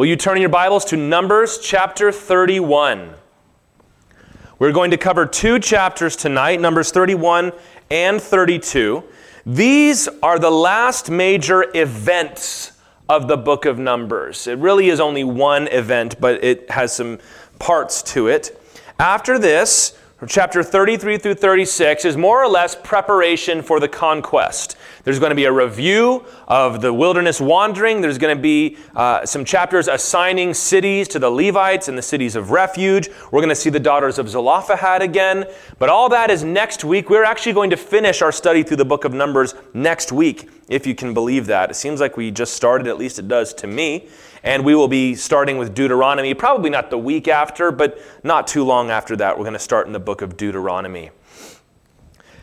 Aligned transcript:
Will 0.00 0.06
you 0.06 0.16
turn 0.16 0.40
your 0.40 0.48
Bibles 0.48 0.86
to 0.86 0.96
Numbers 0.96 1.58
chapter 1.58 2.10
31? 2.10 3.12
We're 4.58 4.72
going 4.72 4.92
to 4.92 4.96
cover 4.96 5.26
two 5.26 5.58
chapters 5.58 6.16
tonight, 6.16 6.58
Numbers 6.58 6.90
31 6.90 7.52
and 7.90 8.18
32. 8.18 9.04
These 9.44 10.08
are 10.22 10.38
the 10.38 10.50
last 10.50 11.10
major 11.10 11.66
events 11.76 12.72
of 13.10 13.28
the 13.28 13.36
book 13.36 13.66
of 13.66 13.78
Numbers. 13.78 14.46
It 14.46 14.56
really 14.56 14.88
is 14.88 15.00
only 15.00 15.22
one 15.22 15.68
event, 15.68 16.18
but 16.18 16.42
it 16.42 16.70
has 16.70 16.96
some 16.96 17.18
parts 17.58 18.02
to 18.14 18.28
it. 18.28 18.58
After 18.98 19.38
this, 19.38 19.98
chapter 20.26 20.62
33 20.62 21.18
through 21.18 21.34
36 21.34 22.06
is 22.06 22.16
more 22.16 22.42
or 22.42 22.48
less 22.48 22.74
preparation 22.74 23.60
for 23.60 23.78
the 23.78 23.88
conquest. 23.88 24.78
There's 25.10 25.18
going 25.18 25.30
to 25.30 25.34
be 25.34 25.46
a 25.46 25.52
review 25.52 26.24
of 26.46 26.80
the 26.80 26.94
wilderness 26.94 27.40
wandering. 27.40 28.00
There's 28.00 28.16
going 28.16 28.36
to 28.36 28.40
be 28.40 28.76
uh, 28.94 29.26
some 29.26 29.44
chapters 29.44 29.88
assigning 29.88 30.54
cities 30.54 31.08
to 31.08 31.18
the 31.18 31.28
Levites 31.28 31.88
and 31.88 31.98
the 31.98 32.02
cities 32.02 32.36
of 32.36 32.52
refuge. 32.52 33.08
We're 33.32 33.40
going 33.40 33.48
to 33.48 33.56
see 33.56 33.70
the 33.70 33.80
daughters 33.80 34.20
of 34.20 34.28
Zelophehad 34.28 35.02
again. 35.02 35.46
But 35.80 35.88
all 35.88 36.08
that 36.10 36.30
is 36.30 36.44
next 36.44 36.84
week. 36.84 37.10
We're 37.10 37.24
actually 37.24 37.54
going 37.54 37.70
to 37.70 37.76
finish 37.76 38.22
our 38.22 38.30
study 38.30 38.62
through 38.62 38.76
the 38.76 38.84
book 38.84 39.04
of 39.04 39.12
Numbers 39.12 39.56
next 39.74 40.12
week, 40.12 40.48
if 40.68 40.86
you 40.86 40.94
can 40.94 41.12
believe 41.12 41.46
that. 41.46 41.72
It 41.72 41.74
seems 41.74 41.98
like 41.98 42.16
we 42.16 42.30
just 42.30 42.54
started, 42.54 42.86
at 42.86 42.96
least 42.96 43.18
it 43.18 43.26
does 43.26 43.52
to 43.54 43.66
me. 43.66 44.06
And 44.44 44.64
we 44.64 44.76
will 44.76 44.86
be 44.86 45.16
starting 45.16 45.58
with 45.58 45.74
Deuteronomy, 45.74 46.34
probably 46.34 46.70
not 46.70 46.88
the 46.88 46.98
week 46.98 47.26
after, 47.26 47.72
but 47.72 47.98
not 48.22 48.46
too 48.46 48.62
long 48.62 48.92
after 48.92 49.16
that. 49.16 49.36
We're 49.36 49.42
going 49.42 49.54
to 49.54 49.58
start 49.58 49.88
in 49.88 49.92
the 49.92 49.98
book 49.98 50.22
of 50.22 50.36
Deuteronomy. 50.36 51.10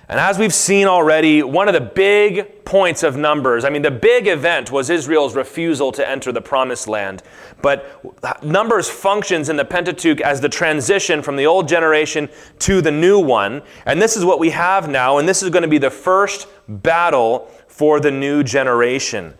And 0.09 0.21
as 0.21 0.39
we've 0.39 0.53
seen 0.53 0.87
already, 0.87 1.43
one 1.43 1.67
of 1.67 1.73
the 1.73 1.81
big 1.81 2.63
points 2.63 3.03
of 3.03 3.17
Numbers, 3.17 3.65
I 3.65 3.69
mean, 3.69 3.81
the 3.81 3.91
big 3.91 4.27
event 4.27 4.71
was 4.71 4.89
Israel's 4.89 5.35
refusal 5.35 5.91
to 5.91 6.09
enter 6.09 6.31
the 6.31 6.41
promised 6.41 6.87
land. 6.87 7.23
But 7.61 8.41
Numbers 8.41 8.89
functions 8.89 9.49
in 9.49 9.57
the 9.57 9.65
Pentateuch 9.65 10.21
as 10.21 10.39
the 10.39 10.47
transition 10.47 11.21
from 11.21 11.35
the 11.35 11.45
old 11.45 11.67
generation 11.67 12.29
to 12.59 12.81
the 12.81 12.91
new 12.91 13.19
one. 13.19 13.61
And 13.85 14.01
this 14.01 14.15
is 14.15 14.23
what 14.23 14.39
we 14.39 14.51
have 14.51 14.87
now, 14.87 15.17
and 15.17 15.27
this 15.27 15.43
is 15.43 15.49
going 15.49 15.63
to 15.63 15.67
be 15.67 15.77
the 15.77 15.89
first 15.89 16.47
battle 16.69 17.51
for 17.67 17.99
the 17.99 18.11
new 18.11 18.43
generation. 18.43 19.33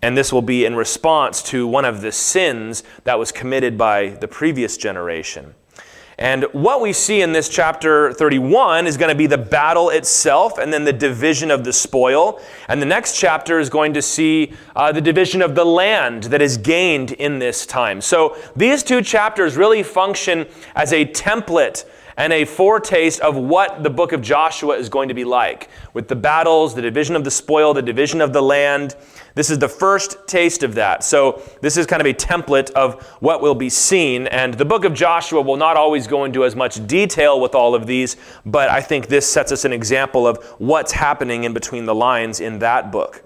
And 0.00 0.16
this 0.16 0.32
will 0.32 0.42
be 0.42 0.64
in 0.64 0.76
response 0.76 1.42
to 1.44 1.66
one 1.66 1.84
of 1.84 2.02
the 2.02 2.12
sins 2.12 2.84
that 3.02 3.18
was 3.18 3.32
committed 3.32 3.76
by 3.76 4.10
the 4.10 4.28
previous 4.28 4.76
generation. 4.76 5.54
And 6.18 6.44
what 6.52 6.80
we 6.80 6.92
see 6.92 7.22
in 7.22 7.32
this 7.32 7.48
chapter 7.48 8.12
31 8.12 8.86
is 8.86 8.96
going 8.96 9.08
to 9.08 9.14
be 9.14 9.26
the 9.26 9.38
battle 9.38 9.90
itself 9.90 10.58
and 10.58 10.72
then 10.72 10.84
the 10.84 10.92
division 10.92 11.50
of 11.50 11.64
the 11.64 11.72
spoil. 11.72 12.40
And 12.68 12.80
the 12.80 12.86
next 12.86 13.18
chapter 13.18 13.58
is 13.58 13.68
going 13.68 13.94
to 13.94 14.02
see 14.02 14.52
uh, 14.76 14.92
the 14.92 15.00
division 15.00 15.42
of 15.42 15.54
the 15.54 15.64
land 15.64 16.24
that 16.24 16.40
is 16.40 16.56
gained 16.56 17.12
in 17.12 17.38
this 17.40 17.66
time. 17.66 18.00
So 18.00 18.36
these 18.54 18.82
two 18.82 19.02
chapters 19.02 19.56
really 19.56 19.82
function 19.82 20.46
as 20.76 20.92
a 20.92 21.04
template 21.04 21.84
and 22.16 22.32
a 22.32 22.44
foretaste 22.44 23.20
of 23.20 23.36
what 23.36 23.82
the 23.82 23.90
book 23.90 24.12
of 24.12 24.22
Joshua 24.22 24.76
is 24.76 24.88
going 24.88 25.08
to 25.08 25.14
be 25.14 25.24
like 25.24 25.68
with 25.94 26.08
the 26.08 26.16
battles, 26.16 26.74
the 26.74 26.82
division 26.82 27.16
of 27.16 27.24
the 27.24 27.30
spoil, 27.30 27.74
the 27.74 27.82
division 27.82 28.20
of 28.20 28.32
the 28.32 28.42
land. 28.42 28.94
This 29.34 29.50
is 29.50 29.58
the 29.58 29.68
first 29.68 30.28
taste 30.28 30.62
of 30.62 30.76
that. 30.76 31.02
So, 31.02 31.42
this 31.60 31.76
is 31.76 31.86
kind 31.86 32.00
of 32.00 32.06
a 32.06 32.14
template 32.14 32.70
of 32.70 33.02
what 33.20 33.42
will 33.42 33.54
be 33.54 33.68
seen. 33.68 34.28
And 34.28 34.54
the 34.54 34.64
book 34.64 34.84
of 34.84 34.94
Joshua 34.94 35.42
will 35.42 35.56
not 35.56 35.76
always 35.76 36.06
go 36.06 36.24
into 36.24 36.44
as 36.44 36.54
much 36.54 36.86
detail 36.86 37.40
with 37.40 37.54
all 37.54 37.74
of 37.74 37.86
these, 37.86 38.16
but 38.46 38.68
I 38.68 38.80
think 38.80 39.08
this 39.08 39.28
sets 39.28 39.50
us 39.50 39.64
an 39.64 39.72
example 39.72 40.26
of 40.26 40.42
what's 40.58 40.92
happening 40.92 41.44
in 41.44 41.52
between 41.52 41.84
the 41.84 41.94
lines 41.94 42.38
in 42.38 42.60
that 42.60 42.92
book. 42.92 43.24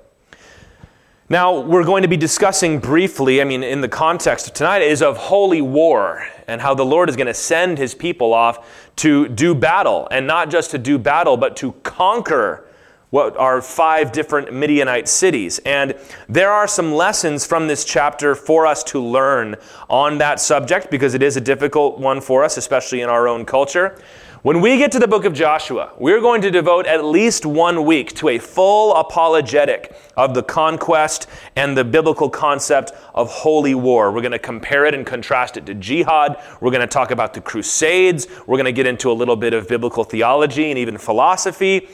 Now, 1.31 1.61
we're 1.61 1.84
going 1.84 2.00
to 2.00 2.09
be 2.09 2.17
discussing 2.17 2.78
briefly, 2.78 3.43
I 3.43 3.45
mean, 3.45 3.62
in 3.62 3.83
the 3.83 3.89
context 3.89 4.48
of 4.48 4.55
tonight, 4.55 4.81
is 4.81 5.03
of 5.03 5.19
holy 5.19 5.61
war 5.61 6.27
and 6.47 6.59
how 6.59 6.75
the 6.75 6.87
Lord 6.87 7.11
is 7.11 7.17
going 7.17 7.27
to 7.27 7.34
send 7.34 7.77
his 7.77 7.95
people 7.95 8.33
off 8.33 8.91
to 8.97 9.28
do 9.28 9.55
battle, 9.55 10.09
and 10.11 10.27
not 10.27 10.50
just 10.50 10.70
to 10.70 10.78
do 10.78 10.98
battle, 10.98 11.37
but 11.37 11.55
to 11.59 11.72
conquer 11.83 12.68
what 13.11 13.37
are 13.37 13.63
five 13.63 14.13
different 14.13 14.53
Midianite 14.53 15.09
cities. 15.09 15.59
And 15.61 15.95
there 16.29 16.51
are 16.51 16.69
some 16.69 16.93
lessons 16.93 17.47
from 17.47 17.67
this 17.67 17.85
chapter 17.85 18.35
for 18.35 18.67
us 18.67 18.85
to 18.85 19.01
learn 19.03 19.57
on 19.89 20.19
that 20.19 20.41
subject 20.41 20.91
because 20.91 21.15
it 21.15 21.23
is 21.23 21.37
a 21.37 21.41
difficult 21.41 21.99
one 21.99 22.21
for 22.21 22.45
us, 22.45 22.57
especially 22.57 23.01
in 23.01 23.09
our 23.09 23.27
own 23.27 23.45
culture. 23.45 23.99
When 24.43 24.61
we 24.61 24.79
get 24.79 24.93
to 24.93 25.01
the 25.01 25.09
book 25.09 25.25
of 25.25 25.33
Joshua, 25.33 25.93
we're 25.99 26.21
going 26.21 26.43
to 26.43 26.51
devote 26.53 26.87
at 26.87 27.05
least 27.05 27.45
one 27.45 27.85
week 27.85 28.15
to 28.17 28.29
a 28.29 28.39
full 28.39 28.95
apologetic 28.95 29.97
of 30.17 30.33
the 30.33 30.45
conquest 30.45 31.27
and 31.57 31.77
the 31.77 31.83
biblical 31.83 32.31
concept 32.31 32.93
of 33.15 33.29
holy 33.31 33.75
war. 33.75 34.13
We're 34.13 34.21
going 34.21 34.31
to 34.31 34.39
compare 34.39 34.87
it 34.87 34.95
and 34.95 35.05
contrast 35.05 35.57
it 35.57 35.67
to 35.67 35.75
jihad. 35.75 36.41
We're 36.61 36.71
going 36.71 36.83
to 36.83 36.87
talk 36.87 37.11
about 37.11 37.35
the 37.35 37.41
Crusades. 37.41 38.29
We're 38.47 38.59
going 38.59 38.67
to 38.67 38.73
get 38.73 38.87
into 38.87 39.11
a 39.11 39.13
little 39.13 39.35
bit 39.35 39.55
of 39.55 39.67
biblical 39.67 40.05
theology 40.05 40.71
and 40.71 40.79
even 40.79 40.99
philosophy. 40.99 41.89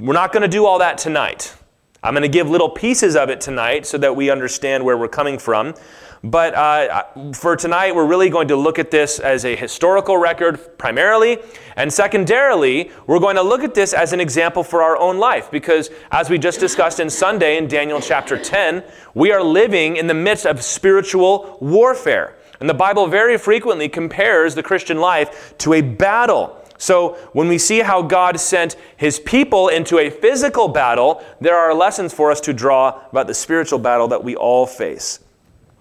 We're 0.00 0.12
not 0.12 0.32
going 0.32 0.42
to 0.42 0.48
do 0.48 0.64
all 0.64 0.78
that 0.78 0.96
tonight. 0.96 1.56
I'm 2.04 2.14
going 2.14 2.22
to 2.22 2.28
give 2.28 2.48
little 2.48 2.68
pieces 2.68 3.16
of 3.16 3.30
it 3.30 3.40
tonight 3.40 3.84
so 3.84 3.98
that 3.98 4.14
we 4.14 4.30
understand 4.30 4.84
where 4.84 4.96
we're 4.96 5.08
coming 5.08 5.38
from. 5.38 5.74
But 6.22 6.54
uh, 6.54 7.32
for 7.32 7.56
tonight, 7.56 7.96
we're 7.96 8.06
really 8.06 8.30
going 8.30 8.46
to 8.46 8.54
look 8.54 8.78
at 8.78 8.92
this 8.92 9.18
as 9.18 9.44
a 9.44 9.56
historical 9.56 10.16
record 10.16 10.78
primarily. 10.78 11.38
And 11.74 11.92
secondarily, 11.92 12.92
we're 13.08 13.18
going 13.18 13.34
to 13.34 13.42
look 13.42 13.64
at 13.64 13.74
this 13.74 13.92
as 13.92 14.12
an 14.12 14.20
example 14.20 14.62
for 14.62 14.84
our 14.84 14.96
own 14.96 15.18
life. 15.18 15.50
Because 15.50 15.90
as 16.12 16.30
we 16.30 16.38
just 16.38 16.60
discussed 16.60 17.00
in 17.00 17.10
Sunday 17.10 17.58
in 17.58 17.66
Daniel 17.66 18.00
chapter 18.00 18.38
10, 18.38 18.84
we 19.14 19.32
are 19.32 19.42
living 19.42 19.96
in 19.96 20.06
the 20.06 20.14
midst 20.14 20.46
of 20.46 20.62
spiritual 20.62 21.58
warfare. 21.60 22.36
And 22.60 22.70
the 22.70 22.74
Bible 22.74 23.08
very 23.08 23.36
frequently 23.36 23.88
compares 23.88 24.54
the 24.54 24.62
Christian 24.62 24.98
life 24.98 25.58
to 25.58 25.74
a 25.74 25.80
battle. 25.80 26.57
So, 26.78 27.14
when 27.32 27.48
we 27.48 27.58
see 27.58 27.80
how 27.80 28.02
God 28.02 28.38
sent 28.38 28.76
his 28.96 29.18
people 29.18 29.68
into 29.68 29.98
a 29.98 30.10
physical 30.10 30.68
battle, 30.68 31.22
there 31.40 31.58
are 31.58 31.74
lessons 31.74 32.14
for 32.14 32.30
us 32.30 32.40
to 32.42 32.52
draw 32.52 33.02
about 33.10 33.26
the 33.26 33.34
spiritual 33.34 33.80
battle 33.80 34.06
that 34.08 34.22
we 34.22 34.36
all 34.36 34.64
face. 34.64 35.18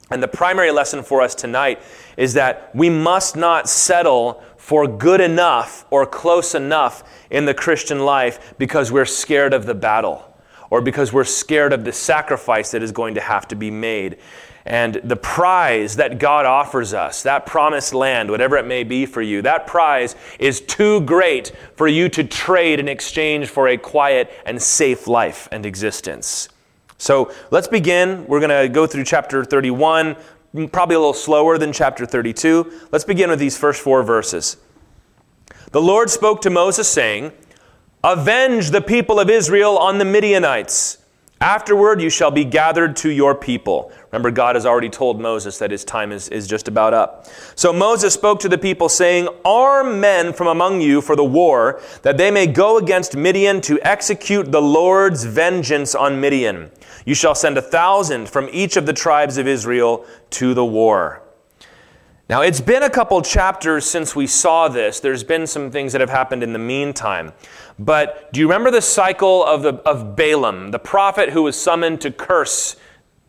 And 0.09 0.23
the 0.23 0.27
primary 0.27 0.71
lesson 0.71 1.03
for 1.03 1.21
us 1.21 1.35
tonight 1.35 1.81
is 2.15 2.33
that 2.33 2.73
we 2.73 2.89
must 2.89 3.35
not 3.35 3.69
settle 3.69 4.43
for 4.57 4.87
good 4.87 5.21
enough 5.21 5.85
or 5.91 6.05
close 6.05 6.55
enough 6.55 7.03
in 7.29 7.45
the 7.45 7.53
Christian 7.53 7.99
life 7.99 8.55
because 8.57 8.91
we're 8.91 9.05
scared 9.05 9.53
of 9.53 9.65
the 9.65 9.75
battle 9.75 10.23
or 10.69 10.81
because 10.81 11.13
we're 11.13 11.23
scared 11.23 11.73
of 11.73 11.85
the 11.85 11.93
sacrifice 11.93 12.71
that 12.71 12.83
is 12.83 12.91
going 12.91 13.15
to 13.15 13.21
have 13.21 13.47
to 13.49 13.55
be 13.55 13.71
made. 13.71 14.17
And 14.67 14.95
the 14.95 15.15
prize 15.15 15.95
that 15.95 16.19
God 16.19 16.45
offers 16.45 16.93
us, 16.93 17.23
that 17.23 17.45
promised 17.45 17.93
land, 17.93 18.29
whatever 18.29 18.57
it 18.57 18.65
may 18.65 18.83
be 18.83 19.05
for 19.05 19.21
you, 19.21 19.41
that 19.43 19.65
prize 19.65 20.13
is 20.39 20.59
too 20.59 20.99
great 21.01 21.53
for 21.77 21.87
you 21.87 22.09
to 22.09 22.23
trade 22.25 22.81
in 22.81 22.89
exchange 22.89 23.47
for 23.47 23.69
a 23.69 23.77
quiet 23.77 24.29
and 24.45 24.61
safe 24.61 25.07
life 25.07 25.47
and 25.53 25.65
existence. 25.65 26.49
So 26.97 27.31
let's 27.49 27.69
begin. 27.69 28.27
We're 28.27 28.41
going 28.41 28.61
to 28.61 28.67
go 28.67 28.85
through 28.85 29.05
chapter 29.05 29.45
31, 29.45 30.17
probably 30.73 30.95
a 30.95 30.99
little 30.99 31.13
slower 31.13 31.57
than 31.57 31.71
chapter 31.71 32.05
32. 32.05 32.89
Let's 32.91 33.05
begin 33.05 33.29
with 33.29 33.39
these 33.39 33.57
first 33.57 33.81
four 33.81 34.03
verses. 34.03 34.57
The 35.71 35.81
Lord 35.81 36.09
spoke 36.09 36.41
to 36.41 36.49
Moses, 36.49 36.89
saying, 36.89 37.31
Avenge 38.03 38.71
the 38.71 38.81
people 38.81 39.17
of 39.17 39.29
Israel 39.29 39.77
on 39.77 39.97
the 39.97 40.05
Midianites. 40.05 40.97
Afterward, 41.39 42.01
you 42.01 42.09
shall 42.09 42.31
be 42.31 42.43
gathered 42.43 42.95
to 42.97 43.09
your 43.09 43.35
people. 43.35 43.91
Remember, 44.11 44.31
God 44.31 44.55
has 44.55 44.65
already 44.65 44.89
told 44.89 45.21
Moses 45.21 45.59
that 45.59 45.69
his 45.69 45.83
time 45.83 46.11
is, 46.11 46.29
is 46.29 46.47
just 46.47 46.67
about 46.67 46.95
up. 46.95 47.27
So 47.55 47.71
Moses 47.71 48.15
spoke 48.15 48.39
to 48.39 48.49
the 48.49 48.57
people, 48.57 48.89
saying, 48.89 49.27
Arm 49.45 49.99
men 49.99 50.33
from 50.33 50.47
among 50.47 50.81
you 50.81 50.99
for 50.99 51.15
the 51.15 51.23
war, 51.23 51.79
that 52.01 52.17
they 52.17 52.31
may 52.31 52.47
go 52.47 52.79
against 52.79 53.15
Midian 53.15 53.61
to 53.61 53.79
execute 53.81 54.51
the 54.51 54.61
Lord's 54.61 55.25
vengeance 55.25 55.93
on 55.93 56.19
Midian. 56.19 56.71
You 57.05 57.13
shall 57.13 57.35
send 57.35 57.57
a 57.57 57.61
thousand 57.61 58.29
from 58.29 58.49
each 58.51 58.75
of 58.75 58.87
the 58.87 58.93
tribes 58.93 59.37
of 59.37 59.47
Israel 59.47 60.05
to 60.31 60.55
the 60.55 60.65
war. 60.65 61.21
Now, 62.29 62.41
it's 62.41 62.59
been 62.59 62.83
a 62.83 62.89
couple 62.89 63.21
chapters 63.21 63.85
since 63.85 64.13
we 64.13 64.27
saw 64.27 64.67
this. 64.67 64.99
There's 64.99 65.23
been 65.23 65.47
some 65.47 65.71
things 65.71 65.93
that 65.93 66.01
have 66.01 66.09
happened 66.09 66.43
in 66.43 66.51
the 66.51 66.59
meantime. 66.59 67.31
But 67.79 68.33
do 68.33 68.41
you 68.41 68.47
remember 68.47 68.69
the 68.69 68.81
cycle 68.81 69.45
of, 69.45 69.61
the, 69.61 69.75
of 69.87 70.17
Balaam, 70.17 70.71
the 70.71 70.79
prophet 70.79 71.29
who 71.29 71.43
was 71.43 71.55
summoned 71.55 72.01
to 72.01 72.11
curse 72.11 72.75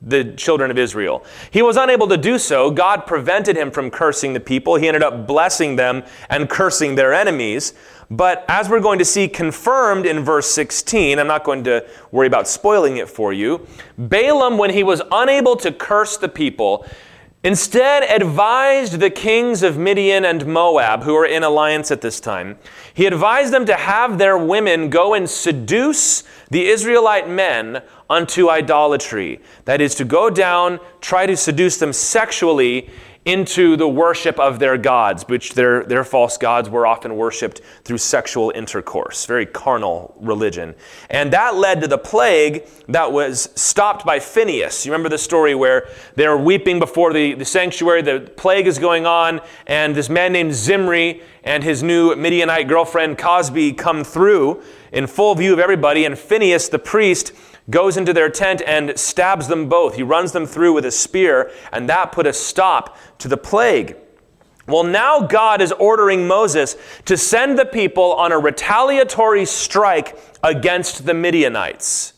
the 0.03 0.33
children 0.33 0.73
of 0.73 0.79
Israel? 0.79 1.25
He 1.53 1.63
was 1.63 1.77
unable 1.77 2.09
to 2.09 2.17
do 2.17 2.41
so. 2.41 2.73
God 2.73 3.07
prevented 3.07 3.57
him 3.57 3.71
from 3.71 3.89
cursing 3.89 4.33
the 4.33 4.41
people. 4.41 4.75
He 4.75 4.89
ended 4.89 5.05
up 5.05 5.29
blessing 5.29 5.77
them 5.77 6.03
and 6.29 6.51
cursing 6.51 6.97
their 6.97 7.15
enemies. 7.15 7.75
But 8.11 8.45
as 8.49 8.69
we're 8.69 8.81
going 8.81 8.99
to 8.99 9.05
see 9.05 9.29
confirmed 9.29 10.07
in 10.07 10.25
verse 10.25 10.51
16, 10.51 11.21
I'm 11.21 11.29
not 11.29 11.45
going 11.45 11.63
to 11.65 11.87
worry 12.11 12.27
about 12.27 12.49
spoiling 12.49 12.97
it 12.97 13.09
for 13.09 13.33
you. 13.33 13.65
Balaam, 13.97 14.59
when 14.59 14.71
he 14.71 14.83
was 14.83 15.03
unable 15.13 15.55
to 15.55 15.71
curse 15.71 16.17
the 16.17 16.29
people, 16.29 16.85
instead 17.49 18.03
advised 18.03 19.01
the 19.01 19.09
kings 19.09 19.63
of 19.63 19.79
Midian 19.79 20.27
and 20.27 20.47
Moab, 20.47 21.05
who 21.05 21.15
were 21.15 21.25
in 21.25 21.43
alliance 21.43 21.91
at 21.91 22.03
this 22.03 22.21
time, 22.21 22.59
he 22.93 23.07
advised 23.07 23.55
them 23.55 23.65
to 23.65 23.75
have 23.75 24.19
their 24.19 24.37
women 24.37 24.91
go 24.91 25.15
and 25.15 25.29
seduce 25.31 26.25
the 26.51 26.69
Israelite 26.69 27.27
men 27.27 27.81
unto 28.11 28.51
idolatry. 28.51 29.41
That 29.65 29.81
is, 29.81 29.95
to 29.95 30.05
go 30.05 30.29
down, 30.29 30.79
try 31.01 31.25
to 31.25 31.39
seduce 31.39 31.79
them 31.79 31.95
sexually 31.95 32.91
into 33.29 33.77
the 33.77 33.87
worship 33.87 34.39
of 34.41 34.59
their 34.59 34.79
gods, 34.79 35.23
which 35.29 35.53
their, 35.53 35.85
their 35.85 36.03
false 36.03 36.39
gods 36.39 36.71
were 36.71 36.87
often 36.87 37.15
worshiped 37.15 37.61
through 37.85 37.99
sexual 37.99 38.51
intercourse, 38.55 39.27
very 39.27 39.45
carnal 39.45 40.15
religion. 40.19 40.75
And 41.11 41.31
that 41.35 41.55
led 41.55 41.83
to 41.83 41.89
the 41.89 41.99
plague 41.99 42.67
that 42.89 43.13
was 43.13 43.51
stopped 43.55 44.07
by 44.07 44.19
Phineas. 44.19 44.87
You 44.87 44.93
remember 44.93 45.11
the 45.11 45.19
story 45.19 45.55
where 45.55 45.89
they're 46.15 46.39
weeping 46.39 46.79
before 46.79 47.13
the, 47.13 47.35
the 47.35 47.45
sanctuary, 47.45 48.01
the 48.01 48.33
plague 48.35 48.67
is 48.67 48.79
going 48.79 49.05
on, 49.05 49.43
and 49.67 49.95
this 49.95 50.09
man 50.09 50.33
named 50.33 50.55
Zimri 50.55 51.21
and 51.45 51.63
his 51.63 51.83
new 51.83 52.17
Midianite 52.17 52.67
girlfriend 52.67 53.19
Cosbi 53.19 53.77
come 53.77 54.05
through 54.05 54.63
in 54.93 55.07
full 55.07 55.35
view 55.35 55.53
of 55.53 55.59
everybody, 55.59 56.05
and 56.05 56.19
Phineas 56.19 56.69
the 56.69 56.79
priest 56.79 57.33
goes 57.71 57.97
into 57.97 58.13
their 58.13 58.31
tent 58.31 58.63
and 58.67 58.99
stabs 58.99 59.49
them 59.49 59.69
both. 59.69 59.97
He 59.97 60.03
runs 60.03 60.33
them 60.33 60.47
through 60.47 60.73
with 60.73 60.85
a 60.85 60.91
spear, 60.91 61.51
and 61.73 61.89
that 61.89 62.13
put 62.13 62.27
a 62.27 62.33
stop 62.33 62.97
to 63.19 63.29
the 63.29 63.37
plague. 63.37 63.97
Well, 64.67 64.85
now 64.85 65.21
God 65.21 65.63
is 65.63 65.73
ordering 65.73 66.27
Moses 66.27 66.77
to 67.07 67.17
send 67.17 67.59
the 67.59 67.65
people 67.65 68.13
on 68.13 68.33
a 68.33 68.39
retaliatory 68.39 69.47
strike 69.47 70.19
against 70.43 71.07
the 71.07 71.15
Midianites. 71.15 72.13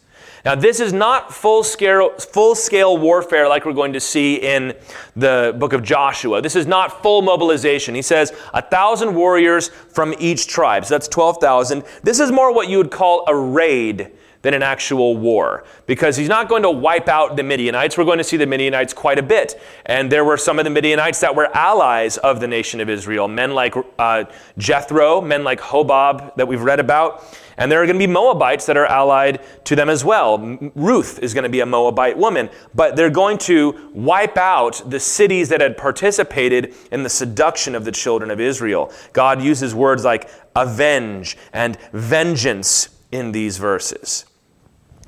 Now, 0.44 0.54
this 0.54 0.80
is 0.80 0.92
not 0.92 1.34
full 1.34 1.62
scale, 1.62 2.10
full 2.18 2.54
scale 2.54 2.96
warfare 2.96 3.48
like 3.48 3.66
we're 3.66 3.74
going 3.74 3.92
to 3.92 4.00
see 4.00 4.36
in 4.36 4.74
the 5.14 5.54
book 5.58 5.72
of 5.72 5.82
Joshua. 5.82 6.40
This 6.40 6.56
is 6.56 6.66
not 6.66 7.02
full 7.02 7.20
mobilization. 7.20 7.94
He 7.94 8.02
says 8.02 8.32
a 8.54 8.62
thousand 8.62 9.14
warriors 9.14 9.68
from 9.68 10.14
each 10.18 10.46
tribe. 10.46 10.86
So 10.86 10.94
that's 10.94 11.08
12,000. 11.08 11.84
This 12.02 12.20
is 12.20 12.32
more 12.32 12.54
what 12.54 12.68
you 12.68 12.78
would 12.78 12.90
call 12.90 13.24
a 13.28 13.36
raid 13.36 14.12
than 14.42 14.54
an 14.54 14.62
actual 14.62 15.16
war 15.16 15.64
because 15.86 16.16
he's 16.16 16.28
not 16.28 16.48
going 16.48 16.62
to 16.62 16.70
wipe 16.70 17.08
out 17.08 17.36
the 17.36 17.42
Midianites. 17.42 17.98
We're 17.98 18.04
going 18.04 18.18
to 18.18 18.24
see 18.24 18.36
the 18.36 18.46
Midianites 18.46 18.92
quite 18.92 19.18
a 19.18 19.22
bit. 19.22 19.60
And 19.86 20.10
there 20.10 20.24
were 20.24 20.36
some 20.36 20.58
of 20.58 20.64
the 20.64 20.70
Midianites 20.70 21.20
that 21.20 21.34
were 21.34 21.54
allies 21.54 22.16
of 22.18 22.40
the 22.40 22.48
nation 22.48 22.80
of 22.80 22.88
Israel, 22.88 23.28
men 23.28 23.54
like 23.54 23.74
uh, 23.98 24.24
Jethro, 24.56 25.20
men 25.20 25.44
like 25.44 25.60
Hobab 25.60 26.36
that 26.36 26.48
we've 26.48 26.62
read 26.62 26.80
about. 26.80 27.24
And 27.60 27.70
there 27.70 27.82
are 27.82 27.86
going 27.86 27.98
to 27.98 28.06
be 28.06 28.10
Moabites 28.10 28.64
that 28.66 28.78
are 28.78 28.86
allied 28.86 29.40
to 29.64 29.76
them 29.76 29.90
as 29.90 30.02
well. 30.02 30.38
Ruth 30.74 31.18
is 31.18 31.34
going 31.34 31.44
to 31.44 31.50
be 31.50 31.60
a 31.60 31.66
Moabite 31.66 32.16
woman, 32.16 32.48
but 32.74 32.96
they're 32.96 33.10
going 33.10 33.36
to 33.38 33.90
wipe 33.92 34.38
out 34.38 34.82
the 34.88 34.98
cities 34.98 35.50
that 35.50 35.60
had 35.60 35.76
participated 35.76 36.74
in 36.90 37.02
the 37.02 37.10
seduction 37.10 37.74
of 37.74 37.84
the 37.84 37.92
children 37.92 38.30
of 38.30 38.40
Israel. 38.40 38.90
God 39.12 39.42
uses 39.42 39.74
words 39.74 40.04
like 40.04 40.30
avenge 40.56 41.36
and 41.52 41.76
vengeance 41.92 42.88
in 43.12 43.32
these 43.32 43.58
verses. 43.58 44.24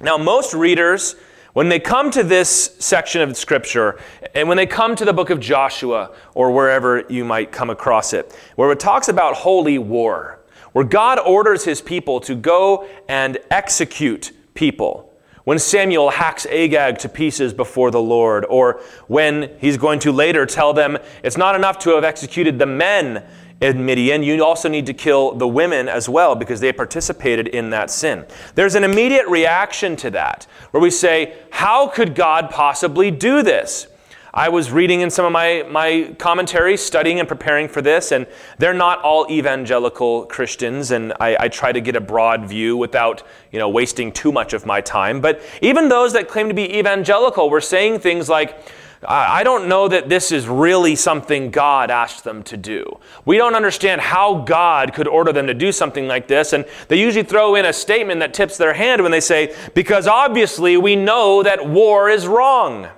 Now, 0.03 0.19
most 0.19 0.53
readers, 0.53 1.15
when 1.53 1.69
they 1.69 1.79
come 1.79 2.11
to 2.11 2.25
this 2.25 2.75
section 2.81 3.23
of 3.23 3.37
Scripture, 3.37 4.01
and 4.35 4.49
when 4.49 4.57
they 4.57 4.67
come 4.67 4.97
to 4.97 5.05
the 5.05 5.13
book 5.13 5.31
of 5.31 5.39
Joshua, 5.39 6.11
or 6.35 6.51
wherever 6.51 7.05
you 7.09 7.25
might 7.25 7.53
come 7.53 7.71
across 7.71 8.13
it, 8.13 8.37
where 8.57 8.73
it 8.73 8.81
talks 8.81 9.07
about 9.07 9.37
holy 9.37 9.79
war, 9.79 10.41
where 10.73 10.85
God 10.85 11.21
orders 11.21 11.65
his 11.65 11.81
people 11.81 12.19
to 12.23 12.35
go 12.35 12.89
and 13.09 13.39
execute 13.53 14.33
people. 14.55 15.15
When 15.45 15.61
Samuel 15.61 16.11
hacks 16.11 16.47
Agag 16.47 16.99
to 16.99 17.09
pieces 17.09 17.55
before 17.55 17.93
the 17.93 18.03
Lord, 18.03 18.45
or 18.47 18.81
when 19.07 19.51
he's 19.61 19.77
going 19.77 20.01
to 20.01 20.11
later 20.11 20.47
tell 20.47 20.73
them 20.73 20.99
it's 21.23 21.37
not 21.37 21.55
enough 21.55 21.79
to 21.81 21.91
have 21.91 22.03
executed 22.03 22.59
the 22.59 22.67
men 22.67 23.25
in 23.63 23.87
Midian, 23.87 24.25
you 24.25 24.45
also 24.45 24.69
need 24.69 24.87
to 24.87 24.93
kill 24.93 25.33
the 25.33 25.47
women 25.47 25.89
as 25.89 26.09
well 26.09 26.35
because 26.35 26.59
they 26.59 26.73
participated 26.73 27.47
in 27.47 27.71
that 27.71 27.91
sin. 27.91 28.27
There's 28.57 28.75
an 28.75 28.83
immediate 28.83 29.27
reaction 29.29 29.95
to 29.97 30.11
that 30.11 30.49
where 30.73 30.83
we 30.83 30.91
say, 30.91 31.37
How 31.51 31.87
could 31.87 32.17
God 32.17 32.51
possibly 32.51 33.13
do 33.13 33.43
this? 33.43 33.87
I 34.35 34.49
was 34.49 34.73
reading 34.73 35.03
in 35.03 35.11
some 35.11 35.27
of 35.27 35.33
my, 35.33 35.65
my 35.71 36.15
commentaries, 36.19 36.81
studying 36.81 37.21
and 37.21 37.29
preparing 37.29 37.69
for 37.69 37.83
this, 37.83 38.13
and 38.13 38.27
they're 38.59 38.73
not 38.73 39.01
all 39.03 39.31
evangelical 39.31 40.25
Christians, 40.25 40.91
and 40.91 41.13
I, 41.21 41.37
I, 41.39 41.49
try 41.49 41.71
to 41.71 41.83
get 41.83 41.97
a 41.97 42.01
broad 42.01 42.47
view 42.47 42.79
without 42.79 43.23
you 43.51 43.59
know, 43.59 43.69
wasting 43.69 44.11
too 44.11 44.33
much 44.33 44.55
of 44.55 44.65
my 44.65 44.81
time. 44.81 45.21
But 45.21 45.43
even 45.61 45.91
those 45.91 46.15
that 46.15 46.29
claim 46.29 46.49
to 46.49 46.55
be 46.55 46.79
evangelical 46.79 47.51
were 47.51 47.61
saying 47.61 47.99
things 47.99 48.31
like, 48.31 48.59
I 49.05 49.43
don't 49.43 49.69
know 49.69 49.89
that 49.89 50.09
this 50.09 50.31
is 50.31 50.47
really 50.47 50.95
something 50.95 51.51
God 51.51 51.91
asked 51.91 52.23
them 52.23 52.45
to 52.45 52.57
do. 52.57 53.01
We 53.25 53.37
don't 53.37 53.57
understand 53.57 54.01
how 54.01 54.43
God 54.43 54.95
could 54.95 55.09
order 55.09 55.33
them 55.33 55.49
to 55.49 55.55
do 55.55 55.73
something 55.73 56.07
like 56.07 56.29
this. 56.29 56.53
And 56.53 56.65
they 56.87 57.01
usually 57.01 57.25
throw 57.25 57.57
in 57.57 57.65
a 57.65 57.73
statement 57.73 58.21
that 58.21 58.33
tips 58.33 58.57
their 58.57 58.75
hand 58.75 59.03
when 59.03 59.11
they 59.11 59.21
say, 59.21 59.57
because 59.75 60.07
obviously 60.07 60.77
we 60.77 60.95
know 60.95 61.43
that 61.43 61.69
war 61.69 62.09
is 62.11 62.29
wrong. 62.29 62.89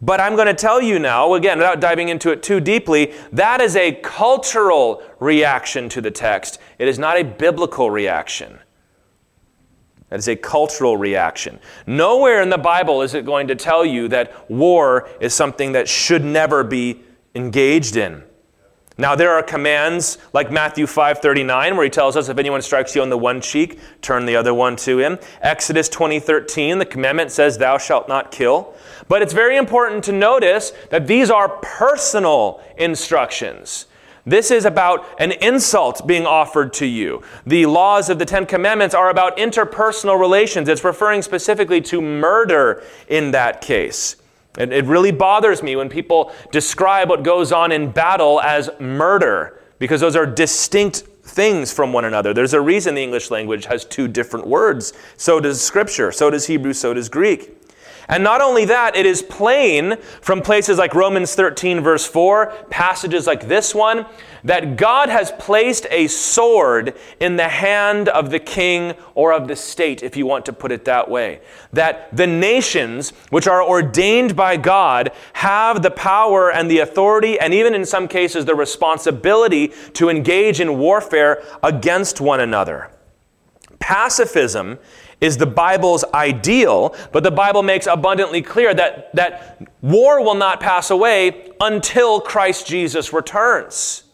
But 0.00 0.20
I'm 0.20 0.34
going 0.36 0.46
to 0.46 0.54
tell 0.54 0.80
you 0.80 0.98
now, 0.98 1.34
again, 1.34 1.58
without 1.58 1.80
diving 1.80 2.08
into 2.08 2.30
it 2.30 2.42
too 2.42 2.60
deeply, 2.60 3.12
that 3.32 3.60
is 3.60 3.76
a 3.76 3.92
cultural 3.92 5.02
reaction 5.20 5.88
to 5.90 6.00
the 6.00 6.10
text. 6.10 6.58
It 6.78 6.88
is 6.88 6.98
not 6.98 7.16
a 7.16 7.24
biblical 7.24 7.90
reaction. 7.90 8.58
That 10.10 10.18
is 10.18 10.28
a 10.28 10.36
cultural 10.36 10.96
reaction. 10.96 11.58
Nowhere 11.86 12.40
in 12.40 12.50
the 12.50 12.58
Bible 12.58 13.02
is 13.02 13.14
it 13.14 13.26
going 13.26 13.48
to 13.48 13.54
tell 13.54 13.84
you 13.84 14.08
that 14.08 14.50
war 14.50 15.08
is 15.20 15.34
something 15.34 15.72
that 15.72 15.88
should 15.88 16.24
never 16.24 16.64
be 16.64 17.02
engaged 17.34 17.96
in. 17.96 18.22
Now 19.00 19.14
there 19.14 19.30
are 19.30 19.44
commands 19.44 20.18
like 20.32 20.50
Matthew 20.50 20.86
5:39 20.86 21.76
where 21.76 21.84
he 21.84 21.90
tells 21.90 22.16
us 22.16 22.28
if 22.28 22.36
anyone 22.36 22.62
strikes 22.62 22.96
you 22.96 23.02
on 23.02 23.10
the 23.10 23.18
one 23.18 23.40
cheek, 23.40 23.78
turn 24.02 24.26
the 24.26 24.34
other 24.34 24.52
one 24.52 24.74
to 24.76 24.98
him. 24.98 25.20
Exodus 25.40 25.88
20:13, 25.88 26.80
the 26.80 26.84
commandment 26.84 27.30
says 27.30 27.58
thou 27.58 27.78
shalt 27.78 28.08
not 28.08 28.32
kill. 28.32 28.74
But 29.06 29.22
it's 29.22 29.32
very 29.32 29.56
important 29.56 30.02
to 30.04 30.12
notice 30.12 30.72
that 30.90 31.06
these 31.06 31.30
are 31.30 31.48
personal 31.48 32.60
instructions. 32.76 33.86
This 34.28 34.50
is 34.50 34.66
about 34.66 35.06
an 35.18 35.32
insult 35.32 36.06
being 36.06 36.26
offered 36.26 36.72
to 36.74 36.86
you. 36.86 37.22
The 37.46 37.64
laws 37.64 38.10
of 38.10 38.18
the 38.18 38.26
Ten 38.26 38.44
Commandments 38.44 38.94
are 38.94 39.08
about 39.08 39.38
interpersonal 39.38 40.20
relations. 40.20 40.68
It's 40.68 40.84
referring 40.84 41.22
specifically 41.22 41.80
to 41.82 42.02
murder 42.02 42.84
in 43.08 43.30
that 43.30 43.62
case. 43.62 44.16
It, 44.58 44.72
it 44.72 44.84
really 44.84 45.12
bothers 45.12 45.62
me 45.62 45.76
when 45.76 45.88
people 45.88 46.32
describe 46.52 47.08
what 47.08 47.22
goes 47.22 47.52
on 47.52 47.72
in 47.72 47.90
battle 47.90 48.40
as 48.42 48.68
murder, 48.78 49.60
because 49.78 50.00
those 50.00 50.16
are 50.16 50.26
distinct 50.26 51.04
things 51.22 51.72
from 51.72 51.92
one 51.92 52.04
another. 52.04 52.34
There's 52.34 52.54
a 52.54 52.60
reason 52.60 52.94
the 52.94 53.02
English 53.02 53.30
language 53.30 53.66
has 53.66 53.84
two 53.84 54.08
different 54.08 54.46
words. 54.46 54.92
So 55.16 55.40
does 55.40 55.60
Scripture, 55.60 56.12
so 56.12 56.30
does 56.30 56.46
Hebrew, 56.46 56.72
so 56.72 56.92
does 56.92 57.08
Greek. 57.08 57.54
And 58.08 58.24
not 58.24 58.40
only 58.40 58.64
that, 58.64 58.96
it 58.96 59.04
is 59.04 59.20
plain 59.20 59.96
from 60.22 60.40
places 60.40 60.78
like 60.78 60.94
Romans 60.94 61.34
13, 61.34 61.80
verse 61.80 62.06
4, 62.06 62.46
passages 62.70 63.26
like 63.26 63.48
this 63.48 63.74
one, 63.74 64.06
that 64.44 64.76
God 64.76 65.10
has 65.10 65.30
placed 65.32 65.86
a 65.90 66.06
sword 66.06 66.96
in 67.20 67.36
the 67.36 67.48
hand 67.48 68.08
of 68.08 68.30
the 68.30 68.38
king 68.38 68.94
or 69.14 69.32
of 69.32 69.46
the 69.46 69.56
state, 69.56 70.02
if 70.02 70.16
you 70.16 70.26
want 70.26 70.46
to 70.46 70.54
put 70.54 70.72
it 70.72 70.86
that 70.86 71.10
way. 71.10 71.40
That 71.74 72.16
the 72.16 72.26
nations, 72.26 73.10
which 73.28 73.46
are 73.46 73.62
ordained 73.62 74.34
by 74.34 74.56
God, 74.56 75.12
have 75.34 75.82
the 75.82 75.90
power 75.90 76.50
and 76.50 76.70
the 76.70 76.78
authority, 76.78 77.38
and 77.38 77.52
even 77.52 77.74
in 77.74 77.84
some 77.84 78.08
cases, 78.08 78.46
the 78.46 78.54
responsibility 78.54 79.68
to 79.94 80.08
engage 80.08 80.60
in 80.60 80.78
warfare 80.78 81.42
against 81.62 82.22
one 82.22 82.40
another. 82.40 82.90
Pacifism 83.80 84.78
is 85.20 85.36
the 85.36 85.46
Bible's 85.46 86.04
ideal, 86.14 86.94
but 87.12 87.22
the 87.22 87.30
Bible 87.30 87.62
makes 87.62 87.86
abundantly 87.86 88.42
clear 88.42 88.72
that, 88.74 89.14
that 89.14 89.68
war 89.82 90.22
will 90.22 90.34
not 90.34 90.60
pass 90.60 90.90
away 90.90 91.50
until 91.60 92.20
Christ 92.20 92.66
Jesus 92.66 93.12
returns. 93.12 94.04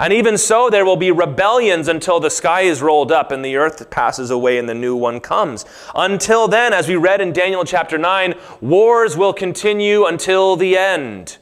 And 0.00 0.12
even 0.12 0.38
so, 0.38 0.70
there 0.70 0.84
will 0.84 0.96
be 0.96 1.10
rebellions 1.10 1.88
until 1.88 2.20
the 2.20 2.30
sky 2.30 2.62
is 2.62 2.80
rolled 2.80 3.10
up 3.10 3.32
and 3.32 3.44
the 3.44 3.56
earth 3.56 3.90
passes 3.90 4.30
away 4.30 4.56
and 4.56 4.68
the 4.68 4.74
new 4.74 4.94
one 4.94 5.18
comes. 5.18 5.64
Until 5.94 6.46
then, 6.46 6.72
as 6.72 6.86
we 6.86 6.94
read 6.94 7.20
in 7.20 7.32
Daniel 7.32 7.64
chapter 7.64 7.98
9, 7.98 8.34
wars 8.60 9.16
will 9.16 9.32
continue 9.32 10.06
until 10.06 10.54
the 10.54 10.78
end. 10.78 11.38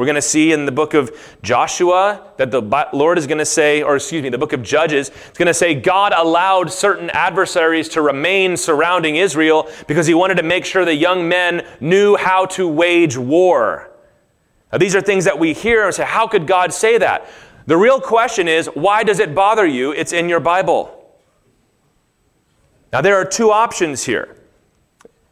We're 0.00 0.06
going 0.06 0.14
to 0.14 0.22
see 0.22 0.52
in 0.52 0.64
the 0.64 0.72
book 0.72 0.94
of 0.94 1.14
Joshua 1.42 2.32
that 2.38 2.50
the 2.50 2.62
Lord 2.94 3.18
is 3.18 3.26
going 3.26 3.36
to 3.36 3.44
say, 3.44 3.82
or 3.82 3.96
excuse 3.96 4.22
me, 4.22 4.30
the 4.30 4.38
book 4.38 4.54
of 4.54 4.62
Judges, 4.62 5.10
it's 5.10 5.36
going 5.36 5.46
to 5.46 5.52
say 5.52 5.74
God 5.74 6.14
allowed 6.16 6.72
certain 6.72 7.10
adversaries 7.10 7.86
to 7.90 8.00
remain 8.00 8.56
surrounding 8.56 9.16
Israel 9.16 9.70
because 9.86 10.06
he 10.06 10.14
wanted 10.14 10.38
to 10.38 10.42
make 10.42 10.64
sure 10.64 10.86
the 10.86 10.94
young 10.94 11.28
men 11.28 11.66
knew 11.80 12.16
how 12.16 12.46
to 12.46 12.66
wage 12.66 13.18
war. 13.18 13.90
Now, 14.72 14.78
these 14.78 14.96
are 14.96 15.02
things 15.02 15.26
that 15.26 15.38
we 15.38 15.52
hear 15.52 15.84
and 15.84 15.94
say, 15.94 16.06
how 16.06 16.26
could 16.26 16.46
God 16.46 16.72
say 16.72 16.96
that? 16.96 17.28
The 17.66 17.76
real 17.76 18.00
question 18.00 18.48
is, 18.48 18.68
why 18.68 19.04
does 19.04 19.18
it 19.18 19.34
bother 19.34 19.66
you? 19.66 19.92
It's 19.92 20.14
in 20.14 20.30
your 20.30 20.40
Bible. 20.40 21.14
Now, 22.90 23.02
there 23.02 23.16
are 23.16 23.26
two 23.26 23.50
options 23.50 24.04
here. 24.04 24.34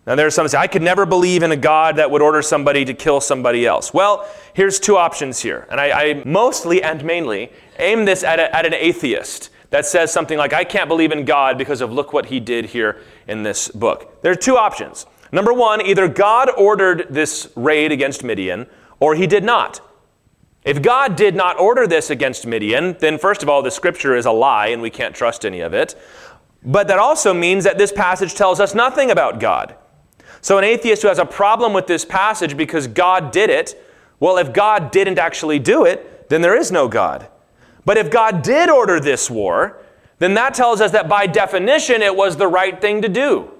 Now, 0.08 0.14
there's 0.14 0.34
some 0.34 0.48
say, 0.48 0.56
I 0.56 0.68
could 0.68 0.80
never 0.80 1.04
believe 1.04 1.42
in 1.42 1.52
a 1.52 1.56
God 1.56 1.96
that 1.96 2.10
would 2.10 2.22
order 2.22 2.40
somebody 2.40 2.82
to 2.86 2.94
kill 2.94 3.20
somebody 3.20 3.66
else. 3.66 3.92
Well, 3.92 4.26
here's 4.54 4.80
two 4.80 4.96
options 4.96 5.40
here. 5.40 5.66
And 5.70 5.78
I, 5.78 5.90
I 5.90 6.22
mostly 6.24 6.82
and 6.82 7.04
mainly 7.04 7.52
aim 7.78 8.06
this 8.06 8.24
at, 8.24 8.40
a, 8.40 8.56
at 8.56 8.64
an 8.64 8.72
atheist 8.72 9.50
that 9.68 9.84
says 9.84 10.10
something 10.10 10.38
like, 10.38 10.54
I 10.54 10.64
can't 10.64 10.88
believe 10.88 11.12
in 11.12 11.26
God 11.26 11.58
because 11.58 11.82
of 11.82 11.92
look 11.92 12.14
what 12.14 12.24
he 12.24 12.40
did 12.40 12.64
here 12.64 13.02
in 13.26 13.42
this 13.42 13.68
book. 13.68 14.22
There 14.22 14.32
are 14.32 14.34
two 14.34 14.56
options. 14.56 15.04
Number 15.30 15.52
one, 15.52 15.82
either 15.82 16.08
God 16.08 16.48
ordered 16.56 17.08
this 17.10 17.52
raid 17.54 17.92
against 17.92 18.24
Midian 18.24 18.66
or 19.00 19.14
he 19.14 19.26
did 19.26 19.44
not. 19.44 19.82
If 20.64 20.80
God 20.80 21.16
did 21.16 21.34
not 21.34 21.60
order 21.60 21.86
this 21.86 22.08
against 22.08 22.46
Midian, 22.46 22.96
then 23.00 23.18
first 23.18 23.42
of 23.42 23.50
all, 23.50 23.60
the 23.60 23.70
scripture 23.70 24.16
is 24.16 24.24
a 24.24 24.32
lie 24.32 24.68
and 24.68 24.80
we 24.80 24.88
can't 24.88 25.14
trust 25.14 25.44
any 25.44 25.60
of 25.60 25.74
it. 25.74 25.94
But 26.64 26.88
that 26.88 26.98
also 26.98 27.34
means 27.34 27.64
that 27.64 27.76
this 27.76 27.92
passage 27.92 28.34
tells 28.34 28.58
us 28.58 28.74
nothing 28.74 29.10
about 29.10 29.38
God. 29.38 29.76
So, 30.40 30.58
an 30.58 30.64
atheist 30.64 31.02
who 31.02 31.08
has 31.08 31.18
a 31.18 31.26
problem 31.26 31.72
with 31.72 31.86
this 31.86 32.04
passage 32.04 32.56
because 32.56 32.86
God 32.86 33.30
did 33.30 33.50
it, 33.50 33.82
well, 34.20 34.38
if 34.38 34.52
God 34.52 34.90
didn't 34.90 35.18
actually 35.18 35.58
do 35.58 35.84
it, 35.84 36.28
then 36.28 36.42
there 36.42 36.56
is 36.56 36.70
no 36.70 36.88
God. 36.88 37.28
But 37.84 37.96
if 37.96 38.10
God 38.10 38.42
did 38.42 38.68
order 38.68 39.00
this 39.00 39.30
war, 39.30 39.82
then 40.18 40.34
that 40.34 40.54
tells 40.54 40.80
us 40.80 40.92
that 40.92 41.08
by 41.08 41.26
definition 41.26 42.02
it 42.02 42.14
was 42.14 42.36
the 42.36 42.48
right 42.48 42.80
thing 42.80 43.02
to 43.02 43.08
do. 43.08 43.50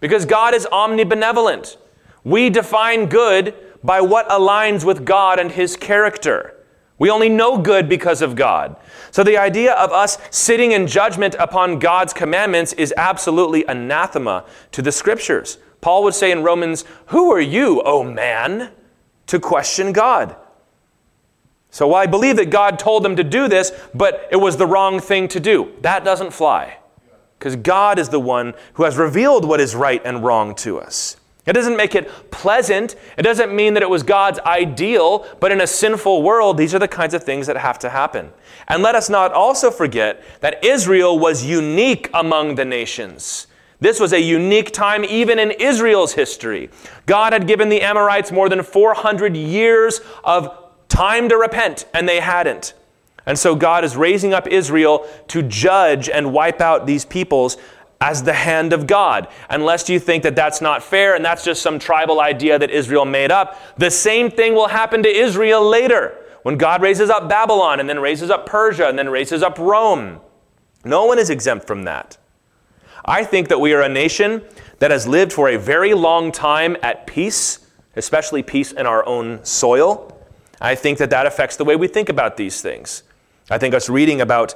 Because 0.00 0.24
God 0.24 0.54
is 0.54 0.66
omnibenevolent. 0.66 1.76
We 2.24 2.50
define 2.50 3.06
good 3.06 3.54
by 3.82 4.00
what 4.00 4.28
aligns 4.28 4.84
with 4.84 5.04
God 5.04 5.38
and 5.38 5.52
His 5.52 5.76
character. 5.76 6.54
We 6.98 7.10
only 7.10 7.28
know 7.28 7.58
good 7.58 7.88
because 7.88 8.22
of 8.22 8.34
God. 8.34 8.76
So 9.12 9.22
the 9.22 9.36
idea 9.36 9.72
of 9.74 9.92
us 9.92 10.18
sitting 10.30 10.72
in 10.72 10.86
judgment 10.86 11.36
upon 11.38 11.78
God's 11.78 12.12
commandments 12.12 12.72
is 12.72 12.92
absolutely 12.96 13.64
anathema 13.66 14.44
to 14.72 14.82
the 14.82 14.90
scriptures. 14.90 15.58
Paul 15.80 16.04
would 16.04 16.14
say 16.14 16.30
in 16.30 16.42
Romans, 16.42 16.84
Who 17.06 17.32
are 17.32 17.40
you, 17.40 17.82
O 17.82 18.02
man, 18.02 18.70
to 19.26 19.38
question 19.38 19.92
God? 19.92 20.36
So 21.70 21.94
I 21.94 22.06
believe 22.06 22.36
that 22.36 22.50
God 22.50 22.78
told 22.78 23.02
them 23.02 23.16
to 23.16 23.24
do 23.24 23.48
this, 23.48 23.72
but 23.94 24.28
it 24.32 24.36
was 24.36 24.56
the 24.56 24.66
wrong 24.66 25.00
thing 25.00 25.28
to 25.28 25.40
do. 25.40 25.72
That 25.82 26.04
doesn't 26.04 26.32
fly. 26.32 26.78
Because 27.38 27.56
God 27.56 27.98
is 27.98 28.08
the 28.08 28.18
one 28.18 28.54
who 28.74 28.84
has 28.84 28.96
revealed 28.96 29.44
what 29.44 29.60
is 29.60 29.74
right 29.74 30.02
and 30.04 30.24
wrong 30.24 30.54
to 30.56 30.80
us. 30.80 31.16
It 31.46 31.54
doesn't 31.54 31.76
make 31.76 31.94
it 31.94 32.30
pleasant. 32.30 32.94
It 33.16 33.22
doesn't 33.22 33.54
mean 33.54 33.74
that 33.74 33.82
it 33.82 33.88
was 33.88 34.02
God's 34.02 34.38
ideal, 34.40 35.26
but 35.40 35.50
in 35.50 35.62
a 35.62 35.66
sinful 35.66 36.22
world, 36.22 36.58
these 36.58 36.74
are 36.74 36.78
the 36.78 36.88
kinds 36.88 37.14
of 37.14 37.24
things 37.24 37.46
that 37.46 37.56
have 37.56 37.78
to 37.78 37.88
happen. 37.88 38.32
And 38.66 38.82
let 38.82 38.94
us 38.94 39.08
not 39.08 39.32
also 39.32 39.70
forget 39.70 40.22
that 40.40 40.62
Israel 40.62 41.18
was 41.18 41.46
unique 41.46 42.10
among 42.12 42.56
the 42.56 42.66
nations. 42.66 43.46
This 43.80 44.00
was 44.00 44.12
a 44.12 44.20
unique 44.20 44.72
time 44.72 45.04
even 45.04 45.38
in 45.38 45.52
Israel's 45.52 46.14
history. 46.14 46.70
God 47.06 47.32
had 47.32 47.46
given 47.46 47.68
the 47.68 47.80
Amorites 47.82 48.32
more 48.32 48.48
than 48.48 48.62
400 48.62 49.36
years 49.36 50.00
of 50.24 50.52
time 50.88 51.28
to 51.28 51.36
repent, 51.36 51.86
and 51.94 52.08
they 52.08 52.20
hadn't. 52.20 52.74
And 53.24 53.38
so 53.38 53.54
God 53.54 53.84
is 53.84 53.96
raising 53.96 54.32
up 54.32 54.48
Israel 54.48 55.06
to 55.28 55.42
judge 55.42 56.08
and 56.08 56.32
wipe 56.32 56.60
out 56.60 56.86
these 56.86 57.04
peoples 57.04 57.56
as 58.00 58.22
the 58.22 58.32
hand 58.32 58.72
of 58.72 58.86
God. 58.86 59.28
Unless 59.50 59.88
you 59.88 59.98
think 60.00 60.22
that 60.22 60.34
that's 60.34 60.60
not 60.60 60.82
fair 60.82 61.14
and 61.14 61.24
that's 61.24 61.44
just 61.44 61.62
some 61.62 61.78
tribal 61.78 62.20
idea 62.20 62.58
that 62.58 62.70
Israel 62.70 63.04
made 63.04 63.30
up, 63.30 63.58
the 63.76 63.90
same 63.90 64.30
thing 64.30 64.54
will 64.54 64.68
happen 64.68 65.02
to 65.02 65.08
Israel 65.08 65.68
later 65.68 66.16
when 66.42 66.56
God 66.56 66.80
raises 66.80 67.10
up 67.10 67.28
Babylon 67.28 67.80
and 67.80 67.88
then 67.88 67.98
raises 67.98 68.30
up 68.30 68.46
Persia 68.46 68.88
and 68.88 68.98
then 68.98 69.08
raises 69.08 69.42
up 69.42 69.58
Rome. 69.58 70.20
No 70.84 71.04
one 71.04 71.18
is 71.18 71.28
exempt 71.28 71.66
from 71.66 71.84
that. 71.84 72.16
I 73.08 73.24
think 73.24 73.48
that 73.48 73.58
we 73.58 73.72
are 73.72 73.80
a 73.80 73.88
nation 73.88 74.42
that 74.80 74.90
has 74.90 75.08
lived 75.08 75.32
for 75.32 75.48
a 75.48 75.56
very 75.56 75.94
long 75.94 76.30
time 76.30 76.76
at 76.82 77.06
peace, 77.06 77.66
especially 77.96 78.42
peace 78.42 78.70
in 78.72 78.84
our 78.84 79.04
own 79.06 79.42
soil. 79.46 80.14
I 80.60 80.74
think 80.74 80.98
that 80.98 81.08
that 81.08 81.24
affects 81.24 81.56
the 81.56 81.64
way 81.64 81.74
we 81.74 81.88
think 81.88 82.10
about 82.10 82.36
these 82.36 82.60
things. 82.60 83.04
I 83.50 83.56
think 83.56 83.74
us 83.74 83.88
reading 83.88 84.20
about 84.20 84.54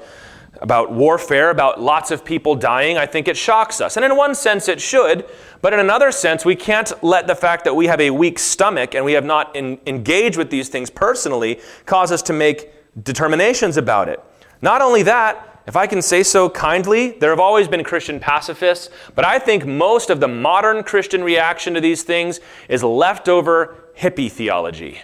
about 0.61 0.93
warfare, 0.93 1.49
about 1.49 1.81
lots 1.81 2.11
of 2.11 2.27
people 2.27 2.55
dying, 2.55 2.99
I 2.99 3.07
think 3.07 3.27
it 3.27 3.39
shocks 3.39 3.81
us. 3.81 3.97
And 3.97 4.05
in 4.05 4.17
one 4.17 4.35
sense, 4.35 4.69
it 4.69 4.83
should. 4.83 5.27
But 5.63 5.73
in 5.73 5.81
another 5.81 6.13
sense, 6.13 6.45
we 6.45 6.55
can't 6.55 6.93
let 7.03 7.27
the 7.27 7.35
fact 7.35 7.65
that 7.65 7.75
we 7.75 7.87
have 7.87 8.01
a 8.03 8.11
weak 8.11 8.39
stomach 8.39 8.95
and 8.95 9.03
we 9.05 9.15
have 9.15 9.25
not 9.25 9.57
in, 9.57 9.81
engaged 9.87 10.37
with 10.37 10.51
these 10.51 10.69
things 10.69 10.91
personally 10.91 11.59
cause 11.87 12.13
us 12.13 12.21
to 12.25 12.35
make 12.35 12.71
determinations 13.03 13.79
about 13.79 14.11
it. 14.11 14.23
Not 14.61 14.83
only 14.83 15.03
that, 15.05 15.52
if 15.67 15.77
I 15.77 15.87
can 15.87 16.03
say 16.03 16.23
so 16.23 16.51
kindly, 16.51 17.11
there 17.13 17.31
have 17.31 17.41
always 17.41 17.69
been 17.69 17.85
Christian 17.85 18.19
pacifists, 18.19 18.91
but 19.15 19.25
I 19.25 19.39
think 19.39 19.65
most 19.65 20.11
of 20.11 20.19
the 20.21 20.29
modern 20.29 20.83
Christian 20.83 21.23
reaction 21.23 21.75
to 21.75 21.81
these 21.81 22.03
things 22.03 22.41
is 22.69 22.83
leftover 22.83 23.77
hippie 23.97 24.31
theology. 24.31 25.03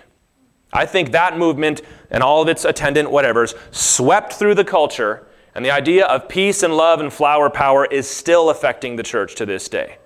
I 0.73 0.85
think 0.87 1.13
that 1.13 1.39
movement 1.39 1.83
and 2.11 2.23
all 2.23 2.43
of 2.43 2.49
its 2.49 2.65
attendant 2.65 3.09
whatevers 3.09 3.55
swept 3.71 4.33
through 4.33 4.55
the 4.55 4.65
culture 4.65 5.27
and 5.55 5.65
the 5.65 5.71
idea 5.71 6.07
of 6.07 6.29
peace 6.29 6.63
and 6.63 6.77
love 6.77 7.01
and 7.01 7.13
flower 7.13 7.51
power 7.51 7.87
is 7.87 8.09
still 8.09 8.51
affecting 8.51 8.97
the 8.97 9.03
church 9.03 9.35
to 9.37 9.47
this 9.47 9.69
day. 9.69 9.98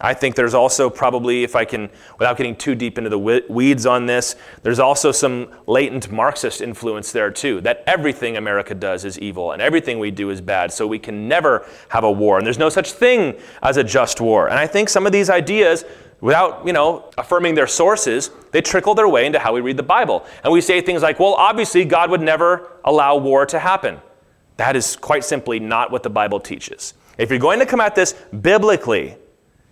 I 0.00 0.12
think 0.12 0.34
there's 0.34 0.54
also 0.54 0.90
probably, 0.90 1.44
if 1.44 1.54
I 1.54 1.64
can, 1.64 1.88
without 2.18 2.36
getting 2.36 2.56
too 2.56 2.74
deep 2.74 2.98
into 2.98 3.08
the 3.08 3.44
weeds 3.48 3.86
on 3.86 4.06
this, 4.06 4.34
there's 4.64 4.80
also 4.80 5.12
some 5.12 5.48
latent 5.68 6.10
Marxist 6.10 6.60
influence 6.60 7.12
there 7.12 7.30
too. 7.30 7.60
That 7.60 7.84
everything 7.86 8.36
America 8.36 8.74
does 8.74 9.04
is 9.04 9.20
evil 9.20 9.52
and 9.52 9.62
everything 9.62 10.00
we 10.00 10.10
do 10.10 10.30
is 10.30 10.40
bad, 10.40 10.72
so 10.72 10.84
we 10.84 10.98
can 10.98 11.28
never 11.28 11.64
have 11.90 12.02
a 12.02 12.10
war. 12.10 12.38
And 12.38 12.46
there's 12.46 12.58
no 12.58 12.70
such 12.70 12.90
thing 12.90 13.38
as 13.62 13.76
a 13.76 13.84
just 13.84 14.20
war. 14.20 14.48
And 14.48 14.58
I 14.58 14.66
think 14.66 14.88
some 14.88 15.06
of 15.06 15.12
these 15.12 15.30
ideas, 15.30 15.84
without, 16.20 16.66
you 16.66 16.72
know, 16.72 17.08
affirming 17.16 17.54
their 17.54 17.68
sources, 17.68 18.32
they 18.50 18.60
trickle 18.60 18.96
their 18.96 19.08
way 19.08 19.26
into 19.26 19.38
how 19.38 19.54
we 19.54 19.60
read 19.60 19.76
the 19.76 19.84
Bible. 19.84 20.26
And 20.42 20.52
we 20.52 20.60
say 20.60 20.80
things 20.80 21.02
like, 21.02 21.20
well, 21.20 21.34
obviously 21.34 21.84
God 21.84 22.10
would 22.10 22.20
never 22.20 22.72
allow 22.84 23.16
war 23.16 23.46
to 23.46 23.60
happen. 23.60 24.00
That 24.56 24.74
is 24.74 24.96
quite 24.96 25.24
simply 25.24 25.60
not 25.60 25.92
what 25.92 26.02
the 26.02 26.10
Bible 26.10 26.40
teaches. 26.40 26.94
If 27.16 27.30
you're 27.30 27.38
going 27.38 27.60
to 27.60 27.66
come 27.66 27.80
at 27.80 27.94
this 27.94 28.14
biblically, 28.40 29.18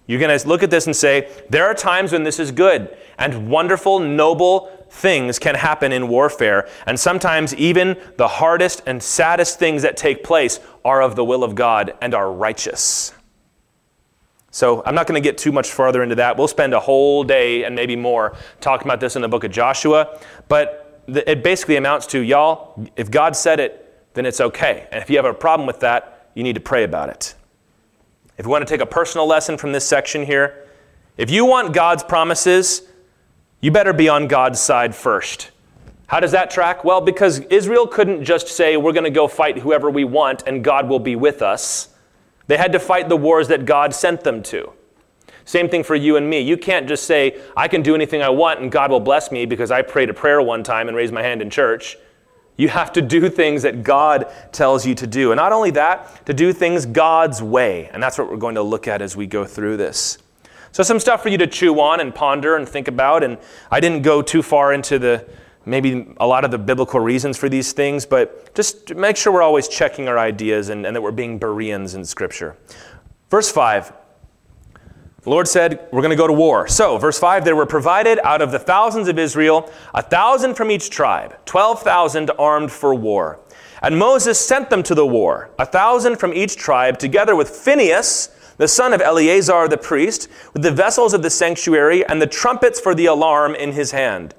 you're 0.07 0.21
going 0.21 0.37
to 0.37 0.49
look 0.49 0.63
at 0.63 0.71
this 0.71 0.87
and 0.87 0.97
say, 0.97 1.31
there 1.49 1.65
are 1.65 1.75
times 1.75 2.13
when 2.13 2.25
this 2.25 2.39
is 2.39 2.51
good 2.51 2.97
and 3.19 3.49
wonderful, 3.49 3.99
noble 3.99 4.71
things 4.91 5.39
can 5.39 5.55
happen 5.55 5.93
in 5.93 6.09
warfare. 6.09 6.69
And 6.87 6.99
sometimes 6.99 7.55
even 7.55 7.97
the 8.19 8.29
hardest 8.29 8.83
and 8.87 9.03
saddest 9.03 9.59
things 9.59 9.83
that 9.83 9.97
take 9.97 10.23
place 10.23 10.61
are 10.85 11.01
of 11.01 11.17
the 11.17 11.25
will 11.25 11.45
of 11.45 11.55
God 11.55 11.95
and 12.01 12.15
are 12.15 12.31
righteous. 12.31 13.15
So 14.51 14.83
I'm 14.85 14.95
not 14.95 15.07
going 15.07 15.21
to 15.21 15.27
get 15.27 15.39
too 15.39 15.51
much 15.51 15.71
farther 15.71 16.03
into 16.03 16.17
that. 16.17 16.37
We'll 16.37 16.49
spend 16.49 16.75
a 16.75 16.81
whole 16.81 17.25
day 17.25 17.65
and 17.65 17.75
maybe 17.75 17.97
more 17.97 18.37
talking 18.61 18.87
about 18.87 19.01
this 19.01 19.17
in 19.17 19.23
the 19.23 19.29
book 19.29 19.45
of 19.45 19.51
Joshua. 19.51 20.21
But 20.49 21.03
it 21.09 21.43
basically 21.43 21.77
amounts 21.77 22.07
to, 22.09 22.21
y'all, 22.21 22.87
if 22.95 23.11
God 23.11 23.35
said 23.35 23.61
it, 23.61 24.13
then 24.13 24.27
it's 24.27 24.43
okay. 24.43 24.89
And 24.93 25.03
if 25.03 25.09
you 25.09 25.17
have 25.17 25.25
a 25.25 25.33
problem 25.33 25.67
with 25.67 25.81
that, 25.81 26.29
you 26.35 26.43
need 26.43 26.55
to 26.55 26.61
pray 26.61 26.85
about 26.85 27.09
it. 27.09 27.35
If 28.43 28.47
you 28.47 28.51
want 28.51 28.67
to 28.67 28.75
take 28.75 28.81
a 28.81 28.87
personal 28.87 29.25
lesson 29.25 29.57
from 29.57 29.71
this 29.71 29.87
section 29.87 30.27
here, 30.27 30.67
if 31.17 31.31
you 31.31 31.45
want 31.45 31.73
God's 31.73 32.03
promises, 32.03 32.83
you 33.61 33.71
better 33.71 33.93
be 33.93 34.09
on 34.09 34.27
God's 34.27 34.59
side 34.59 34.97
first. 34.97 35.53
How 36.09 36.19
does 36.19 36.33
that 36.33 36.51
track? 36.51 36.83
Well, 36.83 37.01
because 37.01 37.39
Israel 37.39 37.87
couldn't 37.87 38.25
just 38.25 38.49
say, 38.49 38.77
we're 38.77 38.95
going 38.95 39.05
to 39.05 39.11
go 39.11 39.29
fight 39.29 39.59
whoever 39.59 39.89
we 39.89 40.03
want 40.03 40.43
and 40.45 40.65
God 40.65 40.89
will 40.89 40.99
be 40.99 41.15
with 41.15 41.41
us. 41.41 41.91
They 42.49 42.57
had 42.57 42.73
to 42.73 42.81
fight 42.81 43.09
the 43.09 43.17
wars 43.17 43.47
that 43.47 43.65
God 43.65 43.95
sent 43.95 44.25
them 44.25 44.43
to. 44.43 44.73
Same 45.45 45.69
thing 45.69 45.85
for 45.85 45.95
you 45.95 46.17
and 46.17 46.29
me. 46.29 46.41
You 46.41 46.57
can't 46.57 46.89
just 46.89 47.05
say, 47.05 47.41
I 47.57 47.69
can 47.69 47.81
do 47.81 47.95
anything 47.95 48.23
I 48.23 48.31
want 48.31 48.59
and 48.59 48.73
God 48.73 48.91
will 48.91 48.99
bless 48.99 49.31
me 49.31 49.47
because 49.47 49.71
I 49.71 49.83
prayed 49.83 50.11
a 50.11 50.15
prayer 50.15 50.43
one 50.43 50.65
time 50.65 50.89
and 50.89 50.97
raised 50.97 51.15
my 51.15 51.23
hand 51.23 51.43
in 51.43 51.49
church. 51.49 51.97
You 52.63 52.69
have 52.69 52.93
to 52.93 53.03
do 53.03 53.29
things 53.29 53.63
that 53.63 53.83
God 53.83 54.33
tells 54.53 54.87
you 54.87 54.95
to 54.95 55.05
do. 55.05 55.33
And 55.33 55.37
not 55.37 55.51
only 55.51 55.73
that, 55.73 56.25
to 56.27 56.33
do 56.33 56.53
things 56.53 56.87
God's 56.87 57.43
way. 57.43 57.91
And 57.93 58.01
that's 58.01 58.17
what 58.17 58.31
we're 58.31 58.37
going 58.37 58.55
to 58.55 58.63
look 58.63 58.87
at 58.87 59.03
as 59.03 59.17
we 59.17 59.27
go 59.27 59.45
through 59.45 59.79
this. 59.79 60.19
So, 60.71 60.85
some 60.85 61.01
stuff 61.01 61.25
for 61.25 61.29
you 61.29 61.39
to 61.39 61.49
chew 61.49 61.81
on 61.81 61.99
and 61.99 62.15
ponder 62.15 62.55
and 62.55 62.69
think 62.69 62.87
about. 62.87 63.25
And 63.25 63.39
I 63.69 63.81
didn't 63.81 64.03
go 64.03 64.23
too 64.23 64.43
far 64.43 64.73
into 64.73 65.01
the 65.01 65.29
maybe 65.67 66.15
a 66.19 66.27
lot 66.29 66.45
of 66.45 66.53
the 66.53 66.59
biblical 66.59 67.01
reasons 67.01 67.37
for 67.37 67.49
these 67.49 67.73
things, 67.73 68.07
but 68.07 68.55
just 68.55 68.95
make 68.95 69.17
sure 69.17 69.33
we're 69.33 69.43
always 69.43 69.67
checking 69.67 70.07
our 70.07 70.17
ideas 70.19 70.69
and, 70.69 70.87
and 70.87 70.95
that 70.95 71.03
we're 71.03 71.11
being 71.11 71.39
Bereans 71.39 71.97
in 71.97 72.05
Scripture. 72.05 72.57
Verse 73.29 73.51
5 73.51 73.93
the 75.23 75.31
Lord 75.31 75.47
said, 75.47 75.89
We're 75.93 76.03
going 76.03 76.11
to 76.11 76.17
go 76.17 76.27
to 76.27 76.33
war. 76.33 76.67
So, 76.67 76.99
verse 76.99 77.19
5 77.19 77.45
there 77.45 77.55
were 77.55 77.67
provided 77.67 78.19
out 78.25 78.43
of 78.43 78.51
the 78.51 78.59
thousands 78.59 79.09
of 79.09 79.19
Israel 79.19 79.71
a 79.95 80.03
thousand 80.03 80.55
from 80.55 80.71
each 80.71 80.91
tribe, 80.91 81.37
12,000 81.47 82.31
armed 82.39 82.73
for 82.73 82.95
war. 82.95 83.39
And 83.83 83.99
Moses 83.99 84.41
sent 84.41 84.71
them 84.71 84.83
to 84.85 84.95
the 84.95 85.07
war, 85.07 85.51
a 85.59 85.67
thousand 85.67 86.17
from 86.17 86.33
each 86.33 86.57
tribe, 86.57 86.99
together 86.99 87.37
with 87.37 87.51
Phinehas, 87.51 88.31
the 88.57 88.69
son 88.69 88.93
of 88.93 89.01
Eleazar 89.01 89.69
the 89.69 89.79
priest, 89.79 90.29
with 90.53 90.63
the 90.63 90.71
vessels 90.71 91.15
of 91.15 91.23
the 91.23 91.31
sanctuary 91.31 92.05
and 92.07 92.21
the 92.21 92.27
trumpets 92.27 92.81
for 92.81 92.95
the 92.95 93.07
alarm 93.07 93.55
in 93.55 93.73
his 93.73 93.93
hand. 93.93 94.35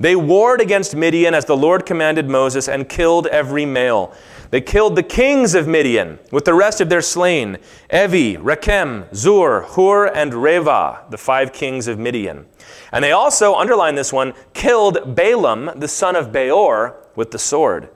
They 0.00 0.14
warred 0.14 0.60
against 0.60 0.94
Midian 0.94 1.34
as 1.34 1.44
the 1.44 1.56
Lord 1.56 1.84
commanded 1.84 2.28
Moses 2.28 2.68
and 2.68 2.88
killed 2.88 3.26
every 3.26 3.66
male. 3.66 4.14
They 4.50 4.60
killed 4.62 4.96
the 4.96 5.02
kings 5.02 5.54
of 5.54 5.68
Midian 5.68 6.18
with 6.32 6.46
the 6.46 6.54
rest 6.54 6.80
of 6.80 6.88
their 6.88 7.02
slain 7.02 7.58
Evi, 7.90 8.38
Rekem, 8.38 9.14
Zur, 9.14 9.62
Hur, 9.62 10.06
and 10.06 10.32
Reba, 10.32 11.04
the 11.10 11.18
five 11.18 11.52
kings 11.52 11.86
of 11.86 11.98
Midian. 11.98 12.46
And 12.90 13.04
they 13.04 13.12
also, 13.12 13.54
underline 13.54 13.94
this 13.94 14.12
one, 14.12 14.32
killed 14.54 15.14
Balaam, 15.14 15.70
the 15.76 15.88
son 15.88 16.16
of 16.16 16.32
Beor, 16.32 16.96
with 17.14 17.30
the 17.30 17.38
sword. 17.38 17.90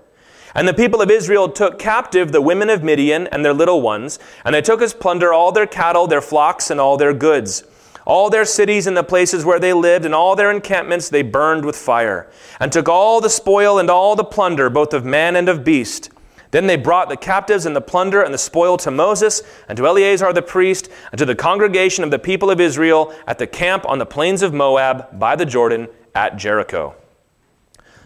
And 0.55 0.69
the 0.69 0.75
people 0.75 1.01
of 1.01 1.11
Israel 1.11 1.49
took 1.49 1.79
captive 1.79 2.31
the 2.31 2.43
women 2.43 2.69
of 2.69 2.83
Midian 2.83 3.27
and 3.29 3.43
their 3.43 3.55
little 3.55 3.81
ones, 3.81 4.19
and 4.45 4.55
they 4.55 4.61
took 4.61 4.83
as 4.83 4.93
plunder 4.93 5.33
all 5.33 5.53
their 5.53 5.67
cattle, 5.67 6.07
their 6.07 6.21
flocks, 6.21 6.71
and 6.71 6.79
all 6.79 6.99
their 6.99 7.15
goods. 7.15 7.65
All 8.05 8.29
their 8.29 8.45
cities 8.45 8.87
and 8.87 8.97
the 8.97 9.05
places 9.05 9.45
where 9.45 9.61
they 9.61 9.73
lived, 9.73 10.05
and 10.05 10.15
all 10.15 10.37
their 10.37 10.51
encampments 10.51 11.09
they 11.09 11.23
burned 11.23 11.65
with 11.65 11.77
fire, 11.77 12.31
and 12.61 12.71
took 12.71 12.89
all 12.89 13.23
the 13.23 13.31
spoil 13.31 13.79
and 13.79 13.89
all 13.89 14.15
the 14.15 14.25
plunder, 14.25 14.69
both 14.69 14.93
of 14.93 15.05
man 15.05 15.37
and 15.37 15.49
of 15.49 15.65
beast. 15.65 16.11
Then 16.53 16.67
they 16.67 16.77
brought 16.77 17.09
the 17.09 17.17
captives 17.17 17.67
and 17.67 17.75
the 17.75 17.81
plunder 17.81 18.23
and 18.23 18.33
the 18.33 18.39
spoil 18.39 18.77
to 18.79 18.91
Moses 18.91 19.43
and 19.69 19.77
to 19.79 19.87
Eleazar 19.87 20.33
the 20.33 20.43
priest 20.43 20.89
and 21.11 21.19
to 21.19 21.25
the 21.25 21.35
congregation 21.35 22.05
of 22.05 22.11
the 22.11 22.19
people 22.19 22.51
of 22.51 22.61
Israel 22.61 23.13
at 23.27 23.39
the 23.39 23.47
camp 23.47 23.85
on 23.89 23.99
the 23.99 24.07
plains 24.07 24.43
of 24.43 24.53
Moab 24.53 25.19
by 25.19 25.35
the 25.35 25.47
Jordan 25.47 25.89
at 26.15 26.37
Jericho. 26.37 26.95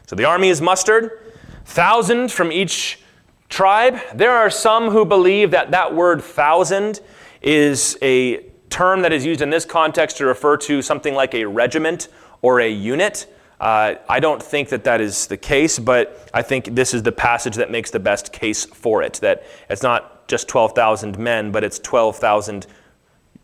So 0.06 0.14
the 0.14 0.24
army 0.24 0.48
is 0.48 0.62
mustered, 0.62 1.32
thousand 1.64 2.30
from 2.30 2.52
each 2.52 3.00
tribe. 3.48 3.98
There 4.14 4.32
are 4.32 4.48
some 4.48 4.90
who 4.90 5.04
believe 5.04 5.50
that 5.50 5.72
that 5.72 5.92
word 5.92 6.22
thousand 6.22 7.00
is 7.42 7.98
a 8.00 8.44
term 8.70 9.02
that 9.02 9.12
is 9.12 9.26
used 9.26 9.40
in 9.40 9.50
this 9.50 9.64
context 9.64 10.18
to 10.18 10.26
refer 10.26 10.56
to 10.58 10.82
something 10.82 11.14
like 11.14 11.34
a 11.34 11.44
regiment 11.46 12.06
or 12.42 12.60
a 12.60 12.70
unit. 12.70 13.26
Uh, 13.60 13.94
I 14.08 14.20
don't 14.20 14.42
think 14.42 14.68
that 14.68 14.84
that 14.84 15.00
is 15.00 15.26
the 15.26 15.36
case, 15.36 15.78
but 15.78 16.28
I 16.34 16.42
think 16.42 16.74
this 16.74 16.92
is 16.92 17.02
the 17.02 17.12
passage 17.12 17.56
that 17.56 17.70
makes 17.70 17.90
the 17.90 17.98
best 17.98 18.32
case 18.32 18.64
for 18.64 19.02
it. 19.02 19.14
That 19.22 19.44
it's 19.70 19.82
not 19.82 20.28
just 20.28 20.48
12,000 20.48 21.18
men, 21.18 21.52
but 21.52 21.64
it's 21.64 21.78
12,000 21.78 22.66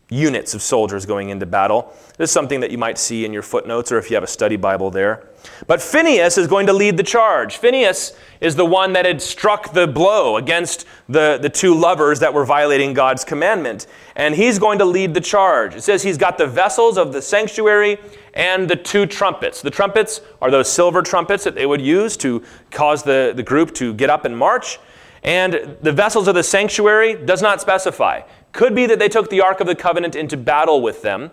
units 0.09 0.53
of 0.53 0.61
soldiers 0.61 1.05
going 1.05 1.29
into 1.29 1.45
battle. 1.45 1.93
This 2.17 2.29
is 2.29 2.33
something 2.33 2.59
that 2.59 2.71
you 2.71 2.77
might 2.77 2.97
see 2.97 3.25
in 3.25 3.33
your 3.33 3.41
footnotes 3.41 3.91
or 3.91 3.97
if 3.97 4.09
you 4.09 4.15
have 4.15 4.23
a 4.23 4.27
study 4.27 4.55
Bible 4.55 4.91
there. 4.91 5.27
But 5.65 5.81
Phineas 5.81 6.37
is 6.37 6.47
going 6.47 6.67
to 6.67 6.73
lead 6.73 6.97
the 6.97 7.03
charge. 7.03 7.57
Phineas 7.57 8.15
is 8.39 8.55
the 8.55 8.65
one 8.65 8.93
that 8.93 9.05
had 9.05 9.21
struck 9.21 9.73
the 9.73 9.87
blow 9.87 10.37
against 10.37 10.85
the, 11.09 11.39
the 11.41 11.49
two 11.49 11.73
lovers 11.73 12.19
that 12.19 12.33
were 12.33 12.45
violating 12.45 12.93
God's 12.93 13.23
commandment. 13.23 13.87
And 14.15 14.35
he's 14.35 14.59
going 14.59 14.79
to 14.79 14.85
lead 14.85 15.13
the 15.13 15.21
charge. 15.21 15.75
It 15.75 15.81
says 15.81 16.03
he's 16.03 16.17
got 16.17 16.37
the 16.37 16.47
vessels 16.47 16.97
of 16.97 17.11
the 17.11 17.21
sanctuary 17.21 17.97
and 18.33 18.69
the 18.69 18.75
two 18.75 19.05
trumpets. 19.05 19.61
The 19.61 19.69
trumpets 19.69 20.21
are 20.41 20.49
those 20.49 20.71
silver 20.71 21.01
trumpets 21.01 21.43
that 21.43 21.55
they 21.55 21.65
would 21.65 21.81
use 21.81 22.17
to 22.17 22.43
cause 22.71 23.03
the, 23.03 23.33
the 23.35 23.43
group 23.43 23.73
to 23.75 23.93
get 23.93 24.09
up 24.09 24.25
and 24.25 24.37
march. 24.37 24.79
And 25.23 25.77
the 25.81 25.91
vessels 25.91 26.27
of 26.27 26.35
the 26.35 26.43
sanctuary 26.43 27.15
does 27.15 27.41
not 27.41 27.61
specify. 27.61 28.21
Could 28.51 28.75
be 28.75 28.85
that 28.87 28.99
they 28.99 29.09
took 29.09 29.29
the 29.29 29.41
Ark 29.41 29.61
of 29.61 29.67
the 29.67 29.75
Covenant 29.75 30.15
into 30.15 30.35
battle 30.35 30.81
with 30.81 31.01
them. 31.01 31.31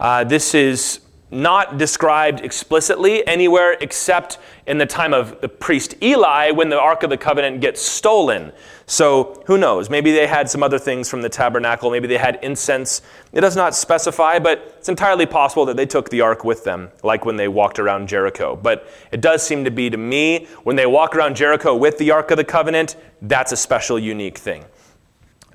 Uh, 0.00 0.24
this 0.24 0.54
is 0.54 1.00
not 1.30 1.78
described 1.78 2.40
explicitly 2.40 3.26
anywhere 3.26 3.76
except 3.80 4.38
in 4.66 4.78
the 4.78 4.86
time 4.86 5.12
of 5.12 5.40
the 5.40 5.48
priest 5.48 5.94
Eli 6.02 6.50
when 6.50 6.68
the 6.68 6.78
Ark 6.78 7.02
of 7.02 7.10
the 7.10 7.16
Covenant 7.16 7.60
gets 7.60 7.82
stolen. 7.82 8.52
So 8.86 9.42
who 9.46 9.58
knows? 9.58 9.90
Maybe 9.90 10.12
they 10.12 10.26
had 10.26 10.48
some 10.48 10.62
other 10.62 10.78
things 10.78 11.10
from 11.10 11.20
the 11.20 11.28
tabernacle. 11.28 11.90
Maybe 11.90 12.08
they 12.08 12.16
had 12.16 12.38
incense. 12.42 13.02
It 13.32 13.42
does 13.42 13.56
not 13.56 13.74
specify, 13.74 14.38
but 14.38 14.76
it's 14.78 14.88
entirely 14.88 15.26
possible 15.26 15.66
that 15.66 15.76
they 15.76 15.84
took 15.84 16.08
the 16.08 16.22
ark 16.22 16.44
with 16.44 16.64
them, 16.64 16.90
like 17.02 17.26
when 17.26 17.36
they 17.36 17.48
walked 17.48 17.78
around 17.78 18.08
Jericho. 18.08 18.56
But 18.56 18.88
it 19.12 19.20
does 19.20 19.42
seem 19.42 19.64
to 19.64 19.70
be 19.70 19.90
to 19.90 19.98
me, 19.98 20.46
when 20.62 20.76
they 20.76 20.86
walk 20.86 21.14
around 21.14 21.36
Jericho 21.36 21.74
with 21.74 21.98
the 21.98 22.10
Ark 22.10 22.30
of 22.30 22.38
the 22.38 22.44
Covenant, 22.44 22.96
that's 23.20 23.52
a 23.52 23.56
special, 23.56 23.98
unique 23.98 24.38
thing. 24.38 24.64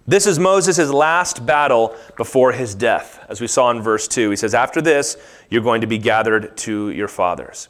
This 0.05 0.27
is 0.27 0.37
Moses' 0.37 0.91
last 0.91 1.45
battle 1.45 1.95
before 2.17 2.51
his 2.51 2.75
death. 2.75 3.25
As 3.29 3.39
we 3.39 3.47
saw 3.47 3.71
in 3.71 3.81
verse 3.81 4.05
2, 4.05 4.31
he 4.31 4.35
says, 4.35 4.53
After 4.53 4.81
this, 4.81 5.15
you're 5.49 5.61
going 5.61 5.79
to 5.79 5.87
be 5.87 5.97
gathered 5.97 6.57
to 6.57 6.89
your 6.89 7.07
fathers. 7.07 7.69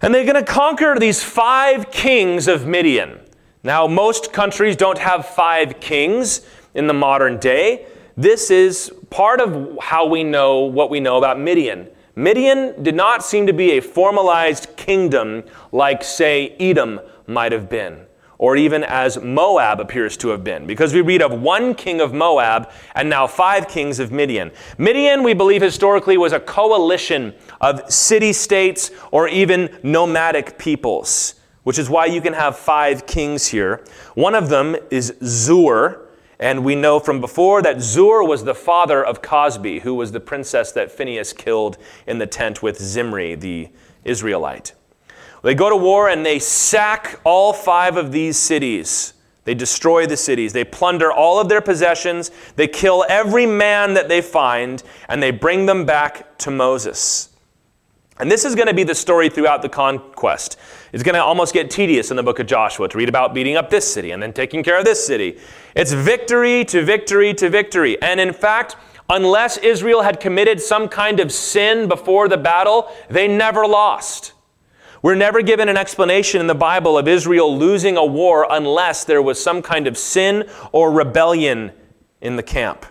And 0.00 0.14
they're 0.14 0.24
going 0.24 0.42
to 0.42 0.50
conquer 0.50 0.96
these 0.98 1.22
five 1.22 1.90
kings 1.90 2.48
of 2.48 2.66
Midian. 2.66 3.20
Now, 3.62 3.86
most 3.86 4.32
countries 4.32 4.74
don't 4.74 4.96
have 4.96 5.26
five 5.26 5.80
kings 5.80 6.46
in 6.72 6.86
the 6.86 6.94
modern 6.94 7.38
day. 7.38 7.88
This 8.16 8.50
is 8.50 8.90
part 9.10 9.42
of 9.42 9.76
how 9.82 10.06
we 10.06 10.24
know 10.24 10.60
what 10.60 10.88
we 10.88 10.98
know 10.98 11.18
about 11.18 11.38
Midian. 11.38 11.88
Midian 12.16 12.82
did 12.82 12.94
not 12.94 13.22
seem 13.22 13.46
to 13.48 13.52
be 13.52 13.72
a 13.72 13.80
formalized 13.80 14.74
kingdom 14.78 15.44
like, 15.72 16.04
say, 16.04 16.56
Edom 16.58 17.00
might 17.26 17.52
have 17.52 17.68
been 17.68 18.06
or 18.38 18.56
even 18.56 18.84
as 18.84 19.20
Moab 19.20 19.80
appears 19.80 20.16
to 20.18 20.28
have 20.28 20.42
been, 20.42 20.66
because 20.66 20.92
we 20.92 21.00
read 21.00 21.22
of 21.22 21.40
one 21.40 21.74
king 21.74 22.00
of 22.00 22.12
Moab 22.12 22.70
and 22.94 23.08
now 23.08 23.26
five 23.26 23.68
kings 23.68 23.98
of 23.98 24.10
Midian. 24.10 24.50
Midian, 24.78 25.22
we 25.22 25.34
believe 25.34 25.62
historically, 25.62 26.16
was 26.16 26.32
a 26.32 26.40
coalition 26.40 27.34
of 27.60 27.92
city 27.92 28.32
states 28.32 28.90
or 29.10 29.28
even 29.28 29.78
nomadic 29.82 30.58
peoples, 30.58 31.34
which 31.62 31.78
is 31.78 31.88
why 31.88 32.06
you 32.06 32.20
can 32.20 32.32
have 32.32 32.56
five 32.56 33.06
kings 33.06 33.48
here. 33.48 33.84
One 34.14 34.34
of 34.34 34.48
them 34.48 34.76
is 34.90 35.14
Zur. 35.22 36.00
And 36.40 36.64
we 36.64 36.74
know 36.74 36.98
from 36.98 37.20
before 37.20 37.62
that 37.62 37.80
Zur 37.80 38.24
was 38.24 38.42
the 38.42 38.56
father 38.56 39.02
of 39.02 39.22
Cosbi, 39.22 39.80
who 39.80 39.94
was 39.94 40.10
the 40.10 40.20
princess 40.20 40.72
that 40.72 40.90
Phineas 40.90 41.32
killed 41.32 41.78
in 42.08 42.18
the 42.18 42.26
tent 42.26 42.60
with 42.60 42.76
Zimri, 42.82 43.36
the 43.36 43.68
Israelite. 44.04 44.74
They 45.44 45.54
go 45.54 45.68
to 45.68 45.76
war 45.76 46.08
and 46.08 46.24
they 46.24 46.38
sack 46.38 47.20
all 47.22 47.52
five 47.52 47.98
of 47.98 48.12
these 48.12 48.38
cities. 48.38 49.12
They 49.44 49.54
destroy 49.54 50.06
the 50.06 50.16
cities. 50.16 50.54
They 50.54 50.64
plunder 50.64 51.12
all 51.12 51.38
of 51.38 51.50
their 51.50 51.60
possessions. 51.60 52.30
They 52.56 52.66
kill 52.66 53.04
every 53.10 53.44
man 53.44 53.92
that 53.92 54.08
they 54.08 54.22
find, 54.22 54.82
and 55.06 55.22
they 55.22 55.30
bring 55.30 55.66
them 55.66 55.84
back 55.84 56.38
to 56.38 56.50
Moses. 56.50 57.28
And 58.18 58.30
this 58.30 58.46
is 58.46 58.54
going 58.54 58.68
to 58.68 58.74
be 58.74 58.84
the 58.84 58.94
story 58.94 59.28
throughout 59.28 59.60
the 59.60 59.68
conquest. 59.68 60.56
It's 60.94 61.02
going 61.02 61.14
to 61.14 61.22
almost 61.22 61.52
get 61.52 61.70
tedious 61.70 62.10
in 62.10 62.16
the 62.16 62.22
book 62.22 62.38
of 62.38 62.46
Joshua 62.46 62.88
to 62.88 62.96
read 62.96 63.10
about 63.10 63.34
beating 63.34 63.56
up 63.56 63.68
this 63.68 63.92
city 63.92 64.12
and 64.12 64.22
then 64.22 64.32
taking 64.32 64.62
care 64.62 64.78
of 64.78 64.86
this 64.86 65.06
city. 65.06 65.38
It's 65.76 65.92
victory 65.92 66.64
to 66.66 66.82
victory 66.82 67.34
to 67.34 67.50
victory. 67.50 68.00
And 68.00 68.18
in 68.18 68.32
fact, 68.32 68.76
unless 69.10 69.58
Israel 69.58 70.00
had 70.00 70.20
committed 70.20 70.58
some 70.58 70.88
kind 70.88 71.20
of 71.20 71.30
sin 71.30 71.86
before 71.86 72.28
the 72.28 72.38
battle, 72.38 72.90
they 73.10 73.28
never 73.28 73.66
lost. 73.66 74.33
We're 75.04 75.14
never 75.14 75.42
given 75.42 75.68
an 75.68 75.76
explanation 75.76 76.40
in 76.40 76.46
the 76.46 76.54
Bible 76.54 76.96
of 76.96 77.06
Israel 77.06 77.58
losing 77.58 77.98
a 77.98 78.06
war 78.06 78.46
unless 78.48 79.04
there 79.04 79.20
was 79.20 79.38
some 79.38 79.60
kind 79.60 79.86
of 79.86 79.98
sin 79.98 80.48
or 80.72 80.90
rebellion 80.90 81.72
in 82.22 82.36
the 82.36 82.42
camp. 82.42 82.86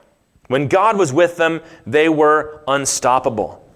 When 0.45 0.67
God 0.67 0.95
was 0.95 1.11
with 1.11 1.37
them, 1.37 1.59
they 1.87 2.09
were 2.09 2.61
unstoppable. 2.67 3.67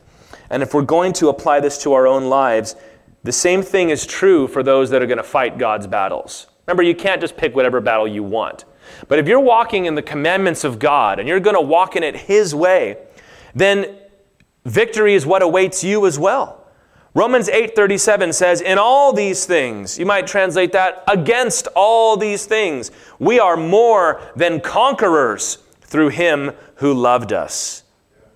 And 0.52 0.62
if 0.62 0.76
we're 0.76 0.84
going 0.84 1.14
to 1.14 1.30
apply 1.30 1.62
this 1.62 1.82
to 1.82 1.94
our 1.94 2.06
own 2.06 2.30
lives, 2.30 2.76
the 3.24 3.32
same 3.32 3.64
thing 3.64 3.90
is 3.90 4.06
true 4.06 4.48
for 4.48 4.62
those 4.62 4.92
that 4.92 5.02
are 5.02 5.08
going 5.08 5.18
to 5.18 5.24
fight 5.24 5.58
God's 5.58 5.88
battles. 5.88 6.46
Remember, 6.68 6.84
you 6.84 6.94
can't 6.94 7.20
just 7.20 7.38
pick 7.38 7.56
whatever 7.56 7.82
battle 7.82 8.08
you 8.08 8.22
want. 8.22 8.66
But 9.08 9.18
if 9.18 9.28
you're 9.28 9.40
walking 9.40 9.86
in 9.86 9.96
the 9.96 10.04
commandments 10.04 10.64
of 10.64 10.78
God 10.78 11.18
and 11.18 11.28
you're 11.28 11.40
going 11.40 11.56
to 11.56 11.60
walk 11.60 11.96
in 11.96 12.04
it 12.04 12.16
His 12.16 12.54
way, 12.54 13.00
then 13.56 13.98
victory 14.64 15.16
is 15.16 15.26
what 15.26 15.42
awaits 15.42 15.84
you 15.84 16.06
as 16.06 16.20
well. 16.20 16.67
Romans 17.18 17.50
8:37 17.50 18.32
says, 18.32 18.62
"In 18.62 18.78
all 18.78 19.12
these 19.12 19.46
things, 19.46 19.98
you 19.98 20.06
might 20.06 20.28
translate 20.28 20.72
that 20.74 21.02
against 21.08 21.68
all 21.74 22.16
these 22.16 22.46
things, 22.46 22.92
we 23.18 23.40
are 23.40 23.58
more 23.58 24.22
than 24.36 24.60
conquerors 24.60 25.58
through 25.82 26.10
him 26.10 26.52
who 26.76 26.94
loved 26.94 27.34
us." 27.34 27.82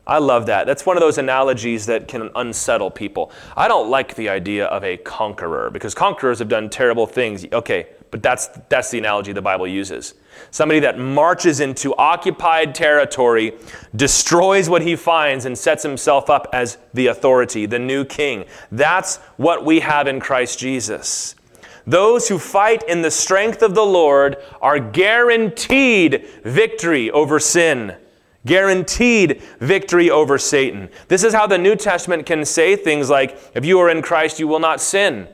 I 0.07 0.17
love 0.17 0.47
that. 0.47 0.65
That's 0.65 0.83
one 0.83 0.97
of 0.97 1.01
those 1.01 1.19
analogies 1.19 1.85
that 1.85 2.07
can 2.07 2.31
unsettle 2.33 2.89
people. 2.89 3.31
I 3.55 3.67
don't 3.67 3.91
like 3.91 4.15
the 4.15 4.29
idea 4.29 4.65
of 4.65 4.83
a 4.83 4.97
conqueror 4.97 5.69
because 5.69 5.93
conquerors 5.93 6.39
have 6.39 6.49
done 6.49 6.67
terrible 6.67 7.05
things. 7.05 7.45
Okay, 7.53 7.85
but 8.09 8.23
that's 8.23 8.49
that's 8.69 8.89
the 8.89 8.97
analogy 8.97 9.31
the 9.31 9.43
Bible 9.43 9.67
uses. 9.67 10.15
Somebody 10.49 10.79
that 10.81 10.97
marches 10.97 11.59
into 11.59 11.95
occupied 11.95 12.73
territory, 12.73 13.53
destroys 13.95 14.69
what 14.69 14.81
he 14.81 14.95
finds, 14.95 15.45
and 15.45 15.57
sets 15.57 15.83
himself 15.83 16.29
up 16.29 16.47
as 16.51 16.77
the 16.93 17.07
authority, 17.07 17.65
the 17.65 17.79
new 17.79 18.03
king. 18.03 18.45
That's 18.71 19.17
what 19.37 19.63
we 19.63 19.81
have 19.81 20.07
in 20.07 20.19
Christ 20.19 20.59
Jesus. 20.59 21.35
Those 21.85 22.27
who 22.27 22.37
fight 22.37 22.83
in 22.83 23.01
the 23.01 23.11
strength 23.11 23.61
of 23.61 23.75
the 23.75 23.85
Lord 23.85 24.37
are 24.61 24.79
guaranteed 24.79 26.27
victory 26.43 27.09
over 27.09 27.39
sin, 27.39 27.95
guaranteed 28.45 29.41
victory 29.59 30.09
over 30.09 30.37
Satan. 30.37 30.89
This 31.07 31.23
is 31.23 31.33
how 31.33 31.47
the 31.47 31.57
New 31.57 31.75
Testament 31.75 32.25
can 32.25 32.45
say 32.45 32.75
things 32.75 33.09
like, 33.09 33.37
if 33.55 33.65
you 33.65 33.79
are 33.79 33.89
in 33.89 34.01
Christ, 34.01 34.39
you 34.39 34.47
will 34.47 34.59
not 34.59 34.79
sin. 34.79 35.27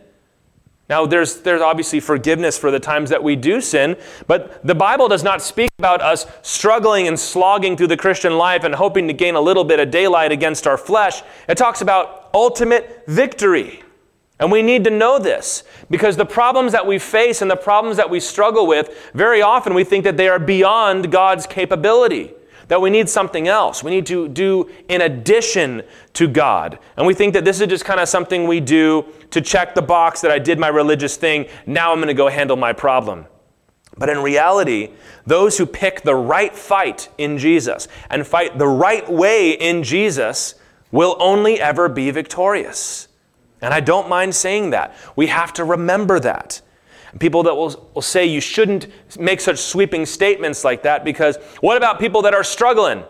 Now, 0.89 1.06
there's, 1.06 1.41
there's 1.41 1.62
obviously 1.62 2.00
forgiveness 2.00 2.58
for 2.58 2.71
the 2.71 2.80
times 2.80 3.10
that 3.10 3.21
we 3.21 3.36
do 3.36 3.60
sin, 3.60 3.97
but 4.26 4.65
the 4.65 4.76
Bible 4.76 5.10
does 5.10 5.23
not 5.23 5.41
speak 5.41 5.69
about 5.80 6.02
us 6.02 6.26
struggling 6.41 7.10
and 7.10 7.19
slogging 7.19 7.76
through 7.76 7.88
the 7.88 7.97
Christian 7.97 8.38
life 8.38 8.63
and 8.63 8.73
hoping 8.73 9.08
to 9.08 9.13
gain 9.13 9.36
a 9.36 9.41
little 9.41 9.65
bit 9.65 9.82
of 9.82 9.91
daylight 9.91 10.32
against 10.32 10.65
our 10.65 10.78
flesh. 10.78 11.23
It 11.50 11.58
talks 11.58 11.82
about 11.82 12.30
ultimate 12.34 13.04
victory. 13.08 13.84
And 14.39 14.52
we 14.52 14.62
need 14.62 14.84
to 14.86 14.89
know 14.89 15.19
this 15.19 15.63
because 15.89 16.15
the 16.15 16.26
problems 16.26 16.71
that 16.71 16.86
we 16.86 17.00
face 17.00 17.41
and 17.41 17.50
the 17.50 17.56
problems 17.56 17.97
that 17.97 18.10
we 18.10 18.19
struggle 18.19 18.67
with, 18.67 19.12
very 19.13 19.41
often 19.41 19.73
we 19.73 19.84
think 19.84 20.04
that 20.06 20.15
they 20.15 20.30
are 20.30 20.39
beyond 20.39 21.12
God's 21.12 21.47
capability. 21.47 22.34
That 22.67 22.82
we 22.82 22.89
need 22.89 23.10
something 23.10 23.47
else. 23.47 23.84
We 23.84 23.91
need 23.91 24.06
to 24.08 24.27
do 24.27 24.69
in 24.89 25.01
addition 25.01 25.84
to 26.13 26.27
God. 26.27 26.80
And 26.97 27.08
we 27.08 27.13
think 27.13 27.34
that 27.34 27.45
this 27.45 27.62
is 27.62 27.67
just 27.67 27.86
kind 27.86 27.99
of 27.99 28.10
something 28.10 28.47
we 28.47 28.60
do 28.60 29.06
to 29.32 29.41
check 29.41 29.75
the 29.75 29.82
box 29.82 30.21
that 30.21 30.32
I 30.32 30.39
did 30.39 30.60
my 30.60 30.67
religious 30.67 31.17
thing. 31.17 31.47
Now 31.65 31.91
I'm 31.91 31.99
going 31.99 32.08
to 32.08 32.13
go 32.13 32.27
handle 32.27 32.58
my 32.58 32.73
problem. 32.73 33.25
But 33.97 34.10
in 34.10 34.19
reality, 34.19 34.91
those 35.25 35.58
who 35.58 35.65
pick 35.65 36.01
the 36.01 36.15
right 36.15 36.56
fight 36.56 37.10
in 37.17 37.38
Jesus 37.38 37.88
and 38.10 38.27
fight 38.27 38.58
the 38.58 38.67
right 38.67 39.10
way 39.10 39.51
in 39.51 39.84
Jesus 39.84 40.56
will 40.91 41.15
only 41.19 41.60
ever 41.60 41.89
be 41.89 42.12
victorious. 42.12 43.08
And 43.62 43.73
I 43.73 43.80
don't 43.80 44.08
mind 44.08 44.36
saying 44.36 44.69
that. 44.69 44.95
We 45.15 45.27
have 45.27 45.51
to 45.53 45.63
remember 45.63 46.19
that. 46.19 46.62
People 47.19 47.43
that 47.43 47.56
will, 47.56 47.89
will 47.93 48.01
say 48.01 48.25
you 48.25 48.41
shouldn't 48.41 48.88
make 49.17 49.39
such 49.39 49.60
sweeping 49.60 50.06
statements 50.06 50.63
like 50.63 50.84
that 50.84 51.06
because 51.06 51.38
what 51.62 51.77
about 51.77 51.99
people 51.99 52.21
that 52.23 52.34
are 52.34 52.43
struggling? 52.43 53.03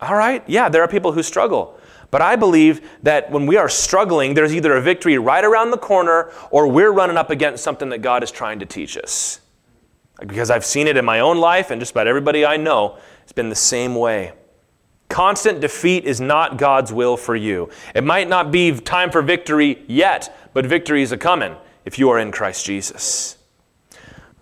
All 0.00 0.14
right, 0.14 0.42
yeah, 0.46 0.68
there 0.68 0.82
are 0.82 0.88
people 0.88 1.12
who 1.12 1.22
struggle. 1.22 1.78
But 2.10 2.22
I 2.22 2.34
believe 2.34 2.88
that 3.02 3.30
when 3.30 3.46
we 3.46 3.56
are 3.56 3.68
struggling, 3.68 4.34
there's 4.34 4.54
either 4.54 4.74
a 4.74 4.80
victory 4.80 5.18
right 5.18 5.44
around 5.44 5.70
the 5.70 5.78
corner 5.78 6.32
or 6.50 6.66
we're 6.66 6.90
running 6.90 7.16
up 7.16 7.30
against 7.30 7.62
something 7.62 7.90
that 7.90 7.98
God 7.98 8.22
is 8.22 8.30
trying 8.30 8.58
to 8.60 8.66
teach 8.66 8.96
us. 8.96 9.40
Because 10.18 10.50
I've 10.50 10.64
seen 10.64 10.86
it 10.86 10.96
in 10.96 11.04
my 11.04 11.20
own 11.20 11.38
life 11.38 11.70
and 11.70 11.80
just 11.80 11.92
about 11.92 12.06
everybody 12.06 12.44
I 12.44 12.56
know, 12.56 12.98
it's 13.22 13.32
been 13.32 13.48
the 13.48 13.54
same 13.54 13.94
way. 13.94 14.32
Constant 15.08 15.60
defeat 15.60 16.04
is 16.04 16.20
not 16.20 16.56
God's 16.56 16.92
will 16.92 17.16
for 17.16 17.36
you. 17.36 17.68
It 17.94 18.04
might 18.04 18.28
not 18.28 18.50
be 18.50 18.72
time 18.78 19.10
for 19.10 19.22
victory 19.22 19.82
yet, 19.86 20.50
but 20.52 20.66
victory 20.66 21.02
is 21.02 21.12
a 21.12 21.16
coming 21.16 21.56
if 21.90 21.98
you 21.98 22.08
are 22.08 22.20
in 22.20 22.30
Christ 22.30 22.64
Jesus. 22.64 23.36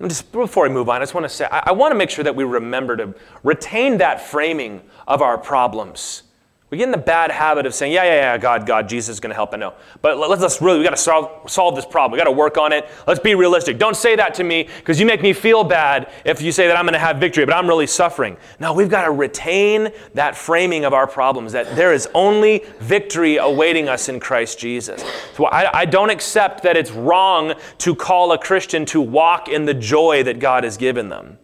Just 0.07 0.31
before 0.33 0.67
I 0.67 0.69
move 0.69 0.91
on, 0.91 0.97
I 0.97 0.99
just 1.01 1.15
want 1.15 1.25
to 1.25 1.31
say 1.31 1.47
I, 1.51 1.63
I 1.69 1.73
want 1.73 1.93
to 1.93 1.95
make 1.95 2.11
sure 2.11 2.23
that 2.23 2.37
we 2.37 2.45
remember 2.45 2.95
to 2.99 3.15
retain 3.43 3.97
that 3.99 4.21
framing 4.21 4.83
of 5.07 5.23
our 5.23 5.39
problems. 5.39 6.25
We 6.71 6.77
get 6.77 6.85
in 6.85 6.91
the 6.91 6.99
bad 6.99 7.31
habit 7.31 7.65
of 7.65 7.75
saying, 7.75 7.93
yeah, 7.93 8.05
yeah, 8.05 8.15
yeah, 8.15 8.39
God, 8.39 8.67
God, 8.67 8.91
Jesus 8.91 9.17
is 9.17 9.21
going 9.21 9.31
to 9.31 9.35
help. 9.35 9.55
I 9.55 9.57
know. 9.57 9.73
But 10.03 10.19
let's, 10.19 10.43
let's 10.43 10.61
really, 10.61 10.79
we 10.79 10.85
got 10.85 10.91
to 10.91 10.99
solve, 10.99 11.51
solve 11.51 11.75
this 11.75 11.87
problem. 11.87 12.13
We 12.13 12.19
got 12.19 12.25
to 12.25 12.31
work 12.31 12.59
on 12.59 12.73
it. 12.73 12.87
Let's 13.07 13.21
be 13.21 13.35
realistic. 13.35 13.79
Don't 13.79 13.97
say 13.97 14.17
that 14.17 14.35
to 14.35 14.45
me 14.45 14.69
because 14.79 15.01
you 15.01 15.07
make 15.07 15.23
me 15.23 15.33
feel 15.33 15.65
bad 15.65 16.11
if 16.27 16.43
you 16.43 16.53
say 16.53 16.67
that 16.67 16.77
I'm 16.77 16.85
going 16.85 16.93
to 16.93 16.99
have 16.99 17.17
victory, 17.17 17.47
but 17.47 17.55
I'm 17.55 17.67
really 17.67 17.87
suffering. 17.87 18.37
No, 18.61 18.75
we've 18.75 18.91
got 18.91 19.07
to 19.07 19.13
retain 19.13 19.89
that 20.13 20.37
framing 20.37 20.85
of 20.85 20.93
our 20.93 21.07
problems 21.07 21.53
that 21.53 21.75
there 21.75 21.95
is 21.95 22.07
only 22.15 22.65
victory 22.81 23.39
awaiting 23.39 23.89
us 23.89 24.11
in 24.11 24.21
Christ 24.21 24.59
Jesus. 24.59 25.03
So 25.35 25.47
I, 25.47 25.81
I 25.81 25.85
don't 25.87 26.11
accept 26.11 26.63
that 26.65 26.77
it's 26.77 26.91
wrong 26.91 27.55
to 27.79 27.95
call 27.95 28.33
a 28.33 28.39
Christian 28.39 28.85
to 28.87 29.01
walk 29.01 29.49
in 29.49 29.65
the 29.65 29.75
joy 29.75 30.23
that 30.25 30.39
God 30.39 30.65
has 30.65 30.77
given 30.77 31.09
them. 31.09 31.39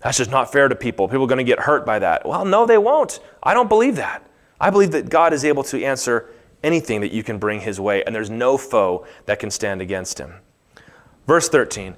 That's 0.00 0.18
just 0.18 0.30
not 0.30 0.52
fair 0.52 0.68
to 0.68 0.76
people. 0.76 1.08
People 1.08 1.24
are 1.24 1.28
going 1.28 1.38
to 1.38 1.44
get 1.44 1.58
hurt 1.58 1.84
by 1.84 1.98
that. 1.98 2.26
Well, 2.26 2.44
no, 2.44 2.66
they 2.66 2.78
won't. 2.78 3.20
I 3.42 3.54
don't 3.54 3.68
believe 3.68 3.96
that. 3.96 4.24
I 4.60 4.70
believe 4.70 4.92
that 4.92 5.08
God 5.08 5.32
is 5.32 5.44
able 5.44 5.64
to 5.64 5.82
answer 5.84 6.30
anything 6.62 7.00
that 7.00 7.12
you 7.12 7.22
can 7.22 7.38
bring 7.38 7.60
his 7.60 7.80
way, 7.80 8.02
and 8.04 8.14
there's 8.14 8.30
no 8.30 8.56
foe 8.56 9.06
that 9.26 9.38
can 9.38 9.50
stand 9.50 9.80
against 9.80 10.18
him. 10.18 10.34
Verse 11.26 11.48
13 11.48 11.94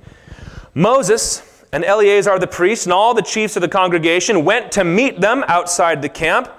Moses 0.74 1.64
and 1.72 1.84
Eleazar 1.84 2.38
the 2.38 2.46
priest 2.46 2.86
and 2.86 2.92
all 2.92 3.14
the 3.14 3.22
chiefs 3.22 3.56
of 3.56 3.62
the 3.62 3.68
congregation 3.68 4.44
went 4.44 4.72
to 4.72 4.84
meet 4.84 5.20
them 5.20 5.44
outside 5.46 6.02
the 6.02 6.08
camp, 6.08 6.50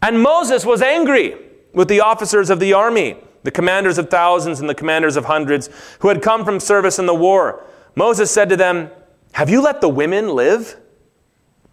and 0.00 0.22
Moses 0.22 0.64
was 0.64 0.82
angry 0.82 1.36
with 1.72 1.88
the 1.88 2.00
officers 2.00 2.50
of 2.50 2.60
the 2.60 2.72
army, 2.72 3.16
the 3.42 3.50
commanders 3.50 3.98
of 3.98 4.10
thousands 4.10 4.60
and 4.60 4.68
the 4.68 4.74
commanders 4.74 5.16
of 5.16 5.24
hundreds, 5.24 5.68
who 6.00 6.08
had 6.08 6.22
come 6.22 6.44
from 6.44 6.60
service 6.60 6.98
in 6.98 7.06
the 7.06 7.14
war. 7.14 7.64
Moses 7.94 8.30
said 8.30 8.48
to 8.48 8.56
them, 8.56 8.90
Have 9.32 9.50
you 9.50 9.62
let 9.62 9.80
the 9.80 9.88
women 9.88 10.28
live? 10.28 10.76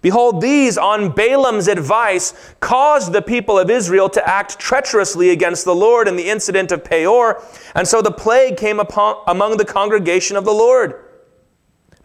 Behold, 0.01 0.39
these, 0.39 0.77
on 0.77 1.11
Balaam's 1.11 1.67
advice, 1.67 2.33
caused 2.61 3.11
the 3.11 3.21
people 3.21 3.59
of 3.59 3.69
Israel 3.69 4.09
to 4.09 4.27
act 4.27 4.57
treacherously 4.57 5.31
against 5.31 5.65
the 5.65 5.75
Lord 5.75 6.07
in 6.07 6.15
the 6.15 6.29
incident 6.29 6.71
of 6.71 6.85
Peor, 6.85 7.43
and 7.75 7.85
so 7.85 8.01
the 8.01 8.11
plague 8.11 8.55
came 8.55 8.79
upon, 8.79 9.21
among 9.27 9.57
the 9.57 9.65
congregation 9.65 10.37
of 10.37 10.45
the 10.45 10.53
Lord. 10.53 11.03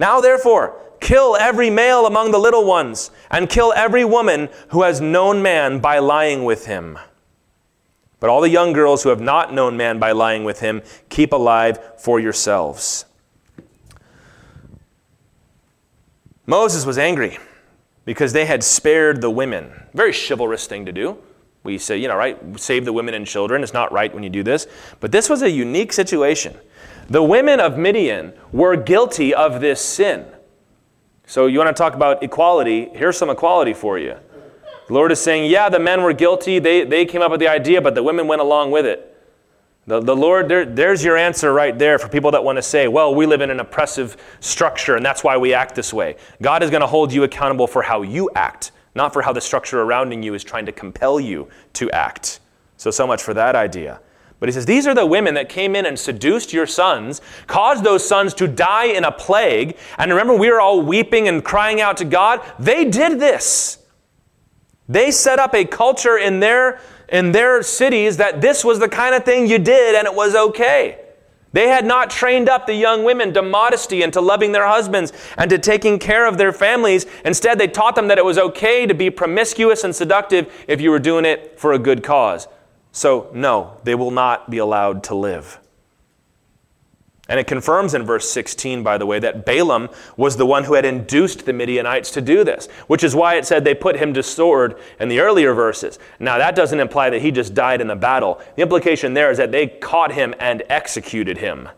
Now, 0.00 0.20
therefore, 0.20 0.80
kill 1.00 1.37
every 1.37 1.70
male 1.70 2.07
among 2.07 2.33
the 2.33 2.38
little 2.38 2.64
ones, 2.64 3.12
and 3.30 3.48
kill 3.48 3.72
every 3.76 4.04
woman 4.04 4.48
who 4.70 4.83
has 4.83 5.00
known 5.00 5.40
man 5.40 5.78
by 5.78 6.00
lying 6.00 6.44
with 6.44 6.66
him. 6.66 6.98
But 8.18 8.28
all 8.28 8.40
the 8.40 8.48
young 8.48 8.72
girls 8.72 9.04
who 9.04 9.11
have 9.11 9.20
not 9.20 9.54
known 9.54 9.76
man 9.76 10.00
by 10.00 10.11
lying 10.11 10.42
with 10.42 10.59
him, 10.59 10.83
keep 11.11 11.33
alive 11.33 11.78
for 12.00 12.18
yourselves. 12.18 13.04
Moses 16.44 16.85
was 16.85 16.98
angry 16.98 17.38
because 18.04 18.32
they 18.32 18.44
had 18.46 18.62
spared 18.62 19.20
the 19.20 19.30
women. 19.30 19.70
Very 19.94 20.12
chivalrous 20.12 20.66
thing 20.66 20.86
to 20.86 20.92
do. 20.92 21.18
We 21.62 21.78
say, 21.78 21.96
you 21.96 22.08
know, 22.08 22.16
right, 22.16 22.38
save 22.60 22.84
the 22.84 22.92
women 22.92 23.14
and 23.14 23.26
children. 23.26 23.62
It's 23.62 23.72
not 23.72 23.90
right 23.90 24.12
when 24.12 24.22
you 24.22 24.28
do 24.28 24.42
this. 24.42 24.66
But 25.00 25.12
this 25.12 25.30
was 25.30 25.42
a 25.42 25.50
unique 25.50 25.92
situation. 25.92 26.56
The 27.08 27.22
women 27.22 27.60
of 27.60 27.78
Midian 27.78 28.34
were 28.52 28.76
guilty 28.76 29.34
of 29.34 29.60
this 29.60 29.80
sin. 29.80 30.26
So 31.26 31.46
you 31.46 31.58
want 31.58 31.74
to 31.74 31.82
talk 31.82 31.94
about 31.94 32.22
equality? 32.22 32.90
Here's 32.92 33.16
some 33.16 33.30
equality 33.30 33.72
for 33.72 33.98
you. 33.98 34.16
The 34.88 34.92
Lord 34.92 35.10
is 35.10 35.20
saying, 35.20 35.50
yeah, 35.50 35.70
the 35.70 35.78
men 35.78 36.02
were 36.02 36.12
guilty. 36.12 36.58
They, 36.58 36.84
they 36.84 37.06
came 37.06 37.22
up 37.22 37.30
with 37.30 37.40
the 37.40 37.48
idea, 37.48 37.80
but 37.80 37.94
the 37.94 38.02
women 38.02 38.26
went 38.26 38.42
along 38.42 38.70
with 38.70 38.84
it. 38.84 39.13
The, 39.86 40.00
the 40.00 40.16
Lord, 40.16 40.48
there, 40.48 40.64
there's 40.64 41.04
your 41.04 41.16
answer 41.16 41.52
right 41.52 41.78
there 41.78 41.98
for 41.98 42.08
people 42.08 42.30
that 42.30 42.42
want 42.42 42.56
to 42.56 42.62
say, 42.62 42.88
well, 42.88 43.14
we 43.14 43.26
live 43.26 43.42
in 43.42 43.50
an 43.50 43.60
oppressive 43.60 44.16
structure 44.40 44.96
and 44.96 45.04
that's 45.04 45.22
why 45.22 45.36
we 45.36 45.52
act 45.52 45.74
this 45.74 45.92
way. 45.92 46.16
God 46.40 46.62
is 46.62 46.70
going 46.70 46.80
to 46.80 46.86
hold 46.86 47.12
you 47.12 47.22
accountable 47.24 47.66
for 47.66 47.82
how 47.82 48.00
you 48.02 48.30
act, 48.34 48.72
not 48.94 49.12
for 49.12 49.20
how 49.20 49.32
the 49.32 49.42
structure 49.42 49.82
around 49.82 50.10
you 50.22 50.32
is 50.32 50.42
trying 50.42 50.64
to 50.66 50.72
compel 50.72 51.20
you 51.20 51.48
to 51.74 51.90
act. 51.90 52.40
So, 52.78 52.90
so 52.90 53.06
much 53.06 53.22
for 53.22 53.34
that 53.34 53.54
idea. 53.54 54.00
But 54.40 54.48
he 54.48 54.52
says, 54.52 54.66
These 54.66 54.86
are 54.86 54.94
the 54.94 55.06
women 55.06 55.34
that 55.34 55.48
came 55.48 55.76
in 55.76 55.86
and 55.86 55.98
seduced 55.98 56.52
your 56.52 56.66
sons, 56.66 57.20
caused 57.46 57.84
those 57.84 58.06
sons 58.06 58.34
to 58.34 58.48
die 58.48 58.86
in 58.86 59.04
a 59.04 59.12
plague. 59.12 59.76
And 59.96 60.10
remember, 60.10 60.34
we 60.34 60.50
were 60.50 60.60
all 60.60 60.82
weeping 60.82 61.28
and 61.28 61.44
crying 61.44 61.80
out 61.80 61.96
to 61.98 62.04
God. 62.04 62.40
They 62.58 62.84
did 62.84 63.20
this. 63.20 63.78
They 64.88 65.10
set 65.10 65.38
up 65.38 65.54
a 65.54 65.64
culture 65.64 66.18
in 66.18 66.40
their 66.40 66.80
in 67.08 67.32
their 67.32 67.62
cities 67.62 68.16
that 68.16 68.40
this 68.40 68.64
was 68.64 68.78
the 68.78 68.88
kind 68.88 69.14
of 69.14 69.24
thing 69.24 69.46
you 69.46 69.58
did 69.58 69.94
and 69.94 70.06
it 70.06 70.14
was 70.14 70.34
okay. 70.34 71.00
They 71.54 71.68
had 71.68 71.86
not 71.86 72.10
trained 72.10 72.48
up 72.48 72.66
the 72.66 72.74
young 72.74 73.04
women 73.04 73.32
to 73.34 73.40
modesty 73.40 74.02
and 74.02 74.12
to 74.12 74.20
loving 74.20 74.50
their 74.50 74.66
husbands 74.66 75.12
and 75.38 75.48
to 75.50 75.58
taking 75.58 76.00
care 76.00 76.26
of 76.26 76.36
their 76.36 76.52
families. 76.52 77.06
Instead, 77.24 77.60
they 77.60 77.68
taught 77.68 77.94
them 77.94 78.08
that 78.08 78.18
it 78.18 78.24
was 78.24 78.38
okay 78.38 78.86
to 78.86 78.94
be 78.94 79.08
promiscuous 79.08 79.84
and 79.84 79.94
seductive 79.94 80.52
if 80.66 80.80
you 80.80 80.90
were 80.90 80.98
doing 80.98 81.24
it 81.24 81.58
for 81.60 81.72
a 81.72 81.78
good 81.78 82.02
cause. 82.02 82.48
So, 82.90 83.30
no, 83.32 83.78
they 83.84 83.94
will 83.94 84.10
not 84.10 84.50
be 84.50 84.58
allowed 84.58 85.04
to 85.04 85.14
live. 85.14 85.60
And 87.28 87.40
it 87.40 87.46
confirms 87.46 87.94
in 87.94 88.04
verse 88.04 88.28
16, 88.30 88.82
by 88.82 88.98
the 88.98 89.06
way, 89.06 89.18
that 89.18 89.46
Balaam 89.46 89.88
was 90.16 90.37
the 90.37 90.44
one 90.44 90.64
who 90.64 90.74
had 90.74 90.84
induced 90.84 91.46
the 91.46 91.54
Midianites 91.54 92.10
to 92.10 92.20
do 92.20 92.44
this, 92.44 92.66
which 92.87 93.02
is 93.02 93.14
why 93.14 93.37
it 93.37 93.46
said 93.46 93.64
they 93.64 93.74
put 93.74 93.96
him 93.96 94.12
to 94.12 94.22
sword 94.22 94.78
in 95.00 95.08
the 95.08 95.20
earlier 95.20 95.54
verses. 95.54 95.98
Now, 96.20 96.37
that 96.37 96.54
doesn't 96.54 96.80
imply 96.80 97.08
that 97.08 97.22
he 97.22 97.30
just 97.30 97.54
died 97.54 97.80
in 97.80 97.87
the 97.87 97.96
battle. 97.96 98.42
The 98.56 98.62
implication 98.62 99.14
there 99.14 99.30
is 99.30 99.38
that 99.38 99.52
they 99.52 99.68
caught 99.68 100.12
him 100.12 100.34
and 100.38 100.62
executed 100.68 101.38
him 101.38 101.70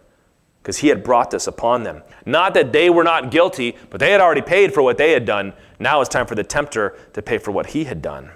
because 0.66 0.78
he 0.78 0.88
had 0.88 1.04
brought 1.04 1.30
this 1.30 1.46
upon 1.46 1.85
them. 1.85 2.02
Not 2.24 2.52
that 2.54 2.72
they 2.72 2.90
were 2.90 3.04
not 3.04 3.30
guilty, 3.30 3.76
but 3.88 4.00
they 4.00 4.11
had 4.11 4.20
already 4.20 4.42
paid 4.42 4.74
for 4.74 4.82
what 4.82 4.98
they 4.98 5.12
had 5.12 5.24
done. 5.24 5.52
Now 5.78 6.00
it's 6.00 6.09
time 6.09 6.26
for 6.26 6.35
the 6.35 6.42
tempter 6.42 6.98
to 7.12 7.22
pay 7.22 7.38
for 7.38 7.52
what 7.52 7.66
he 7.66 7.85
had 7.85 8.02
done. 8.02 8.32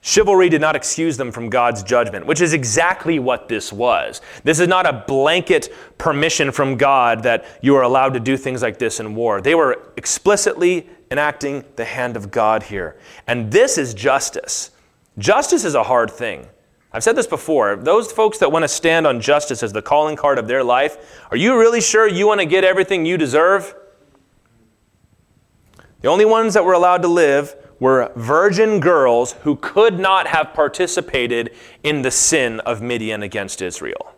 Chivalry 0.00 0.48
did 0.48 0.60
not 0.60 0.76
excuse 0.76 1.16
them 1.16 1.32
from 1.32 1.50
God's 1.50 1.82
judgment, 1.82 2.26
which 2.26 2.40
is 2.40 2.52
exactly 2.52 3.18
what 3.18 3.48
this 3.48 3.72
was. 3.72 4.20
This 4.44 4.60
is 4.60 4.68
not 4.68 4.86
a 4.86 5.04
blanket 5.06 5.74
permission 5.98 6.52
from 6.52 6.76
God 6.76 7.24
that 7.24 7.44
you 7.60 7.74
are 7.74 7.82
allowed 7.82 8.14
to 8.14 8.20
do 8.20 8.36
things 8.36 8.62
like 8.62 8.78
this 8.78 9.00
in 9.00 9.16
war. 9.16 9.40
They 9.40 9.56
were 9.56 9.82
explicitly 9.96 10.88
enacting 11.10 11.64
the 11.74 11.84
hand 11.84 12.16
of 12.16 12.30
God 12.30 12.62
here. 12.62 12.96
And 13.26 13.50
this 13.50 13.78
is 13.78 13.94
justice. 13.94 14.70
Justice 15.18 15.64
is 15.64 15.74
a 15.74 15.82
hard 15.82 16.10
thing. 16.10 16.46
I've 16.92 17.02
said 17.02 17.16
this 17.16 17.26
before. 17.26 17.76
Those 17.76 18.12
folks 18.12 18.38
that 18.38 18.52
want 18.52 18.62
to 18.62 18.68
stand 18.68 19.06
on 19.06 19.20
justice 19.20 19.62
as 19.62 19.72
the 19.72 19.82
calling 19.82 20.16
card 20.16 20.38
of 20.38 20.46
their 20.46 20.62
life, 20.62 21.24
are 21.30 21.36
you 21.36 21.58
really 21.58 21.80
sure 21.80 22.06
you 22.06 22.26
want 22.26 22.40
to 22.40 22.46
get 22.46 22.64
everything 22.64 23.04
you 23.04 23.18
deserve? 23.18 23.74
The 26.00 26.08
only 26.08 26.24
ones 26.24 26.54
that 26.54 26.64
were 26.64 26.74
allowed 26.74 27.02
to 27.02 27.08
live 27.08 27.56
were 27.78 28.10
virgin 28.16 28.80
girls 28.80 29.32
who 29.42 29.56
could 29.56 29.98
not 29.98 30.26
have 30.26 30.54
participated 30.54 31.50
in 31.82 32.02
the 32.02 32.10
sin 32.10 32.60
of 32.60 32.80
Midian 32.80 33.22
against 33.22 33.60
Israel. 33.60 34.14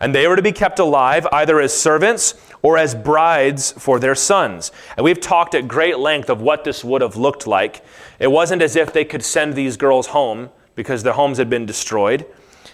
And 0.00 0.14
they 0.14 0.26
were 0.26 0.36
to 0.36 0.42
be 0.42 0.52
kept 0.52 0.78
alive 0.78 1.26
either 1.32 1.60
as 1.60 1.72
servants 1.72 2.34
or 2.62 2.76
as 2.76 2.94
brides 2.94 3.72
for 3.72 3.98
their 3.98 4.14
sons. 4.14 4.72
And 4.96 5.04
we've 5.04 5.20
talked 5.20 5.54
at 5.54 5.68
great 5.68 5.98
length 5.98 6.28
of 6.28 6.42
what 6.42 6.64
this 6.64 6.84
would 6.84 7.00
have 7.00 7.16
looked 7.16 7.46
like. 7.46 7.84
It 8.18 8.30
wasn't 8.30 8.62
as 8.62 8.76
if 8.76 8.92
they 8.92 9.04
could 9.04 9.22
send 9.22 9.54
these 9.54 9.76
girls 9.76 10.08
home 10.08 10.50
because 10.74 11.02
their 11.02 11.12
homes 11.12 11.38
had 11.38 11.48
been 11.48 11.66
destroyed. 11.66 12.26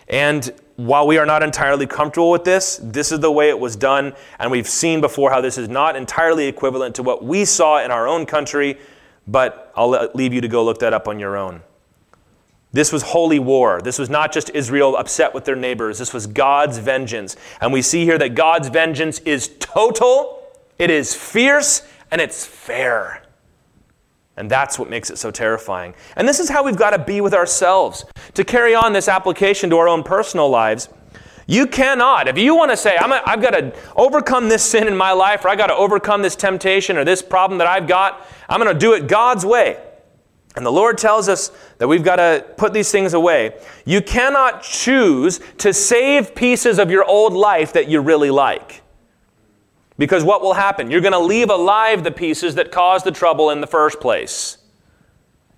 And 0.09 0.53
while 0.77 1.07
we 1.07 1.19
are 1.19 1.27
not 1.27 1.43
entirely 1.43 1.87
comfortable 1.87 2.31
with 2.31 2.45
this, 2.45 2.81
this 2.83 3.13
is 3.13 3.21
the 3.21 3.31
way 3.31 3.51
it 3.51 3.59
was 3.59 3.77
done. 3.77 4.15
And 4.39 4.51
we've 4.51 4.69
seen 4.69 5.01
before 5.01 5.31
how 5.31 5.41
this 5.41 5.59
is 5.59 5.69
not 5.69 5.95
entirely 5.95 6.47
equivalent 6.47 6.95
to 6.97 7.03
what 7.03 7.23
we 7.23 7.45
saw 7.45 7.85
in 7.85 7.91
our 7.91 8.09
own 8.09 8.27
country 8.27 8.79
but 9.27 9.73
I'll 9.77 10.11
leave 10.15 10.33
you 10.33 10.41
to 10.41 10.49
go 10.49 10.65
look 10.65 10.81
that 10.81 10.93
up 10.93 11.09
on 11.09 11.19
your 11.19 11.37
own. 11.37 11.63
This 12.73 12.93
was 12.93 13.03
holy 13.03 13.39
war. 13.39 13.81
This 13.83 13.99
was 13.99 14.09
not 14.09 14.33
just 14.33 14.51
Israel 14.51 14.97
upset 14.97 15.35
with 15.35 15.45
their 15.45 15.57
neighbors. 15.57 15.99
This 15.99 16.15
was 16.15 16.27
God's 16.27 16.79
vengeance. 16.79 17.37
And 17.61 17.73
we 17.73 17.83
see 17.83 18.05
here 18.05 18.19
that 18.19 18.35
God's 18.35 18.69
vengeance 18.69 19.19
is 19.21 19.51
total, 19.59 20.43
it 20.79 20.91
is 20.91 21.15
fierce, 21.15 21.83
and 22.11 22.21
it's 22.21 22.47
fair. 22.47 23.25
And 24.37 24.51
that's 24.51 24.79
what 24.79 24.89
makes 24.89 25.11
it 25.11 25.19
so 25.19 25.31
terrifying. 25.31 25.95
And 26.17 26.27
this 26.27 26.41
is 26.41 26.49
how 26.49 26.63
we've 26.63 26.77
got 26.77 26.91
to 26.91 26.99
be 26.99 27.21
with 27.21 27.35
ourselves. 27.35 28.05
To 28.35 28.45
carry 28.45 28.75
on 28.75 28.93
this 28.93 29.09
application 29.09 29.69
to 29.71 29.77
our 29.77 29.89
own 29.89 30.03
personal 30.03 30.49
lives, 30.49 30.89
you 31.51 31.67
cannot, 31.67 32.29
if 32.29 32.39
you 32.39 32.55
want 32.55 32.71
to 32.71 32.77
say, 32.77 32.97
i 32.97 33.23
have 33.27 33.43
got 33.43 33.51
to 33.51 33.75
overcome 33.97 34.49
this 34.49 34.63
sin 34.63 34.87
in 34.87 34.97
my 34.97 35.11
life, 35.11 35.45
or 35.45 35.49
I've 35.49 35.59
got 35.59 35.67
to 35.67 35.75
overcome 35.75 36.23
this 36.23 36.37
temptation 36.37 36.97
or 36.97 37.05
this 37.05 37.23
problem 37.23 37.59
that 37.59 37.67
I've 37.67 37.89
got, 37.89 38.25
I'm 38.49 38.61
going 38.61 38.73
to 38.73 38.79
do 38.79 38.93
it 38.93 39.09
God's 39.09 39.45
way. 39.45 39.77
And 40.55 40.65
the 40.65 40.71
Lord 40.71 40.97
tells 40.97 41.29
us 41.29 41.51
that 41.79 41.89
we've 41.89 42.05
got 42.05 42.17
to 42.17 42.47
put 42.57 42.73
these 42.73 42.93
things 42.93 43.15
away. 43.15 43.59
You 43.85 44.01
cannot 44.01 44.63
choose 44.63 45.41
to 45.59 45.73
save 45.73 46.37
pieces 46.37 46.79
of 46.79 46.89
your 46.89 47.05
old 47.05 47.33
life 47.33 47.73
that 47.73 47.89
you 47.89 48.01
really 48.01 48.31
like. 48.31 48.83
Because 49.99 50.23
what 50.23 50.43
will 50.43 50.55
happen? 50.55 50.89
You're 50.89 51.01
going 51.01 51.13
to 51.15 51.19
leave 51.19 51.51
alive 51.51 52.05
the 52.05 52.13
pieces 52.13 52.55
that 52.55 52.71
caused 52.71 53.05
the 53.05 53.11
trouble 53.11 53.51
in 53.51 53.61
the 53.61 53.67
first 53.67 53.99
place. 53.99 54.59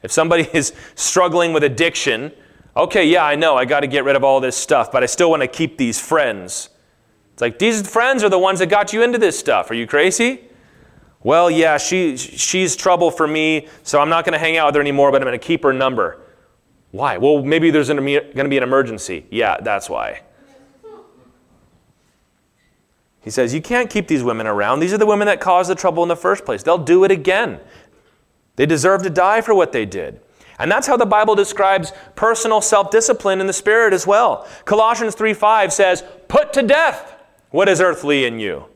If 0.02 0.11
somebody 0.11 0.48
is 0.55 0.72
struggling 0.94 1.52
with 1.52 1.64
addiction, 1.64 2.33
okay, 2.76 3.06
yeah, 3.06 3.24
I 3.24 3.35
know, 3.35 3.56
I 3.56 3.64
got 3.64 3.80
to 3.80 3.87
get 3.87 4.04
rid 4.04 4.16
of 4.16 4.24
all 4.24 4.40
this 4.40 4.56
stuff, 4.56 4.90
but 4.90 5.02
I 5.02 5.06
still 5.06 5.30
want 5.30 5.42
to 5.42 5.48
keep 5.48 5.78
these 5.78 6.00
friends. 6.00 6.70
It's 7.32 7.40
like, 7.40 7.58
these 7.58 7.88
friends 7.88 8.22
are 8.22 8.28
the 8.28 8.38
ones 8.38 8.58
that 8.58 8.66
got 8.66 8.92
you 8.92 9.02
into 9.02 9.18
this 9.18 9.38
stuff. 9.38 9.70
Are 9.70 9.74
you 9.74 9.87
crazy? 9.87 10.48
Well, 11.22 11.50
yeah, 11.50 11.78
she, 11.78 12.16
she's 12.16 12.74
trouble 12.74 13.11
for 13.11 13.26
me, 13.26 13.68
so 13.82 14.00
I'm 14.00 14.08
not 14.08 14.24
going 14.24 14.32
to 14.32 14.38
hang 14.38 14.56
out 14.56 14.66
with 14.66 14.74
her 14.74 14.80
anymore, 14.80 15.12
but 15.12 15.22
I'm 15.22 15.26
going 15.26 15.38
to 15.38 15.44
keep 15.44 15.62
her 15.62 15.72
number. 15.72 16.20
Why? 16.90 17.16
Well, 17.16 17.42
maybe 17.42 17.70
there's 17.70 17.88
going 17.88 18.04
to 18.04 18.48
be 18.48 18.56
an 18.56 18.62
emergency. 18.62 19.26
Yeah, 19.30 19.58
that's 19.61 19.88
why. 19.88 20.22
He 23.22 23.30
says, 23.30 23.54
You 23.54 23.62
can't 23.62 23.88
keep 23.88 24.08
these 24.08 24.22
women 24.22 24.46
around. 24.46 24.80
These 24.80 24.92
are 24.92 24.98
the 24.98 25.06
women 25.06 25.26
that 25.26 25.40
caused 25.40 25.70
the 25.70 25.74
trouble 25.74 26.02
in 26.02 26.08
the 26.08 26.16
first 26.16 26.44
place. 26.44 26.62
They'll 26.62 26.76
do 26.76 27.04
it 27.04 27.11
again. 27.11 27.61
They 28.56 28.66
deserve 28.66 29.02
to 29.04 29.11
die 29.11 29.40
for 29.40 29.54
what 29.54 29.72
they 29.72 29.87
did. 29.87 30.20
And 30.58 30.70
that's 30.70 30.86
how 30.86 30.96
the 30.96 31.06
Bible 31.06 31.34
describes 31.34 31.92
personal 32.14 32.60
self 32.60 32.90
discipline 32.90 33.40
in 33.40 33.46
the 33.46 33.52
Spirit 33.52 33.92
as 33.92 34.06
well. 34.06 34.46
Colossians 34.64 35.14
3 35.14 35.34
5 35.34 35.72
says, 35.72 36.04
Put 36.28 36.52
to 36.52 36.62
death 36.62 37.14
what 37.50 37.68
is 37.68 37.80
earthly 37.80 38.24
in 38.24 38.38
you 38.38 38.66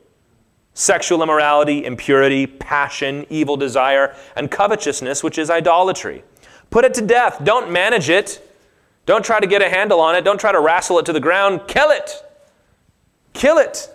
sexual 0.77 1.23
immorality, 1.23 1.83
impurity, 1.85 2.45
passion, 2.45 3.25
evil 3.31 3.57
desire, 3.57 4.15
and 4.35 4.51
covetousness, 4.51 5.23
which 5.23 5.39
is 5.39 5.49
idolatry. 5.49 6.23
Put 6.69 6.85
it 6.85 6.93
to 6.95 7.01
death. 7.01 7.43
Don't 7.43 7.71
manage 7.71 8.09
it. 8.09 8.47
Don't 9.07 9.25
try 9.25 9.39
to 9.39 9.47
get 9.47 9.63
a 9.63 9.69
handle 9.69 9.99
on 9.99 10.15
it. 10.15 10.23
Don't 10.23 10.39
try 10.39 10.51
to 10.51 10.59
wrestle 10.59 10.99
it 10.99 11.05
to 11.07 11.13
the 11.13 11.19
ground. 11.19 11.61
Kill 11.67 11.89
it. 11.89 12.11
Kill 13.33 13.57
it. 13.57 13.89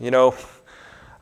You 0.00 0.10
know, 0.10 0.34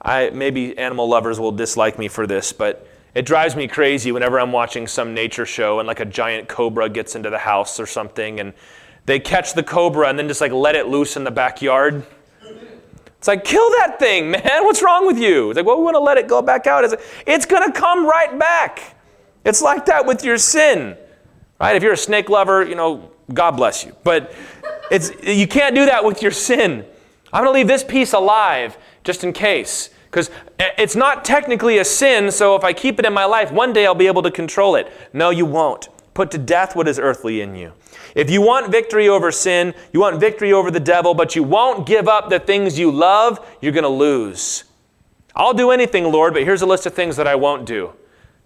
I 0.00 0.30
maybe 0.30 0.78
animal 0.78 1.08
lovers 1.08 1.40
will 1.40 1.52
dislike 1.52 1.98
me 1.98 2.08
for 2.08 2.26
this, 2.26 2.52
but 2.52 2.86
it 3.14 3.26
drives 3.26 3.54
me 3.54 3.68
crazy 3.68 4.12
whenever 4.12 4.40
I'm 4.40 4.52
watching 4.52 4.86
some 4.86 5.14
nature 5.14 5.46
show 5.46 5.78
and 5.78 5.86
like 5.86 6.00
a 6.00 6.04
giant 6.04 6.48
cobra 6.48 6.88
gets 6.88 7.14
into 7.14 7.30
the 7.30 7.38
house 7.38 7.78
or 7.78 7.86
something 7.86 8.40
and 8.40 8.54
they 9.04 9.18
catch 9.20 9.54
the 9.54 9.62
cobra 9.62 10.08
and 10.08 10.18
then 10.18 10.28
just 10.28 10.40
like 10.40 10.52
let 10.52 10.74
it 10.74 10.88
loose 10.88 11.16
in 11.16 11.24
the 11.24 11.30
backyard. 11.30 12.06
It's 13.18 13.28
like, 13.28 13.44
kill 13.44 13.68
that 13.78 14.00
thing, 14.00 14.32
man. 14.32 14.64
What's 14.64 14.82
wrong 14.82 15.06
with 15.06 15.16
you? 15.16 15.50
It's 15.50 15.56
like, 15.56 15.64
well, 15.64 15.78
we 15.78 15.84
want 15.84 15.94
to 15.94 16.00
let 16.00 16.18
it 16.18 16.26
go 16.26 16.42
back 16.42 16.66
out. 16.66 16.82
It's, 16.82 16.92
like, 16.92 17.04
it's 17.24 17.46
going 17.46 17.70
to 17.70 17.78
come 17.78 18.04
right 18.04 18.36
back. 18.36 18.96
It's 19.44 19.62
like 19.62 19.86
that 19.86 20.04
with 20.06 20.24
your 20.24 20.38
sin, 20.38 20.96
right? 21.60 21.76
If 21.76 21.84
you're 21.84 21.92
a 21.92 21.96
snake 21.96 22.28
lover, 22.28 22.64
you 22.64 22.74
know, 22.74 23.12
God 23.32 23.52
bless 23.52 23.84
you. 23.84 23.94
But 24.02 24.34
it's, 24.90 25.12
you 25.22 25.46
can't 25.46 25.76
do 25.76 25.86
that 25.86 26.04
with 26.04 26.20
your 26.20 26.32
sin. 26.32 26.84
I'm 27.32 27.44
going 27.44 27.54
to 27.54 27.56
leave 27.56 27.68
this 27.68 27.84
piece 27.84 28.12
alive 28.12 28.76
just 29.04 29.22
in 29.22 29.32
case. 29.32 29.90
Because 30.12 30.30
it's 30.58 30.94
not 30.94 31.24
technically 31.24 31.78
a 31.78 31.86
sin, 31.86 32.30
so 32.30 32.54
if 32.54 32.64
I 32.64 32.74
keep 32.74 32.98
it 32.98 33.06
in 33.06 33.14
my 33.14 33.24
life, 33.24 33.50
one 33.50 33.72
day 33.72 33.86
I'll 33.86 33.94
be 33.94 34.08
able 34.08 34.20
to 34.24 34.30
control 34.30 34.76
it. 34.76 34.92
No, 35.14 35.30
you 35.30 35.46
won't. 35.46 35.88
Put 36.12 36.30
to 36.32 36.38
death 36.38 36.76
what 36.76 36.86
is 36.86 36.98
earthly 36.98 37.40
in 37.40 37.56
you. 37.56 37.72
If 38.14 38.28
you 38.28 38.42
want 38.42 38.70
victory 38.70 39.08
over 39.08 39.32
sin, 39.32 39.72
you 39.90 40.00
want 40.00 40.20
victory 40.20 40.52
over 40.52 40.70
the 40.70 40.78
devil, 40.78 41.14
but 41.14 41.34
you 41.34 41.42
won't 41.42 41.86
give 41.86 42.08
up 42.08 42.28
the 42.28 42.38
things 42.38 42.78
you 42.78 42.90
love, 42.90 43.40
you're 43.62 43.72
going 43.72 43.84
to 43.84 43.88
lose. 43.88 44.64
I'll 45.34 45.54
do 45.54 45.70
anything, 45.70 46.04
Lord, 46.12 46.34
but 46.34 46.42
here's 46.42 46.60
a 46.60 46.66
list 46.66 46.84
of 46.84 46.92
things 46.92 47.16
that 47.16 47.26
I 47.26 47.34
won't 47.34 47.64
do. 47.64 47.94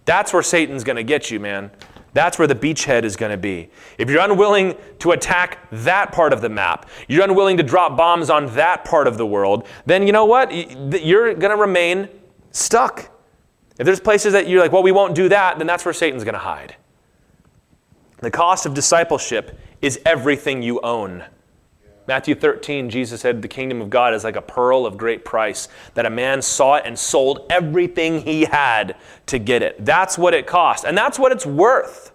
That's 0.05 0.31
where 0.31 0.43
Satan's 0.43 0.85
going 0.85 0.95
to 0.95 1.03
get 1.03 1.29
you, 1.29 1.41
man. 1.41 1.69
That's 2.17 2.39
where 2.39 2.47
the 2.47 2.55
beachhead 2.55 3.03
is 3.03 3.15
going 3.15 3.29
to 3.29 3.37
be. 3.37 3.69
If 3.99 4.09
you're 4.09 4.23
unwilling 4.23 4.75
to 4.97 5.11
attack 5.11 5.59
that 5.71 6.11
part 6.11 6.33
of 6.33 6.41
the 6.41 6.49
map, 6.49 6.89
you're 7.07 7.23
unwilling 7.23 7.57
to 7.57 7.63
drop 7.63 7.95
bombs 7.95 8.31
on 8.31 8.47
that 8.55 8.83
part 8.83 9.05
of 9.05 9.19
the 9.19 9.25
world, 9.27 9.67
then 9.85 10.07
you 10.07 10.11
know 10.11 10.25
what? 10.25 10.51
You're 10.51 11.35
going 11.35 11.51
to 11.51 11.61
remain 11.61 12.09
stuck. 12.49 13.11
If 13.77 13.85
there's 13.85 13.99
places 13.99 14.33
that 14.33 14.49
you're 14.49 14.59
like, 14.59 14.71
well, 14.71 14.81
we 14.81 14.91
won't 14.91 15.13
do 15.13 15.29
that, 15.29 15.59
then 15.59 15.67
that's 15.67 15.85
where 15.85 15.93
Satan's 15.93 16.23
going 16.23 16.33
to 16.33 16.39
hide. 16.39 16.75
The 18.17 18.31
cost 18.31 18.65
of 18.65 18.73
discipleship 18.73 19.55
is 19.83 19.99
everything 20.03 20.63
you 20.63 20.81
own. 20.81 21.23
Matthew 22.07 22.35
13, 22.35 22.89
Jesus 22.89 23.21
said, 23.21 23.41
The 23.41 23.47
kingdom 23.47 23.81
of 23.81 23.89
God 23.89 24.13
is 24.13 24.23
like 24.23 24.35
a 24.35 24.41
pearl 24.41 24.85
of 24.85 24.97
great 24.97 25.25
price, 25.25 25.67
that 25.93 26.05
a 26.05 26.09
man 26.09 26.41
saw 26.41 26.75
it 26.75 26.83
and 26.85 26.97
sold 26.97 27.45
everything 27.49 28.21
he 28.21 28.45
had 28.45 28.95
to 29.27 29.39
get 29.39 29.61
it. 29.61 29.83
That's 29.85 30.17
what 30.17 30.33
it 30.33 30.47
cost, 30.47 30.85
and 30.85 30.97
that's 30.97 31.19
what 31.19 31.31
it's 31.31 31.45
worth. 31.45 32.11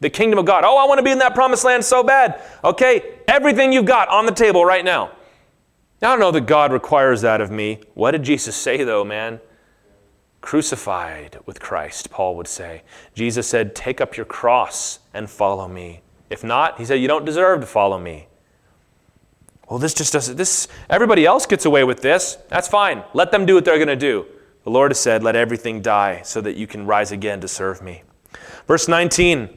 The 0.00 0.10
kingdom 0.10 0.38
of 0.38 0.46
God. 0.46 0.64
Oh, 0.64 0.78
I 0.78 0.86
want 0.86 0.98
to 0.98 1.02
be 1.02 1.10
in 1.10 1.18
that 1.18 1.34
promised 1.34 1.64
land 1.64 1.84
so 1.84 2.02
bad. 2.02 2.40
Okay, 2.64 3.18
everything 3.28 3.72
you've 3.72 3.84
got 3.84 4.08
on 4.08 4.24
the 4.24 4.32
table 4.32 4.64
right 4.64 4.84
now. 4.84 5.12
I 6.02 6.06
don't 6.06 6.20
know 6.20 6.30
that 6.30 6.46
God 6.46 6.72
requires 6.72 7.20
that 7.20 7.42
of 7.42 7.50
me. 7.50 7.80
What 7.92 8.12
did 8.12 8.22
Jesus 8.22 8.56
say, 8.56 8.82
though, 8.82 9.04
man? 9.04 9.40
crucified 10.40 11.38
with 11.46 11.60
Christ, 11.60 12.10
Paul 12.10 12.36
would 12.36 12.48
say. 12.48 12.82
Jesus 13.14 13.46
said, 13.46 13.74
Take 13.74 14.00
up 14.00 14.16
your 14.16 14.26
cross 14.26 15.00
and 15.12 15.28
follow 15.28 15.68
me. 15.68 16.00
If 16.28 16.44
not, 16.44 16.78
he 16.78 16.84
said, 16.84 16.94
You 16.94 17.08
don't 17.08 17.24
deserve 17.24 17.60
to 17.60 17.66
follow 17.66 17.98
me. 17.98 18.28
Well, 19.70 19.78
this 19.78 19.94
just 19.94 20.12
doesn't, 20.12 20.36
this, 20.36 20.66
everybody 20.90 21.24
else 21.24 21.46
gets 21.46 21.64
away 21.64 21.84
with 21.84 22.02
this. 22.02 22.36
That's 22.48 22.66
fine. 22.66 23.04
Let 23.14 23.30
them 23.30 23.46
do 23.46 23.54
what 23.54 23.64
they're 23.64 23.76
going 23.76 23.86
to 23.86 23.96
do. 23.96 24.26
The 24.64 24.70
Lord 24.70 24.90
has 24.90 24.98
said, 24.98 25.22
Let 25.22 25.36
everything 25.36 25.80
die 25.80 26.22
so 26.22 26.40
that 26.40 26.56
you 26.56 26.66
can 26.66 26.86
rise 26.86 27.12
again 27.12 27.40
to 27.40 27.48
serve 27.48 27.80
me. 27.80 28.02
Verse 28.66 28.88
19 28.88 29.48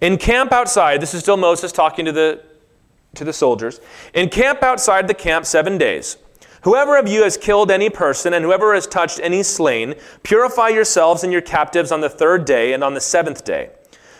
In 0.00 0.16
camp 0.16 0.52
outside, 0.52 1.02
this 1.02 1.12
is 1.12 1.20
still 1.20 1.36
Moses 1.36 1.70
talking 1.70 2.06
to 2.06 2.12
the, 2.12 2.42
to 3.14 3.24
the 3.24 3.32
soldiers. 3.34 3.78
In 4.14 4.30
camp 4.30 4.62
outside 4.62 5.06
the 5.06 5.14
camp 5.14 5.44
seven 5.44 5.76
days. 5.76 6.16
Whoever 6.62 6.96
of 6.96 7.06
you 7.06 7.24
has 7.24 7.36
killed 7.36 7.70
any 7.70 7.90
person, 7.90 8.32
and 8.32 8.42
whoever 8.42 8.74
has 8.74 8.86
touched 8.86 9.20
any 9.22 9.42
slain, 9.42 9.96
purify 10.22 10.70
yourselves 10.70 11.22
and 11.22 11.30
your 11.30 11.42
captives 11.42 11.92
on 11.92 12.00
the 12.00 12.08
third 12.08 12.46
day 12.46 12.72
and 12.72 12.82
on 12.82 12.94
the 12.94 13.02
seventh 13.02 13.44
day. 13.44 13.68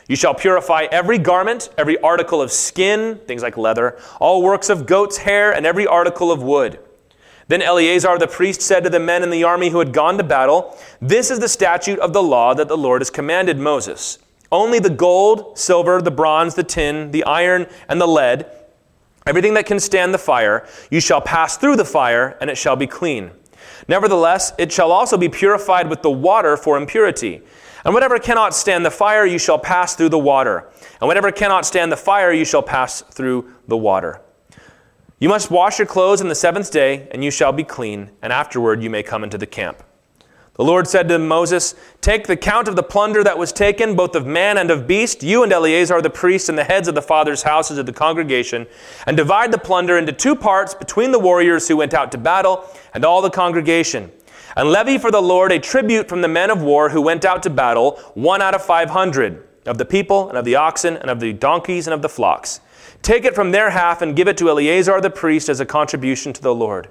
You 0.08 0.16
shall 0.16 0.34
purify 0.34 0.86
every 0.90 1.18
garment, 1.18 1.70
every 1.78 1.98
article 2.00 2.42
of 2.42 2.52
skin, 2.52 3.20
things 3.26 3.42
like 3.42 3.56
leather, 3.56 3.98
all 4.20 4.42
works 4.42 4.68
of 4.68 4.86
goat's 4.86 5.18
hair, 5.18 5.52
and 5.52 5.64
every 5.64 5.86
article 5.86 6.30
of 6.30 6.42
wood. 6.42 6.78
Then 7.48 7.62
Eleazar 7.62 8.18
the 8.18 8.26
priest 8.26 8.62
said 8.62 8.84
to 8.84 8.90
the 8.90 9.00
men 9.00 9.22
in 9.22 9.30
the 9.30 9.44
army 9.44 9.70
who 9.70 9.78
had 9.78 9.92
gone 9.92 10.18
to 10.18 10.24
battle, 10.24 10.78
This 11.00 11.30
is 11.30 11.40
the 11.40 11.48
statute 11.48 11.98
of 11.98 12.12
the 12.12 12.22
law 12.22 12.54
that 12.54 12.68
the 12.68 12.76
Lord 12.76 13.00
has 13.00 13.10
commanded 13.10 13.58
Moses. 13.58 14.18
Only 14.52 14.78
the 14.78 14.90
gold, 14.90 15.58
silver, 15.58 16.00
the 16.00 16.10
bronze, 16.10 16.54
the 16.54 16.62
tin, 16.62 17.10
the 17.10 17.24
iron, 17.24 17.66
and 17.88 18.00
the 18.00 18.06
lead, 18.06 18.46
Everything 19.26 19.54
that 19.54 19.64
can 19.64 19.80
stand 19.80 20.12
the 20.12 20.18
fire, 20.18 20.68
you 20.90 21.00
shall 21.00 21.20
pass 21.20 21.56
through 21.56 21.76
the 21.76 21.84
fire, 21.84 22.36
and 22.40 22.50
it 22.50 22.58
shall 22.58 22.76
be 22.76 22.86
clean. 22.86 23.30
Nevertheless, 23.88 24.52
it 24.58 24.70
shall 24.70 24.92
also 24.92 25.16
be 25.16 25.30
purified 25.30 25.88
with 25.88 26.02
the 26.02 26.10
water 26.10 26.58
for 26.58 26.76
impurity. 26.76 27.40
And 27.84 27.92
whatever 27.92 28.18
cannot 28.18 28.54
stand 28.54 28.84
the 28.84 28.90
fire, 28.90 29.26
you 29.26 29.38
shall 29.38 29.58
pass 29.58 29.94
through 29.94 30.08
the 30.08 30.18
water. 30.18 30.70
And 31.00 31.08
whatever 31.08 31.30
cannot 31.30 31.66
stand 31.66 31.92
the 31.92 31.96
fire, 31.96 32.32
you 32.32 32.44
shall 32.44 32.62
pass 32.62 33.02
through 33.02 33.52
the 33.68 33.76
water. 33.76 34.20
You 35.18 35.28
must 35.28 35.50
wash 35.50 35.78
your 35.78 35.86
clothes 35.86 36.20
on 36.20 36.28
the 36.28 36.34
seventh 36.34 36.70
day, 36.70 37.08
and 37.10 37.22
you 37.22 37.30
shall 37.30 37.52
be 37.52 37.64
clean, 37.64 38.10
and 38.22 38.32
afterward 38.32 38.82
you 38.82 38.90
may 38.90 39.02
come 39.02 39.22
into 39.22 39.38
the 39.38 39.46
camp. 39.46 39.82
The 40.54 40.64
Lord 40.64 40.86
said 40.86 41.08
to 41.08 41.18
Moses, 41.18 41.74
Take 42.00 42.28
the 42.28 42.36
count 42.36 42.68
of 42.68 42.76
the 42.76 42.82
plunder 42.82 43.24
that 43.24 43.36
was 43.36 43.52
taken, 43.52 43.96
both 43.96 44.14
of 44.14 44.24
man 44.24 44.56
and 44.56 44.70
of 44.70 44.86
beast, 44.86 45.22
you 45.22 45.42
and 45.42 45.52
Eleazar 45.52 46.00
the 46.00 46.10
priest 46.10 46.48
and 46.48 46.56
the 46.56 46.64
heads 46.64 46.86
of 46.86 46.94
the 46.94 47.02
fathers' 47.02 47.42
houses 47.42 47.76
of 47.76 47.86
the 47.86 47.92
congregation, 47.92 48.66
and 49.06 49.16
divide 49.16 49.50
the 49.50 49.58
plunder 49.58 49.98
into 49.98 50.12
two 50.12 50.36
parts 50.36 50.72
between 50.72 51.10
the 51.10 51.18
warriors 51.18 51.66
who 51.66 51.76
went 51.76 51.92
out 51.92 52.12
to 52.12 52.18
battle 52.18 52.64
and 52.94 53.04
all 53.04 53.20
the 53.20 53.30
congregation. 53.30 54.12
And 54.56 54.70
levy 54.70 54.98
for 54.98 55.10
the 55.10 55.22
Lord 55.22 55.52
a 55.52 55.58
tribute 55.58 56.08
from 56.08 56.22
the 56.22 56.28
men 56.28 56.50
of 56.50 56.62
war 56.62 56.90
who 56.90 57.00
went 57.00 57.24
out 57.24 57.42
to 57.42 57.50
battle, 57.50 57.98
one 58.14 58.42
out 58.42 58.54
of 58.54 58.64
five 58.64 58.90
hundred. 58.90 59.42
of 59.66 59.78
the 59.78 59.84
people, 59.84 60.28
and 60.28 60.36
of 60.36 60.44
the 60.44 60.56
oxen, 60.56 60.96
and 60.98 61.10
of 61.10 61.20
the 61.20 61.32
donkeys, 61.32 61.86
and 61.86 61.94
of 61.94 62.02
the 62.02 62.08
flocks. 62.08 62.60
Take 63.00 63.24
it 63.24 63.34
from 63.34 63.50
their 63.50 63.70
half 63.70 64.02
and 64.02 64.16
give 64.16 64.28
it 64.28 64.36
to 64.38 64.48
Eleazar 64.48 65.00
the 65.00 65.10
priest 65.10 65.48
as 65.48 65.60
a 65.60 65.66
contribution 65.66 66.32
to 66.32 66.42
the 66.42 66.54
Lord. 66.54 66.88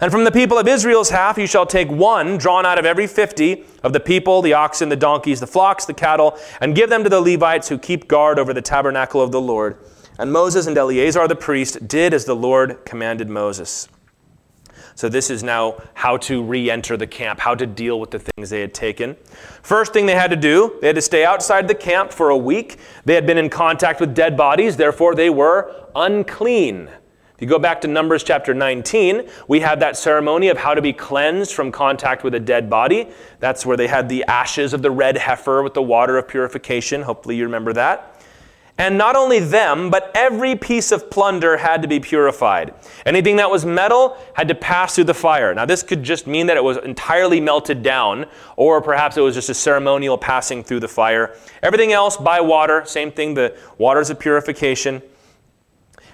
And 0.00 0.10
from 0.10 0.24
the 0.24 0.32
people 0.32 0.58
of 0.58 0.68
Israel's 0.68 1.10
half 1.10 1.38
you 1.38 1.46
shall 1.46 1.66
take 1.66 1.88
one 1.90 2.36
drawn 2.36 2.66
out 2.66 2.78
of 2.78 2.84
every 2.84 3.06
fifty 3.06 3.64
of 3.82 3.92
the 3.92 4.00
people, 4.00 4.42
the 4.42 4.54
oxen, 4.54 4.88
the 4.88 4.96
donkeys, 4.96 5.40
the 5.40 5.46
flocks, 5.46 5.84
the 5.84 5.94
cattle, 5.94 6.38
and 6.60 6.74
give 6.74 6.90
them 6.90 7.04
to 7.04 7.10
the 7.10 7.20
Levites 7.20 7.68
who 7.68 7.78
keep 7.78 8.08
guard 8.08 8.38
over 8.38 8.52
the 8.52 8.62
tabernacle 8.62 9.20
of 9.20 9.32
the 9.32 9.40
Lord. 9.40 9.76
And 10.18 10.32
Moses 10.32 10.66
and 10.66 10.76
Eleazar 10.76 11.26
the 11.26 11.36
priest 11.36 11.88
did 11.88 12.12
as 12.14 12.24
the 12.24 12.36
Lord 12.36 12.84
commanded 12.84 13.28
Moses. 13.28 13.88
So, 14.94 15.08
this 15.08 15.30
is 15.30 15.42
now 15.42 15.82
how 15.94 16.16
to 16.18 16.42
re 16.42 16.70
enter 16.70 16.96
the 16.96 17.06
camp, 17.06 17.40
how 17.40 17.54
to 17.54 17.66
deal 17.66 17.98
with 17.98 18.10
the 18.10 18.18
things 18.18 18.50
they 18.50 18.60
had 18.60 18.74
taken. 18.74 19.16
First 19.62 19.92
thing 19.92 20.06
they 20.06 20.14
had 20.14 20.30
to 20.30 20.36
do, 20.36 20.78
they 20.80 20.88
had 20.88 20.96
to 20.96 21.02
stay 21.02 21.24
outside 21.24 21.68
the 21.68 21.74
camp 21.74 22.12
for 22.12 22.30
a 22.30 22.36
week. 22.36 22.78
They 23.04 23.14
had 23.14 23.26
been 23.26 23.38
in 23.38 23.50
contact 23.50 24.00
with 24.00 24.14
dead 24.14 24.36
bodies, 24.36 24.76
therefore, 24.76 25.14
they 25.14 25.30
were 25.30 25.88
unclean. 25.94 26.88
If 27.42 27.46
you 27.46 27.48
go 27.48 27.58
back 27.58 27.80
to 27.80 27.88
Numbers 27.88 28.22
chapter 28.22 28.54
19, 28.54 29.28
we 29.48 29.58
had 29.58 29.80
that 29.80 29.96
ceremony 29.96 30.46
of 30.48 30.58
how 30.58 30.74
to 30.74 30.82
be 30.82 30.92
cleansed 30.92 31.52
from 31.52 31.72
contact 31.72 32.22
with 32.22 32.36
a 32.36 32.40
dead 32.40 32.70
body. 32.70 33.08
That's 33.40 33.66
where 33.66 33.76
they 33.76 33.88
had 33.88 34.08
the 34.08 34.22
ashes 34.26 34.72
of 34.72 34.82
the 34.82 34.92
red 34.92 35.16
heifer 35.16 35.62
with 35.62 35.74
the 35.74 35.82
water 35.82 36.18
of 36.18 36.28
purification. 36.28 37.02
Hopefully, 37.02 37.34
you 37.34 37.42
remember 37.42 37.72
that. 37.72 38.11
And 38.82 38.98
not 38.98 39.14
only 39.14 39.38
them, 39.38 39.90
but 39.90 40.10
every 40.12 40.56
piece 40.56 40.90
of 40.90 41.08
plunder 41.08 41.56
had 41.56 41.82
to 41.82 41.88
be 41.88 42.00
purified. 42.00 42.74
Anything 43.06 43.36
that 43.36 43.48
was 43.48 43.64
metal 43.64 44.16
had 44.34 44.48
to 44.48 44.56
pass 44.56 44.96
through 44.96 45.04
the 45.04 45.14
fire. 45.14 45.54
Now, 45.54 45.64
this 45.64 45.84
could 45.84 46.02
just 46.02 46.26
mean 46.26 46.48
that 46.48 46.56
it 46.56 46.64
was 46.64 46.78
entirely 46.78 47.40
melted 47.40 47.84
down, 47.84 48.26
or 48.56 48.82
perhaps 48.82 49.16
it 49.16 49.20
was 49.20 49.36
just 49.36 49.48
a 49.48 49.54
ceremonial 49.54 50.18
passing 50.18 50.64
through 50.64 50.80
the 50.80 50.88
fire. 50.88 51.36
Everything 51.62 51.92
else 51.92 52.16
by 52.16 52.40
water, 52.40 52.84
same 52.84 53.12
thing, 53.12 53.34
the 53.34 53.56
waters 53.78 54.10
of 54.10 54.18
purification. 54.18 55.00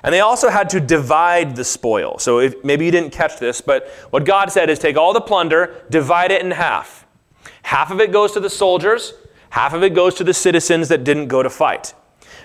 And 0.02 0.12
they 0.12 0.20
also 0.20 0.50
had 0.50 0.68
to 0.68 0.78
divide 0.78 1.56
the 1.56 1.64
spoil. 1.64 2.18
So 2.18 2.38
if, 2.38 2.62
maybe 2.62 2.84
you 2.84 2.90
didn't 2.90 3.12
catch 3.12 3.38
this, 3.38 3.62
but 3.62 3.88
what 4.10 4.26
God 4.26 4.52
said 4.52 4.68
is 4.68 4.78
take 4.78 4.98
all 4.98 5.14
the 5.14 5.22
plunder, 5.22 5.86
divide 5.88 6.32
it 6.32 6.42
in 6.42 6.50
half. 6.50 7.06
Half 7.62 7.90
of 7.90 7.98
it 7.98 8.12
goes 8.12 8.32
to 8.32 8.40
the 8.40 8.50
soldiers, 8.50 9.14
half 9.48 9.72
of 9.72 9.82
it 9.82 9.94
goes 9.94 10.14
to 10.16 10.24
the 10.24 10.34
citizens 10.34 10.88
that 10.88 11.02
didn't 11.02 11.28
go 11.28 11.42
to 11.42 11.48
fight. 11.48 11.94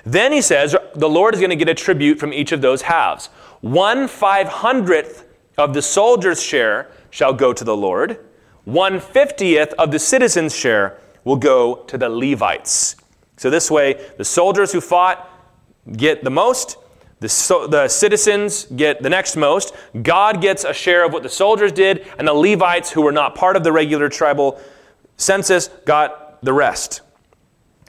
Then 0.05 0.31
he 0.31 0.41
says 0.41 0.75
the 0.95 1.09
Lord 1.09 1.33
is 1.33 1.39
going 1.39 1.49
to 1.49 1.55
get 1.55 1.69
a 1.69 1.73
tribute 1.73 2.19
from 2.19 2.33
each 2.33 2.51
of 2.51 2.61
those 2.61 2.83
halves. 2.83 3.27
One 3.61 4.07
five 4.07 4.47
hundredth 4.47 5.25
of 5.57 5.73
the 5.73 5.81
soldier's 5.81 6.41
share 6.41 6.89
shall 7.09 7.33
go 7.33 7.53
to 7.53 7.63
the 7.63 7.77
Lord. 7.77 8.19
One 8.65 8.99
fiftieth 8.99 9.73
of 9.73 9.91
the 9.91 9.99
citizen's 9.99 10.55
share 10.55 10.99
will 11.23 11.37
go 11.37 11.75
to 11.87 11.97
the 11.97 12.09
Levites. 12.09 12.95
So 13.37 13.49
this 13.49 13.71
way, 13.71 14.05
the 14.17 14.25
soldiers 14.25 14.71
who 14.71 14.81
fought 14.81 15.29
get 15.97 16.23
the 16.23 16.29
most, 16.29 16.77
the, 17.19 17.29
so, 17.29 17.67
the 17.67 17.87
citizens 17.87 18.65
get 18.65 19.01
the 19.01 19.09
next 19.09 19.35
most. 19.37 19.73
God 20.01 20.41
gets 20.41 20.65
a 20.65 20.73
share 20.73 21.05
of 21.05 21.13
what 21.13 21.23
the 21.23 21.29
soldiers 21.29 21.71
did, 21.71 22.05
and 22.17 22.27
the 22.27 22.33
Levites, 22.33 22.91
who 22.91 23.01
were 23.01 23.11
not 23.11 23.35
part 23.35 23.55
of 23.55 23.63
the 23.63 23.71
regular 23.71 24.09
tribal 24.09 24.59
census, 25.17 25.69
got 25.85 26.43
the 26.43 26.53
rest. 26.53 27.01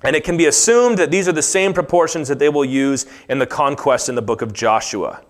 And 0.04 0.14
it 0.14 0.22
can 0.22 0.36
be 0.36 0.46
assumed 0.46 0.98
that 0.98 1.10
these 1.10 1.26
are 1.26 1.32
the 1.32 1.42
same 1.42 1.72
proportions 1.72 2.28
that 2.28 2.38
they 2.38 2.50
will 2.50 2.64
use 2.64 3.06
in 3.28 3.38
the 3.38 3.46
conquest 3.46 4.10
in 4.10 4.14
the 4.14 4.22
book 4.22 4.42
of 4.42 4.52
Joshua. 4.52 5.22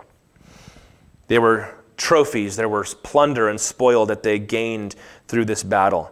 They 1.28 1.38
were 1.38 1.76
trophies, 1.96 2.56
there 2.56 2.68
was 2.68 2.94
plunder 2.94 3.48
and 3.48 3.60
spoil 3.60 4.04
that 4.06 4.24
they 4.24 4.40
gained 4.40 4.96
through 5.28 5.44
this 5.44 5.62
battle. 5.62 6.10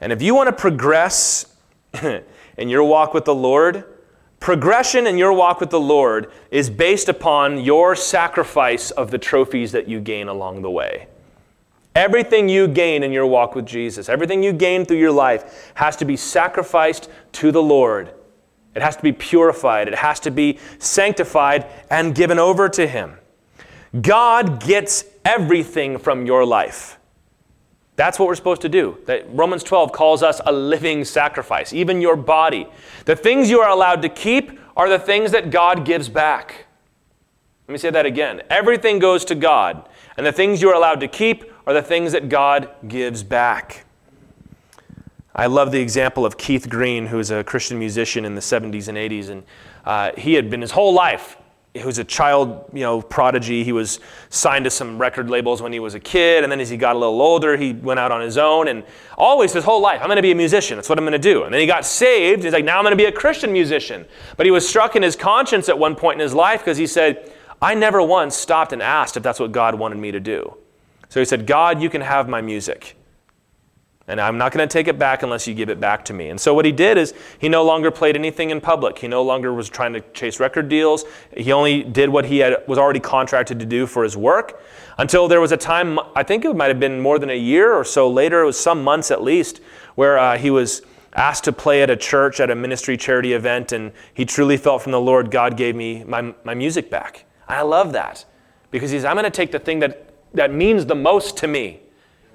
And 0.00 0.12
if 0.12 0.22
you 0.22 0.34
want 0.34 0.48
to 0.48 0.52
progress 0.52 1.54
in 2.02 2.68
your 2.68 2.84
walk 2.84 3.12
with 3.12 3.26
the 3.26 3.34
Lord, 3.34 3.84
progression 4.40 5.06
in 5.06 5.18
your 5.18 5.34
walk 5.34 5.60
with 5.60 5.70
the 5.70 5.80
Lord 5.80 6.30
is 6.50 6.70
based 6.70 7.10
upon 7.10 7.60
your 7.60 7.94
sacrifice 7.96 8.90
of 8.92 9.10
the 9.10 9.18
trophies 9.18 9.72
that 9.72 9.88
you 9.88 10.00
gain 10.00 10.28
along 10.28 10.62
the 10.62 10.70
way. 10.70 11.08
Everything 11.94 12.48
you 12.48 12.68
gain 12.68 13.02
in 13.02 13.12
your 13.12 13.26
walk 13.26 13.54
with 13.54 13.66
Jesus, 13.66 14.08
everything 14.08 14.42
you 14.42 14.52
gain 14.52 14.84
through 14.84 14.98
your 14.98 15.12
life, 15.12 15.72
has 15.74 15.96
to 15.96 16.04
be 16.04 16.16
sacrificed 16.16 17.10
to 17.32 17.50
the 17.50 17.62
Lord. 17.62 18.12
It 18.74 18.82
has 18.82 18.96
to 18.96 19.02
be 19.02 19.12
purified, 19.12 19.88
it 19.88 19.94
has 19.96 20.20
to 20.20 20.30
be 20.30 20.58
sanctified 20.78 21.66
and 21.90 22.14
given 22.14 22.38
over 22.38 22.68
to 22.68 22.86
Him. 22.86 23.16
God 24.00 24.62
gets 24.62 25.04
everything 25.24 25.98
from 25.98 26.26
your 26.26 26.44
life. 26.44 26.98
That's 27.96 28.16
what 28.16 28.28
we're 28.28 28.36
supposed 28.36 28.62
to 28.62 28.68
do. 28.68 28.98
That 29.06 29.26
Romans 29.34 29.64
12 29.64 29.90
calls 29.90 30.22
us 30.22 30.40
a 30.46 30.52
living 30.52 31.04
sacrifice, 31.04 31.72
even 31.72 32.00
your 32.00 32.14
body. 32.14 32.68
The 33.06 33.16
things 33.16 33.50
you 33.50 33.60
are 33.60 33.70
allowed 33.70 34.02
to 34.02 34.08
keep 34.08 34.60
are 34.76 34.88
the 34.88 35.00
things 35.00 35.32
that 35.32 35.50
God 35.50 35.84
gives 35.84 36.08
back. 36.08 36.66
Let 37.66 37.72
me 37.72 37.78
say 37.78 37.90
that 37.90 38.06
again. 38.06 38.42
Everything 38.50 39.00
goes 39.00 39.24
to 39.24 39.34
God, 39.34 39.88
and 40.16 40.24
the 40.24 40.30
things 40.30 40.62
you 40.62 40.70
are 40.70 40.74
allowed 40.74 41.00
to 41.00 41.08
keep 41.08 41.47
are 41.68 41.74
the 41.74 41.82
things 41.82 42.12
that 42.12 42.30
God 42.30 42.70
gives 42.88 43.22
back. 43.22 43.84
I 45.34 45.48
love 45.48 45.70
the 45.70 45.80
example 45.80 46.24
of 46.24 46.38
Keith 46.38 46.70
Green, 46.70 47.04
who 47.04 47.18
was 47.18 47.30
a 47.30 47.44
Christian 47.44 47.78
musician 47.78 48.24
in 48.24 48.34
the 48.34 48.40
70s 48.40 48.88
and 48.88 48.96
80s, 48.96 49.28
and 49.28 49.42
uh, 49.84 50.12
he 50.16 50.32
had 50.32 50.48
been 50.48 50.62
his 50.62 50.70
whole 50.70 50.94
life. 50.94 51.36
He 51.74 51.84
was 51.84 51.98
a 51.98 52.04
child, 52.04 52.70
you 52.72 52.80
know, 52.80 53.02
prodigy. 53.02 53.64
He 53.64 53.72
was 53.72 54.00
signed 54.30 54.64
to 54.64 54.70
some 54.70 54.96
record 54.96 55.28
labels 55.28 55.60
when 55.60 55.70
he 55.70 55.78
was 55.78 55.92
a 55.92 56.00
kid, 56.00 56.42
and 56.42 56.50
then 56.50 56.58
as 56.58 56.70
he 56.70 56.78
got 56.78 56.96
a 56.96 56.98
little 56.98 57.20
older, 57.20 57.54
he 57.54 57.74
went 57.74 58.00
out 58.00 58.12
on 58.12 58.22
his 58.22 58.38
own. 58.38 58.68
And 58.68 58.82
always 59.18 59.52
his 59.52 59.64
whole 59.64 59.82
life, 59.82 60.00
I'm 60.00 60.06
going 60.06 60.16
to 60.16 60.22
be 60.22 60.32
a 60.32 60.34
musician. 60.34 60.78
That's 60.78 60.88
what 60.88 60.98
I'm 60.98 61.04
going 61.04 61.12
to 61.12 61.18
do. 61.18 61.44
And 61.44 61.52
then 61.52 61.60
he 61.60 61.66
got 61.66 61.84
saved. 61.84 62.44
He's 62.44 62.54
like, 62.54 62.64
now 62.64 62.78
I'm 62.78 62.82
going 62.82 62.92
to 62.92 62.96
be 62.96 63.04
a 63.04 63.12
Christian 63.12 63.52
musician. 63.52 64.06
But 64.38 64.46
he 64.46 64.50
was 64.50 64.66
struck 64.66 64.96
in 64.96 65.02
his 65.02 65.16
conscience 65.16 65.68
at 65.68 65.78
one 65.78 65.96
point 65.96 66.18
in 66.18 66.20
his 66.20 66.32
life 66.32 66.60
because 66.60 66.78
he 66.78 66.86
said, 66.86 67.30
I 67.60 67.74
never 67.74 68.02
once 68.02 68.34
stopped 68.36 68.72
and 68.72 68.80
asked 68.80 69.18
if 69.18 69.22
that's 69.22 69.38
what 69.38 69.52
God 69.52 69.74
wanted 69.74 69.98
me 69.98 70.12
to 70.12 70.20
do. 70.20 70.56
So 71.08 71.20
he 71.20 71.24
said, 71.24 71.46
God, 71.46 71.80
you 71.80 71.88
can 71.88 72.00
have 72.00 72.28
my 72.28 72.40
music. 72.40 72.96
And 74.08 74.22
I'm 74.22 74.38
not 74.38 74.52
going 74.52 74.66
to 74.66 74.72
take 74.72 74.88
it 74.88 74.98
back 74.98 75.22
unless 75.22 75.46
you 75.46 75.54
give 75.54 75.68
it 75.68 75.78
back 75.78 76.02
to 76.06 76.14
me. 76.14 76.30
And 76.30 76.40
so 76.40 76.54
what 76.54 76.64
he 76.64 76.72
did 76.72 76.96
is 76.96 77.12
he 77.38 77.50
no 77.50 77.62
longer 77.62 77.90
played 77.90 78.16
anything 78.16 78.48
in 78.48 78.58
public. 78.58 78.98
He 78.98 79.06
no 79.06 79.22
longer 79.22 79.52
was 79.52 79.68
trying 79.68 79.92
to 79.92 80.00
chase 80.12 80.40
record 80.40 80.70
deals. 80.70 81.04
He 81.36 81.52
only 81.52 81.82
did 81.82 82.08
what 82.08 82.24
he 82.24 82.38
had, 82.38 82.66
was 82.66 82.78
already 82.78 83.00
contracted 83.00 83.58
to 83.58 83.66
do 83.66 83.86
for 83.86 84.02
his 84.02 84.16
work 84.16 84.62
until 84.96 85.28
there 85.28 85.42
was 85.42 85.52
a 85.52 85.58
time, 85.58 85.98
I 86.16 86.22
think 86.22 86.44
it 86.46 86.56
might 86.56 86.68
have 86.68 86.80
been 86.80 87.00
more 87.00 87.18
than 87.18 87.28
a 87.28 87.38
year 87.38 87.72
or 87.74 87.84
so 87.84 88.10
later, 88.10 88.42
it 88.42 88.46
was 88.46 88.58
some 88.58 88.82
months 88.82 89.10
at 89.10 89.22
least, 89.22 89.60
where 89.94 90.18
uh, 90.18 90.38
he 90.38 90.50
was 90.50 90.82
asked 91.14 91.44
to 91.44 91.52
play 91.52 91.82
at 91.82 91.90
a 91.90 91.96
church 91.96 92.40
at 92.40 92.50
a 92.50 92.54
ministry 92.54 92.96
charity 92.96 93.34
event. 93.34 93.72
And 93.72 93.92
he 94.14 94.24
truly 94.24 94.56
felt 94.56 94.82
from 94.82 94.92
the 94.92 95.00
Lord, 95.00 95.30
God 95.30 95.56
gave 95.56 95.76
me 95.76 96.02
my, 96.04 96.34
my 96.44 96.54
music 96.54 96.90
back. 96.90 97.26
I 97.46 97.60
love 97.60 97.92
that 97.92 98.24
because 98.70 98.90
he's, 98.90 99.04
I'm 99.04 99.14
going 99.14 99.24
to 99.24 99.30
take 99.30 99.52
the 99.52 99.58
thing 99.58 99.80
that 99.80 100.07
that 100.34 100.52
means 100.52 100.86
the 100.86 100.94
most 100.94 101.36
to 101.38 101.48
me 101.48 101.80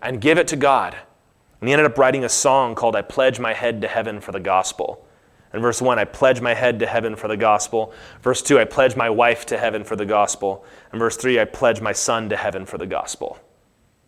and 0.02 0.20
give 0.20 0.38
it 0.38 0.48
to 0.50 0.56
God. 0.56 0.96
And 1.60 1.70
he 1.70 1.74
ended 1.74 1.86
up 1.86 1.98
writing 1.98 2.24
a 2.24 2.30
song 2.30 2.76
called 2.76 2.96
I 2.96 3.02
Pledge 3.02 3.40
My 3.40 3.54
Head 3.54 3.82
to 3.82 3.88
Heaven 3.88 4.20
for 4.20 4.32
the 4.32 4.40
Gospel. 4.40 5.08
In 5.54 5.62
verse 5.62 5.82
1, 5.82 6.00
I 6.00 6.06
pledge 6.06 6.42
my 6.42 6.56
head 6.56 6.80
to 6.80 6.88
heaven 6.88 7.16
for 7.16 7.28
the 7.28 7.38
gospel. 7.38 7.94
Verse 8.24 8.42
2, 8.42 8.60
I 8.60 8.66
pledge 8.66 8.96
my 8.96 9.10
wife 9.10 9.46
to 9.48 9.58
heaven 9.58 9.84
for 9.84 9.96
the 9.96 10.06
gospel. 10.06 10.66
And 10.92 11.00
verse 11.00 11.16
3, 11.16 11.40
I 11.40 11.46
pledge 11.46 11.80
my 11.80 11.92
son 11.92 12.28
to 12.30 12.36
heaven 12.36 12.66
for 12.66 12.80
the 12.80 12.88
gospel. 12.88 13.38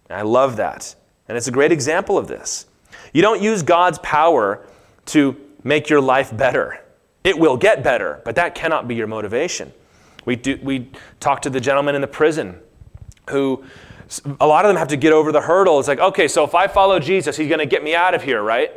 And 0.10 0.18
I 0.18 0.24
love 0.24 0.56
that. 0.58 0.96
And 1.28 1.38
it's 1.38 1.48
a 1.48 1.52
great 1.52 1.72
example 1.72 2.18
of 2.18 2.28
this. 2.28 2.66
You 3.14 3.22
don't 3.22 3.44
use 3.44 3.62
God's 3.62 4.00
power 4.00 4.66
to 5.08 5.36
make 5.64 5.88
your 5.88 6.02
life 6.02 6.36
better. 6.36 6.84
It 7.24 7.38
will 7.38 7.58
get 7.58 7.84
better, 7.84 8.22
but 8.26 8.36
that 8.36 8.56
cannot 8.56 8.88
be 8.88 8.96
your 8.96 9.08
motivation. 9.08 9.72
We, 10.26 10.36
do, 10.36 10.60
we 10.64 10.90
talked 11.20 11.44
to 11.44 11.52
the 11.52 11.62
gentleman 11.62 11.94
in 11.94 12.02
the 12.02 12.08
prison 12.08 12.60
who 13.30 13.64
a 14.40 14.48
lot 14.48 14.66
of 14.66 14.70
them 14.70 14.78
have 14.78 14.88
to 14.90 14.98
get 14.98 15.14
over 15.14 15.32
the 15.32 15.42
hurdle. 15.42 15.80
It's 15.80 15.88
like, 15.88 16.00
okay, 16.00 16.28
so 16.28 16.44
if 16.44 16.56
I 16.56 16.68
follow 16.68 17.00
Jesus, 17.00 17.38
he's 17.38 17.48
going 17.48 17.60
to 17.60 17.66
get 17.66 17.84
me 17.84 17.96
out 17.96 18.14
of 18.14 18.24
here, 18.24 18.42
right? 18.42 18.72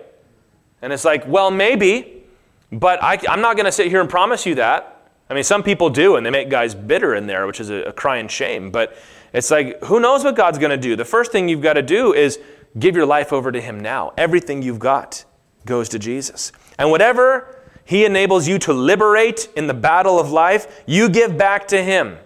And 0.83 0.93
it's 0.93 1.05
like, 1.05 1.27
well, 1.27 1.51
maybe, 1.51 2.25
but 2.73 3.03
I, 3.03 3.19
am 3.29 3.41
not 3.41 3.57
going 3.57 3.67
to 3.67 3.73
sit 3.73 3.89
here 3.89 4.01
and 4.01 4.09
promise 4.09 4.47
you 4.47 4.55
that. 4.57 5.11
I 5.31 5.35
mean, 5.35 5.45
some 5.45 5.63
people 5.63 5.91
do, 5.91 6.17
and 6.17 6.25
they 6.25 6.31
make 6.31 6.49
guys 6.49 6.75
bitter 6.75 7.15
in 7.15 7.27
there, 7.27 7.47
which 7.47 7.61
is 7.61 7.71
a, 7.71 7.85
a 7.85 7.93
crying 7.93 8.29
shame. 8.29 8.71
But 8.71 8.97
it's 9.33 9.51
like, 9.51 9.83
who 9.85 10.01
knows 10.01 10.25
what 10.25 10.37
God's 10.37 10.59
going 10.59 10.71
to 10.71 10.77
do? 10.77 10.97
The 10.97 11.05
first 11.05 11.33
thing 11.33 11.49
you've 11.49 11.63
got 11.63 11.75
to 11.75 11.83
do 11.83 12.15
is 12.15 12.39
give 12.79 12.97
your 12.97 13.07
life 13.07 13.33
over 13.33 13.53
to 13.53 13.61
Him 13.61 13.81
now. 13.81 14.13
Everything 14.17 14.63
you've 14.63 14.79
got 14.79 15.25
goes 15.67 15.89
to 15.91 15.99
Jesus. 15.99 16.53
And 16.79 16.91
whatever 16.91 17.63
He 17.85 18.07
enables 18.07 18.49
you 18.49 18.59
to 18.61 18.73
liberate 18.73 19.49
in 19.57 19.67
the 19.67 19.75
battle 19.75 20.19
of 20.19 20.31
life, 20.31 20.83
you 20.87 21.11
give 21.11 21.37
back 21.37 21.69
to 21.69 21.83
Him. 21.83 22.17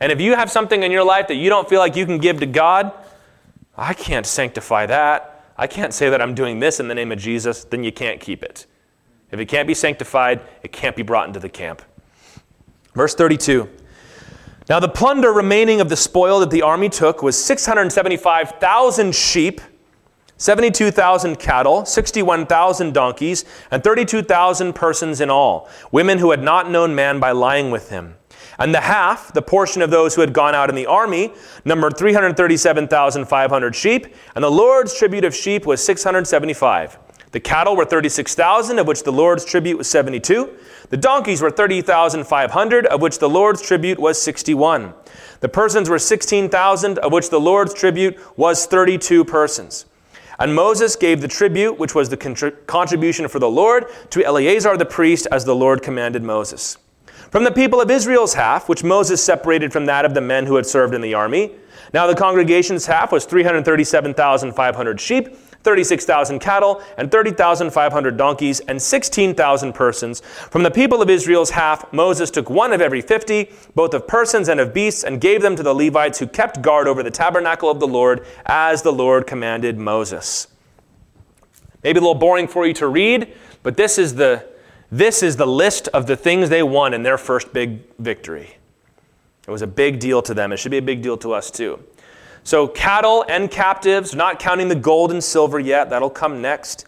And 0.00 0.12
if 0.12 0.20
you 0.20 0.34
have 0.34 0.50
something 0.50 0.82
in 0.82 0.92
your 0.92 1.04
life 1.04 1.28
that 1.28 1.34
you 1.34 1.48
don't 1.48 1.68
feel 1.68 1.80
like 1.80 1.96
you 1.96 2.06
can 2.06 2.18
give 2.18 2.40
to 2.40 2.46
God, 2.46 2.92
I 3.76 3.94
can't 3.94 4.26
sanctify 4.26 4.86
that. 4.86 5.52
I 5.56 5.66
can't 5.66 5.92
say 5.92 6.08
that 6.10 6.22
I'm 6.22 6.34
doing 6.34 6.60
this 6.60 6.78
in 6.78 6.88
the 6.88 6.94
name 6.94 7.10
of 7.10 7.18
Jesus, 7.18 7.64
then 7.64 7.82
you 7.82 7.90
can't 7.90 8.20
keep 8.20 8.42
it. 8.44 8.66
If 9.30 9.40
it 9.40 9.46
can't 9.46 9.66
be 9.66 9.74
sanctified, 9.74 10.40
it 10.62 10.72
can't 10.72 10.96
be 10.96 11.02
brought 11.02 11.26
into 11.26 11.40
the 11.40 11.48
camp. 11.48 11.82
Verse 12.94 13.14
32. 13.14 13.68
Now, 14.68 14.80
the 14.80 14.88
plunder 14.88 15.32
remaining 15.32 15.80
of 15.80 15.88
the 15.88 15.96
spoil 15.96 16.40
that 16.40 16.50
the 16.50 16.62
army 16.62 16.88
took 16.90 17.22
was 17.22 17.42
675,000 17.42 19.14
sheep, 19.14 19.60
72,000 20.36 21.38
cattle, 21.38 21.84
61,000 21.86 22.92
donkeys, 22.92 23.44
and 23.70 23.82
32,000 23.82 24.74
persons 24.74 25.20
in 25.20 25.30
all, 25.30 25.68
women 25.90 26.18
who 26.18 26.30
had 26.30 26.42
not 26.42 26.70
known 26.70 26.94
man 26.94 27.18
by 27.18 27.32
lying 27.32 27.70
with 27.70 27.88
him. 27.88 28.14
And 28.58 28.74
the 28.74 28.80
half, 28.80 29.32
the 29.32 29.42
portion 29.42 29.82
of 29.82 29.90
those 29.90 30.14
who 30.14 30.20
had 30.20 30.32
gone 30.32 30.54
out 30.54 30.68
in 30.68 30.74
the 30.74 30.86
army, 30.86 31.32
numbered 31.64 31.96
337,500 31.96 33.74
sheep, 33.74 34.06
and 34.34 34.42
the 34.42 34.50
Lord's 34.50 34.96
tribute 34.98 35.24
of 35.24 35.34
sheep 35.34 35.64
was 35.64 35.84
675. 35.84 36.98
The 37.30 37.40
cattle 37.40 37.76
were 37.76 37.84
36,000, 37.84 38.78
of 38.78 38.86
which 38.86 39.02
the 39.02 39.12
Lord's 39.12 39.44
tribute 39.44 39.76
was 39.76 39.88
72. 39.88 40.56
The 40.88 40.96
donkeys 40.96 41.42
were 41.42 41.50
30,500, 41.50 42.86
of 42.86 43.02
which 43.02 43.18
the 43.18 43.28
Lord's 43.28 43.60
tribute 43.60 43.98
was 43.98 44.20
61. 44.20 44.94
The 45.40 45.48
persons 45.48 45.90
were 45.90 45.98
16,000, 45.98 46.98
of 46.98 47.12
which 47.12 47.28
the 47.30 47.38
Lord's 47.38 47.74
tribute 47.74 48.18
was 48.38 48.66
32 48.66 49.24
persons. 49.24 49.84
And 50.38 50.54
Moses 50.54 50.96
gave 50.96 51.20
the 51.20 51.28
tribute, 51.28 51.78
which 51.78 51.94
was 51.94 52.08
the 52.08 52.16
contribution 52.66 53.28
for 53.28 53.38
the 53.38 53.50
Lord, 53.50 53.84
to 54.10 54.24
Eleazar 54.24 54.76
the 54.76 54.86
priest, 54.86 55.26
as 55.30 55.44
the 55.44 55.54
Lord 55.54 55.82
commanded 55.82 56.22
Moses. 56.22 56.78
From 57.30 57.44
the 57.44 57.52
people 57.52 57.80
of 57.80 57.90
Israel's 57.90 58.34
half, 58.34 58.68
which 58.68 58.82
Moses 58.82 59.22
separated 59.22 59.72
from 59.72 59.86
that 59.86 60.04
of 60.04 60.14
the 60.14 60.20
men 60.20 60.46
who 60.46 60.56
had 60.56 60.66
served 60.66 60.94
in 60.94 61.00
the 61.00 61.14
army, 61.14 61.52
now 61.92 62.06
the 62.06 62.14
congregation's 62.14 62.86
half 62.86 63.12
was 63.12 63.24
337,500 63.24 65.00
sheep 65.00 65.36
36,000 65.62 66.38
cattle, 66.38 66.82
and 66.96 67.10
30,500 67.10 68.16
donkeys, 68.16 68.60
and 68.60 68.80
16,000 68.80 69.72
persons. 69.72 70.20
From 70.20 70.62
the 70.62 70.70
people 70.70 71.02
of 71.02 71.10
Israel's 71.10 71.50
half, 71.50 71.92
Moses 71.92 72.30
took 72.30 72.48
one 72.48 72.72
of 72.72 72.80
every 72.80 73.00
50, 73.00 73.50
both 73.74 73.92
of 73.92 74.06
persons 74.06 74.48
and 74.48 74.60
of 74.60 74.72
beasts, 74.72 75.04
and 75.04 75.20
gave 75.20 75.42
them 75.42 75.56
to 75.56 75.62
the 75.62 75.74
Levites 75.74 76.18
who 76.18 76.26
kept 76.26 76.62
guard 76.62 76.86
over 76.86 77.02
the 77.02 77.10
tabernacle 77.10 77.70
of 77.70 77.80
the 77.80 77.88
Lord, 77.88 78.24
as 78.46 78.82
the 78.82 78.92
Lord 78.92 79.26
commanded 79.26 79.78
Moses. 79.78 80.46
Maybe 81.82 81.98
a 81.98 82.00
little 82.00 82.14
boring 82.14 82.48
for 82.48 82.66
you 82.66 82.74
to 82.74 82.88
read, 82.88 83.34
but 83.62 83.76
this 83.76 83.98
is 83.98 84.14
the, 84.14 84.46
this 84.90 85.22
is 85.22 85.36
the 85.36 85.46
list 85.46 85.88
of 85.88 86.06
the 86.06 86.16
things 86.16 86.48
they 86.48 86.62
won 86.62 86.94
in 86.94 87.02
their 87.02 87.18
first 87.18 87.52
big 87.52 87.80
victory. 87.98 88.56
It 89.46 89.50
was 89.50 89.62
a 89.62 89.66
big 89.66 89.98
deal 89.98 90.22
to 90.22 90.34
them. 90.34 90.52
It 90.52 90.58
should 90.58 90.70
be 90.70 90.78
a 90.78 90.82
big 90.82 91.02
deal 91.02 91.16
to 91.18 91.32
us 91.32 91.50
too. 91.50 91.82
So, 92.44 92.66
cattle 92.66 93.24
and 93.28 93.50
captives, 93.50 94.14
not 94.14 94.38
counting 94.38 94.68
the 94.68 94.74
gold 94.74 95.10
and 95.10 95.22
silver 95.22 95.58
yet, 95.58 95.90
that'll 95.90 96.08
come 96.08 96.40
next. 96.40 96.86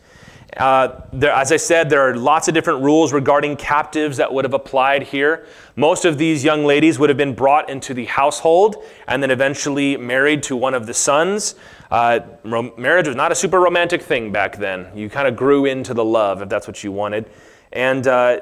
Uh, 0.57 1.03
there, 1.13 1.33
as 1.33 1.53
I 1.53 1.57
said, 1.57 1.91
there 1.91 2.01
are 2.01 2.17
lots 2.17 2.49
of 2.49 2.55
different 2.55 2.83
rules 2.83 3.13
regarding 3.13 3.57
captives 3.57 4.17
that 4.17 4.33
would 4.33 4.45
have 4.45 4.55
applied 4.55 5.05
here. 5.05 5.47
Most 5.77 6.05
of 6.05 6.19
these 6.19 6.43
young 6.43 6.65
ladies 6.65 6.99
would 6.99 7.09
have 7.09 7.17
been 7.17 7.35
brought 7.35 7.71
into 7.71 7.95
the 7.95 8.07
household 8.07 8.85
and 9.07 9.23
then 9.23 9.31
eventually 9.31 9.97
married 9.97 10.43
to 10.45 10.57
one 10.57 10.75
of 10.75 10.87
the 10.87 10.95
sons. 10.95 11.55
Uh, 11.91 12.21
rom- 12.43 12.73
marriage 12.77 13.07
was 13.07 13.17
not 13.17 13.31
a 13.31 13.35
super 13.35 13.61
romantic 13.61 14.03
thing 14.03 14.33
back 14.33 14.57
then. 14.57 14.87
You 14.95 15.09
kind 15.09 15.29
of 15.29 15.37
grew 15.37 15.67
into 15.67 15.95
the 15.95 16.05
love 16.05 16.43
if 16.43 16.49
that's 16.49 16.67
what 16.67 16.83
you 16.83 16.91
wanted. 16.91 17.27
And 17.73 18.07
uh, 18.07 18.41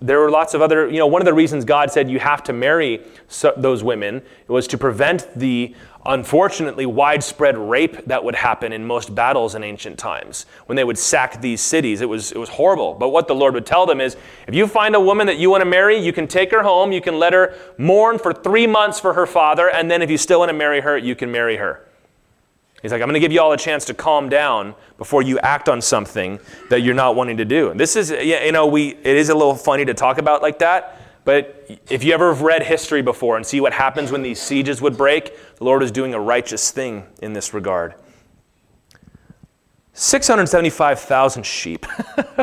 there 0.00 0.20
were 0.20 0.30
lots 0.30 0.54
of 0.54 0.60
other, 0.60 0.86
you 0.88 0.98
know, 0.98 1.06
one 1.06 1.22
of 1.22 1.26
the 1.26 1.32
reasons 1.32 1.64
God 1.64 1.90
said 1.90 2.10
you 2.10 2.18
have 2.18 2.42
to 2.44 2.52
marry 2.52 3.00
so, 3.28 3.54
those 3.56 3.82
women 3.82 4.22
was 4.48 4.66
to 4.68 4.78
prevent 4.78 5.28
the 5.34 5.74
unfortunately 6.06 6.84
widespread 6.84 7.56
rape 7.56 8.04
that 8.04 8.22
would 8.22 8.34
happen 8.34 8.72
in 8.72 8.84
most 8.84 9.14
battles 9.14 9.54
in 9.54 9.64
ancient 9.64 9.98
times. 9.98 10.44
When 10.66 10.76
they 10.76 10.84
would 10.84 10.98
sack 10.98 11.40
these 11.40 11.62
cities 11.62 12.02
it 12.02 12.08
was, 12.08 12.32
it 12.32 12.38
was 12.38 12.50
horrible. 12.50 12.92
But 12.92 13.08
what 13.08 13.28
the 13.28 13.34
lord 13.34 13.54
would 13.54 13.64
tell 13.64 13.86
them 13.86 14.00
is 14.00 14.16
if 14.46 14.54
you 14.54 14.66
find 14.66 14.94
a 14.94 15.00
woman 15.00 15.26
that 15.26 15.38
you 15.38 15.48
want 15.48 15.62
to 15.62 15.68
marry 15.68 15.96
you 15.96 16.12
can 16.12 16.26
take 16.26 16.50
her 16.50 16.62
home 16.62 16.92
you 16.92 17.00
can 17.00 17.18
let 17.18 17.32
her 17.32 17.54
mourn 17.78 18.18
for 18.18 18.34
three 18.34 18.66
months 18.66 19.00
for 19.00 19.14
her 19.14 19.26
father 19.26 19.70
and 19.70 19.90
then 19.90 20.02
if 20.02 20.10
you 20.10 20.18
still 20.18 20.40
want 20.40 20.50
to 20.50 20.56
marry 20.56 20.82
her 20.82 20.98
you 20.98 21.14
can 21.14 21.32
marry 21.32 21.56
her 21.56 21.86
he's 22.84 22.92
like 22.92 23.00
i'm 23.02 23.08
going 23.08 23.14
to 23.14 23.20
give 23.20 23.32
you 23.32 23.40
all 23.40 23.52
a 23.52 23.56
chance 23.56 23.84
to 23.84 23.94
calm 23.94 24.28
down 24.28 24.76
before 24.98 25.22
you 25.22 25.38
act 25.40 25.68
on 25.68 25.80
something 25.80 26.38
that 26.70 26.82
you're 26.82 26.94
not 26.94 27.16
wanting 27.16 27.38
to 27.38 27.44
do 27.44 27.70
and 27.70 27.80
this 27.80 27.96
is 27.96 28.10
you 28.10 28.52
know 28.52 28.66
we 28.66 28.90
it 28.90 29.16
is 29.16 29.30
a 29.30 29.34
little 29.34 29.56
funny 29.56 29.84
to 29.84 29.94
talk 29.94 30.18
about 30.18 30.42
like 30.42 30.60
that 30.60 31.00
but 31.24 31.66
if 31.88 32.04
you 32.04 32.12
ever 32.12 32.32
have 32.32 32.42
read 32.42 32.62
history 32.62 33.00
before 33.02 33.36
and 33.36 33.46
see 33.46 33.60
what 33.60 33.72
happens 33.72 34.12
when 34.12 34.22
these 34.22 34.40
sieges 34.40 34.82
would 34.82 34.96
break, 34.96 35.34
the 35.56 35.64
Lord 35.64 35.82
is 35.82 35.90
doing 35.90 36.12
a 36.12 36.20
righteous 36.20 36.70
thing 36.70 37.06
in 37.22 37.32
this 37.32 37.54
regard. 37.54 37.94
675,000 39.94 41.46
sheep. 41.46 41.86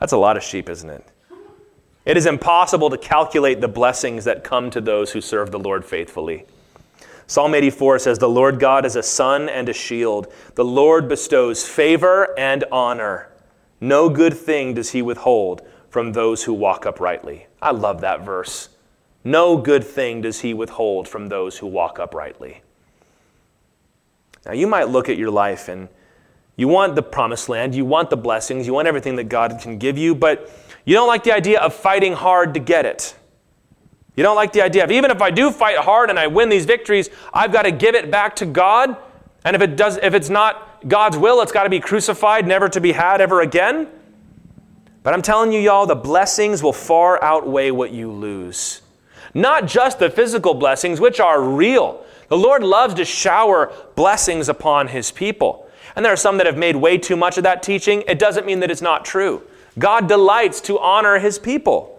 That's 0.00 0.12
a 0.12 0.16
lot 0.16 0.36
of 0.36 0.42
sheep, 0.42 0.68
isn't 0.68 0.90
it? 0.90 1.06
It 2.04 2.16
is 2.16 2.26
impossible 2.26 2.90
to 2.90 2.98
calculate 2.98 3.60
the 3.60 3.68
blessings 3.68 4.24
that 4.24 4.44
come 4.44 4.70
to 4.70 4.80
those 4.80 5.12
who 5.12 5.20
serve 5.20 5.52
the 5.52 5.58
Lord 5.58 5.84
faithfully. 5.84 6.46
Psalm 7.26 7.54
84 7.54 7.98
says, 8.00 8.18
The 8.18 8.28
Lord 8.28 8.60
God 8.60 8.84
is 8.84 8.96
a 8.96 9.02
sun 9.02 9.48
and 9.48 9.68
a 9.68 9.72
shield. 9.72 10.32
The 10.54 10.64
Lord 10.64 11.08
bestows 11.08 11.66
favor 11.66 12.38
and 12.38 12.64
honor. 12.70 13.30
No 13.80 14.08
good 14.08 14.34
thing 14.34 14.74
does 14.74 14.90
he 14.90 15.02
withhold 15.02 15.66
from 15.88 16.12
those 16.12 16.44
who 16.44 16.52
walk 16.52 16.86
uprightly. 16.86 17.46
I 17.62 17.70
love 17.70 18.00
that 18.02 18.22
verse. 18.22 18.70
No 19.22 19.56
good 19.56 19.84
thing 19.84 20.20
does 20.20 20.40
he 20.40 20.52
withhold 20.52 21.08
from 21.08 21.28
those 21.28 21.58
who 21.58 21.66
walk 21.66 21.98
uprightly. 21.98 22.62
Now, 24.44 24.52
you 24.52 24.66
might 24.66 24.90
look 24.90 25.08
at 25.08 25.16
your 25.16 25.30
life 25.30 25.68
and 25.68 25.88
you 26.56 26.68
want 26.68 26.94
the 26.94 27.02
promised 27.02 27.48
land, 27.48 27.74
you 27.74 27.84
want 27.84 28.10
the 28.10 28.16
blessings, 28.16 28.66
you 28.66 28.74
want 28.74 28.86
everything 28.86 29.16
that 29.16 29.24
God 29.24 29.58
can 29.60 29.78
give 29.78 29.96
you, 29.96 30.14
but 30.14 30.50
you 30.84 30.94
don't 30.94 31.08
like 31.08 31.24
the 31.24 31.32
idea 31.32 31.58
of 31.60 31.74
fighting 31.74 32.12
hard 32.12 32.54
to 32.54 32.60
get 32.60 32.84
it. 32.84 33.16
You 34.16 34.22
don't 34.22 34.36
like 34.36 34.52
the 34.52 34.62
idea 34.62 34.84
of 34.84 34.92
even 34.92 35.10
if 35.10 35.20
I 35.20 35.30
do 35.30 35.50
fight 35.50 35.76
hard 35.78 36.10
and 36.10 36.18
I 36.18 36.28
win 36.28 36.48
these 36.48 36.64
victories, 36.66 37.10
I've 37.32 37.52
got 37.52 37.62
to 37.62 37.72
give 37.72 37.94
it 37.94 38.10
back 38.10 38.36
to 38.36 38.46
God. 38.46 38.96
And 39.44 39.56
if 39.56 39.62
it 39.62 39.76
does 39.76 39.98
if 39.98 40.14
it's 40.14 40.30
not 40.30 40.86
God's 40.88 41.18
will, 41.18 41.40
it's 41.42 41.52
got 41.52 41.64
to 41.64 41.70
be 41.70 41.80
crucified, 41.80 42.46
never 42.46 42.68
to 42.68 42.80
be 42.80 42.92
had 42.92 43.20
ever 43.20 43.40
again. 43.40 43.88
But 45.02 45.12
I'm 45.12 45.22
telling 45.22 45.52
you, 45.52 45.60
y'all, 45.60 45.86
the 45.86 45.94
blessings 45.94 46.62
will 46.62 46.72
far 46.72 47.22
outweigh 47.22 47.70
what 47.70 47.90
you 47.90 48.10
lose. 48.10 48.80
Not 49.34 49.66
just 49.66 49.98
the 49.98 50.08
physical 50.08 50.54
blessings, 50.54 51.00
which 51.00 51.20
are 51.20 51.42
real. 51.42 52.04
The 52.28 52.38
Lord 52.38 52.62
loves 52.62 52.94
to 52.94 53.04
shower 53.04 53.72
blessings 53.96 54.48
upon 54.48 54.88
his 54.88 55.10
people. 55.10 55.68
And 55.94 56.04
there 56.04 56.12
are 56.12 56.16
some 56.16 56.38
that 56.38 56.46
have 56.46 56.56
made 56.56 56.76
way 56.76 56.98
too 56.98 57.16
much 57.16 57.36
of 57.36 57.44
that 57.44 57.62
teaching. 57.62 58.02
It 58.06 58.18
doesn't 58.18 58.46
mean 58.46 58.60
that 58.60 58.70
it's 58.70 58.80
not 58.80 59.04
true. 59.04 59.42
God 59.78 60.08
delights 60.08 60.60
to 60.62 60.78
honor 60.78 61.18
his 61.18 61.38
people. 61.38 61.93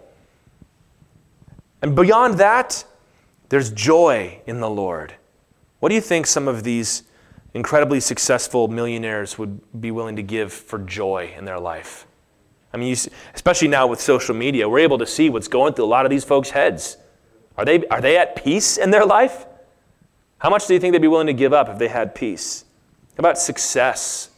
And 1.82 1.94
beyond 1.94 2.38
that, 2.38 2.84
there's 3.48 3.70
joy 3.70 4.40
in 4.46 4.60
the 4.60 4.70
Lord. 4.70 5.14
What 5.80 5.90
do 5.90 5.94
you 5.94 6.00
think 6.00 6.26
some 6.26 6.48
of 6.48 6.64
these 6.64 7.04
incredibly 7.54 8.00
successful 8.00 8.68
millionaires 8.68 9.38
would 9.38 9.60
be 9.80 9.90
willing 9.90 10.16
to 10.16 10.22
give 10.22 10.52
for 10.52 10.78
joy 10.78 11.32
in 11.36 11.44
their 11.44 11.60
life? 11.60 12.06
I 12.72 12.76
mean, 12.78 12.94
see, 12.96 13.10
especially 13.34 13.68
now 13.68 13.86
with 13.86 14.00
social 14.00 14.34
media, 14.34 14.68
we're 14.68 14.80
able 14.80 14.98
to 14.98 15.06
see 15.06 15.30
what's 15.30 15.48
going 15.48 15.74
through 15.74 15.84
a 15.84 15.86
lot 15.86 16.04
of 16.04 16.10
these 16.10 16.24
folks' 16.24 16.50
heads. 16.50 16.96
Are 17.56 17.64
they, 17.64 17.86
are 17.86 18.00
they 18.00 18.18
at 18.18 18.36
peace 18.36 18.76
in 18.76 18.90
their 18.90 19.06
life? 19.06 19.46
How 20.38 20.50
much 20.50 20.66
do 20.66 20.74
you 20.74 20.80
think 20.80 20.92
they'd 20.92 21.00
be 21.00 21.08
willing 21.08 21.28
to 21.28 21.32
give 21.32 21.52
up 21.52 21.68
if 21.68 21.78
they 21.78 21.88
had 21.88 22.14
peace? 22.14 22.64
How 23.16 23.20
about 23.20 23.38
success? 23.38 24.30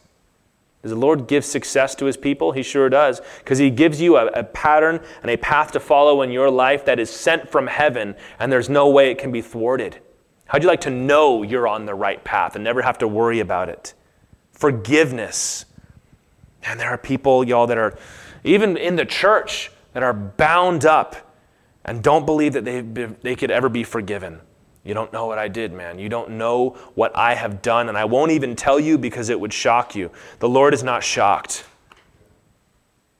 Does 0.81 0.91
the 0.91 0.97
Lord 0.97 1.27
give 1.27 1.43
success 1.43 1.93
to 1.95 2.05
his 2.05 2.15
people? 2.15 2.53
He 2.53 2.63
sure 2.63 2.89
does, 2.89 3.21
because 3.39 3.57
he 3.57 3.69
gives 3.69 3.99
you 3.99 4.15
a, 4.15 4.27
a, 4.27 4.43
pattern 4.43 5.01
and 5.21 5.29
a 5.29 5.35
path 5.35 5.73
to 5.73 5.79
follow 5.79 6.21
in 6.21 6.31
your 6.31 6.49
life 6.49 6.85
that 6.85 6.99
is 6.99 7.09
sent 7.09 7.49
from 7.49 7.67
heaven, 7.67 8.15
and 8.39 8.51
there's 8.51 8.69
no 8.69 8.89
way 8.89 9.11
it 9.11 9.17
can 9.17 9.31
be 9.31 9.41
thwarted. 9.41 9.99
How'd 10.45 10.63
you 10.63 10.69
like 10.69 10.81
to 10.81 10.89
know 10.89 11.43
you're 11.43 11.67
on 11.67 11.85
the 11.85 11.93
right 11.93 12.23
path 12.23 12.55
and 12.55 12.63
never 12.63 12.81
have 12.81 12.97
to 12.99 13.07
worry 13.07 13.41
about 13.41 13.67
it? 13.67 13.93
Forgiveness. 14.53 15.65
And 16.63 16.79
there 16.79 16.89
are 16.89 16.97
people, 16.97 17.43
y'all, 17.43 17.67
that 17.67 17.77
are 17.77 17.97
even 18.43 18.77
in 18.77 18.95
the 18.95 19.05
church, 19.05 19.71
that 19.93 20.01
are 20.01 20.13
bound 20.13 20.85
up 20.85 21.15
and 21.83 22.01
don't 22.01 22.25
believe 22.25 22.53
that 22.53 22.65
they, 22.65 22.81
they 22.81 23.35
could 23.35 23.51
ever 23.51 23.67
be 23.67 23.83
forgiven. 23.83 24.41
You 24.89 24.95
don't 24.95 25.13
know 25.13 25.27
what 25.27 25.37
I 25.37 25.47
did, 25.47 25.71
man. 25.71 25.99
You 25.99 26.09
don't 26.09 26.31
know 26.31 26.71
what 26.95 27.15
I 27.15 27.35
have 27.35 27.61
done, 27.61 27.89
and 27.89 27.95
I 27.95 28.05
won't 28.05 28.31
even 28.31 28.55
tell 28.55 28.79
you 28.79 28.97
because 28.97 29.29
it 29.29 29.39
would 29.39 29.53
shock 29.53 29.95
you. 29.95 30.09
The 30.39 30.49
Lord 30.49 30.73
is 30.73 30.81
not 30.81 31.03
shocked. 31.03 31.63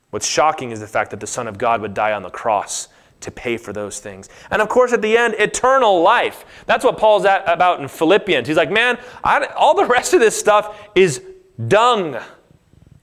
What's 0.09 0.25
shocking 0.25 0.71
is 0.71 0.79
the 0.79 0.87
fact 0.87 1.11
that 1.11 1.19
the 1.19 1.27
Son 1.27 1.47
of 1.47 1.59
God 1.59 1.81
would 1.81 1.93
die 1.93 2.13
on 2.13 2.23
the 2.23 2.31
cross 2.31 2.87
to 3.19 3.29
pay 3.29 3.55
for 3.55 3.71
those 3.71 3.99
things. 3.99 4.29
And 4.49 4.63
of 4.63 4.67
course, 4.67 4.93
at 4.93 5.03
the 5.03 5.15
end, 5.15 5.35
eternal 5.37 6.01
life. 6.01 6.43
That's 6.65 6.83
what 6.83 6.97
Paul's 6.97 7.23
at, 7.25 7.47
about 7.47 7.79
in 7.79 7.87
Philippians. 7.87 8.47
He's 8.47 8.57
like, 8.57 8.71
man, 8.71 8.97
I, 9.23 9.45
all 9.55 9.75
the 9.75 9.85
rest 9.85 10.15
of 10.15 10.21
this 10.21 10.35
stuff 10.35 10.75
is 10.95 11.21
dung. 11.67 12.17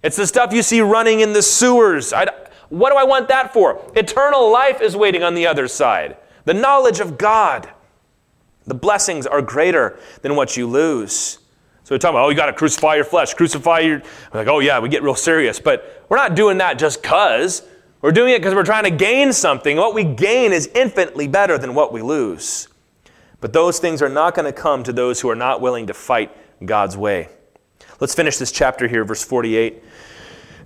It's 0.03 0.17
the 0.17 0.27
stuff 0.27 0.53
you 0.53 0.65
see 0.65 0.81
running 0.81 1.21
in 1.21 1.33
the 1.33 1.43
sewers. 1.43 2.13
I, 2.13 2.27
what 2.71 2.91
do 2.91 2.97
I 2.97 3.05
want 3.05 3.29
that 3.29 3.53
for? 3.53 3.81
Eternal 3.95 4.51
life 4.51 4.81
is 4.81 4.97
waiting 4.97 5.23
on 5.23 5.37
the 5.37 5.47
other 5.47 5.69
side. 5.69 6.17
The 6.47 6.55
knowledge 6.55 6.99
of 6.99 7.17
God. 7.17 7.71
The 8.67 8.75
blessings 8.75 9.27
are 9.27 9.43
greater 9.43 9.99
than 10.23 10.35
what 10.37 10.57
you 10.57 10.67
lose. 10.67 11.39
So 11.85 11.95
we're 11.95 11.99
talking 11.99 12.17
about, 12.17 12.27
oh, 12.27 12.29
you 12.31 12.35
got 12.35 12.47
to 12.47 12.53
crucify 12.53 12.97
your 12.97 13.05
flesh, 13.05 13.35
crucify 13.35 13.81
your. 13.81 14.03
We're 14.33 14.41
like, 14.41 14.49
oh, 14.49 14.59
yeah, 14.59 14.81
we 14.81 14.89
get 14.89 15.05
real 15.05 15.15
serious. 15.15 15.61
But 15.61 16.05
we're 16.09 16.17
not 16.17 16.35
doing 16.35 16.59
that 16.59 16.79
just 16.79 17.01
because. 17.01 17.63
We're 18.03 18.13
doing 18.13 18.35
it 18.35 18.39
because 18.39 18.55
we're 18.55 18.65
trying 18.65 18.85
to 18.85 18.91
gain 18.91 19.33
something. 19.33 19.77
What 19.77 19.95
we 19.95 20.03
gain 20.03 20.53
is 20.53 20.67
infinitely 20.75 21.29
better 21.29 21.59
than 21.59 21.75
what 21.75 21.93
we 21.93 22.03
lose. 22.03 22.69
But 23.41 23.53
those 23.53 23.79
things 23.79 24.03
are 24.03 24.09
not 24.09 24.35
going 24.35 24.47
to 24.47 24.53
come 24.53 24.83
to 24.83 24.93
those 24.93 25.21
who 25.21 25.31
are 25.31 25.37
not 25.37 25.61
willing 25.61 25.87
to 25.87 25.95
fight 25.95 26.37
God's 26.65 26.97
way. 26.97 27.29
Let's 28.01 28.15
finish 28.15 28.37
this 28.37 28.51
chapter 28.51 28.89
here, 28.89 29.05
verse 29.05 29.25
48. 29.25 29.83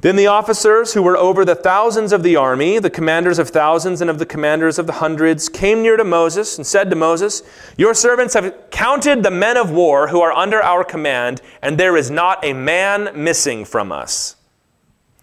Then 0.01 0.17
the 0.17 0.29
officers 0.29 0.95
who 0.95 1.03
were 1.03 1.17
over 1.17 1.45
the 1.45 1.55
thousands 1.55 2.13
of 2.13 2.23
the 2.23 2.35
army, 2.35 2.79
the 2.79 2.89
commanders 2.89 3.39
of 3.39 3.51
thousands 3.51 4.01
and 4.01 4.09
of 4.09 4.19
the 4.19 4.25
commanders 4.25 4.79
of 4.79 4.87
the 4.87 4.95
hundreds, 4.95 5.51
came 5.51 5.83
near 5.83 5.99
to 5.99 6.05
Moses 6.05 6.57
and 6.57 6.67
said 6.67 6.89
to 6.89 6.97
Moses, 6.97 7.43
Your 7.77 7.93
servants 7.93 8.33
have 8.33 8.71
counted 8.71 9.23
the 9.23 9.31
men 9.31 9.59
of 9.59 9.71
war 9.71 10.09
who 10.09 10.23
are 10.23 10.33
under 10.33 10.63
our 10.63 10.85
command, 10.85 11.43
and 11.61 11.77
there 11.77 11.99
is 11.99 12.11
not 12.11 12.43
a 12.43 12.55
man 12.55 13.11
missing 13.15 13.67
from 13.67 13.93
us. 13.93 14.37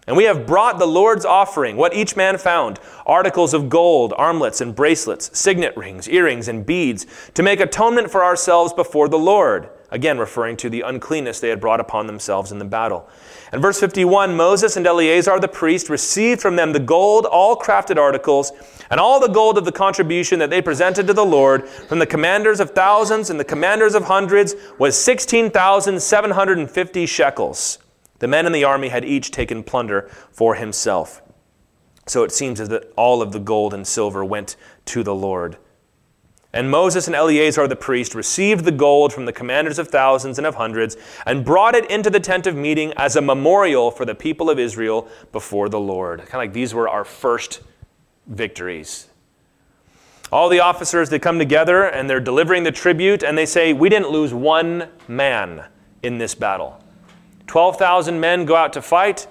And 0.06 0.16
we 0.16 0.24
have 0.24 0.46
brought 0.46 0.78
the 0.78 0.86
Lord's 0.86 1.26
offering, 1.26 1.76
what 1.76 1.92
each 1.92 2.16
man 2.16 2.38
found 2.38 2.78
articles 3.04 3.52
of 3.52 3.68
gold, 3.68 4.14
armlets 4.16 4.60
and 4.60 4.74
bracelets, 4.74 5.36
signet 5.36 5.76
rings, 5.76 6.08
earrings, 6.08 6.46
and 6.46 6.64
beads, 6.64 7.04
to 7.34 7.42
make 7.42 7.58
atonement 7.58 8.10
for 8.10 8.24
ourselves 8.24 8.72
before 8.72 9.08
the 9.08 9.18
Lord. 9.18 9.68
Again, 9.90 10.18
referring 10.18 10.56
to 10.58 10.70
the 10.70 10.82
uncleanness 10.82 11.40
they 11.40 11.48
had 11.48 11.60
brought 11.60 11.80
upon 11.80 12.06
themselves 12.06 12.52
in 12.52 12.58
the 12.58 12.64
battle. 12.64 13.08
And 13.52 13.62
verse 13.62 13.78
51 13.80 14.36
Moses 14.36 14.76
and 14.76 14.86
Eleazar 14.86 15.40
the 15.40 15.48
priest 15.48 15.88
received 15.88 16.42
from 16.42 16.56
them 16.56 16.72
the 16.72 16.80
gold, 16.80 17.24
all 17.26 17.56
crafted 17.56 17.96
articles, 17.96 18.52
and 18.90 19.00
all 19.00 19.20
the 19.20 19.28
gold 19.28 19.56
of 19.58 19.64
the 19.64 19.72
contribution 19.72 20.38
that 20.38 20.50
they 20.50 20.60
presented 20.60 21.06
to 21.06 21.14
the 21.14 21.24
Lord 21.24 21.66
from 21.68 21.98
the 21.98 22.06
commanders 22.06 22.60
of 22.60 22.70
thousands 22.70 23.30
and 23.30 23.40
the 23.40 23.44
commanders 23.44 23.94
of 23.94 24.04
hundreds 24.04 24.54
was 24.78 24.98
16,750 24.98 27.06
shekels. 27.06 27.78
The 28.18 28.28
men 28.28 28.46
in 28.46 28.52
the 28.52 28.64
army 28.64 28.88
had 28.88 29.04
each 29.04 29.30
taken 29.30 29.62
plunder 29.62 30.08
for 30.32 30.56
himself. 30.56 31.22
So 32.06 32.24
it 32.24 32.32
seems 32.32 32.60
as 32.60 32.70
that 32.70 32.92
all 32.96 33.22
of 33.22 33.32
the 33.32 33.38
gold 33.38 33.74
and 33.74 33.86
silver 33.86 34.24
went 34.24 34.56
to 34.86 35.02
the 35.02 35.14
Lord. 35.14 35.58
And 36.52 36.70
Moses 36.70 37.06
and 37.06 37.14
Eleazar 37.14 37.68
the 37.68 37.76
priest 37.76 38.14
received 38.14 38.64
the 38.64 38.72
gold 38.72 39.12
from 39.12 39.26
the 39.26 39.32
commanders 39.32 39.78
of 39.78 39.88
thousands 39.88 40.38
and 40.38 40.46
of 40.46 40.54
hundreds 40.54 40.96
and 41.26 41.44
brought 41.44 41.74
it 41.74 41.90
into 41.90 42.08
the 42.08 42.20
tent 42.20 42.46
of 42.46 42.56
meeting 42.56 42.92
as 42.96 43.16
a 43.16 43.20
memorial 43.20 43.90
for 43.90 44.06
the 44.06 44.14
people 44.14 44.48
of 44.48 44.58
Israel 44.58 45.08
before 45.30 45.68
the 45.68 45.80
Lord. 45.80 46.20
Kind 46.20 46.34
of 46.34 46.38
like 46.38 46.52
these 46.54 46.72
were 46.72 46.88
our 46.88 47.04
first 47.04 47.60
victories. 48.26 49.08
All 50.32 50.48
the 50.48 50.60
officers, 50.60 51.10
they 51.10 51.18
come 51.18 51.38
together 51.38 51.84
and 51.84 52.08
they're 52.08 52.20
delivering 52.20 52.62
the 52.62 52.72
tribute 52.72 53.22
and 53.22 53.36
they 53.36 53.46
say, 53.46 53.72
We 53.72 53.88
didn't 53.88 54.10
lose 54.10 54.32
one 54.32 54.88
man 55.06 55.64
in 56.02 56.18
this 56.18 56.34
battle. 56.34 56.82
12,000 57.46 58.20
men 58.20 58.44
go 58.44 58.54
out 58.54 58.74
to 58.74 58.82
fight 58.82 59.26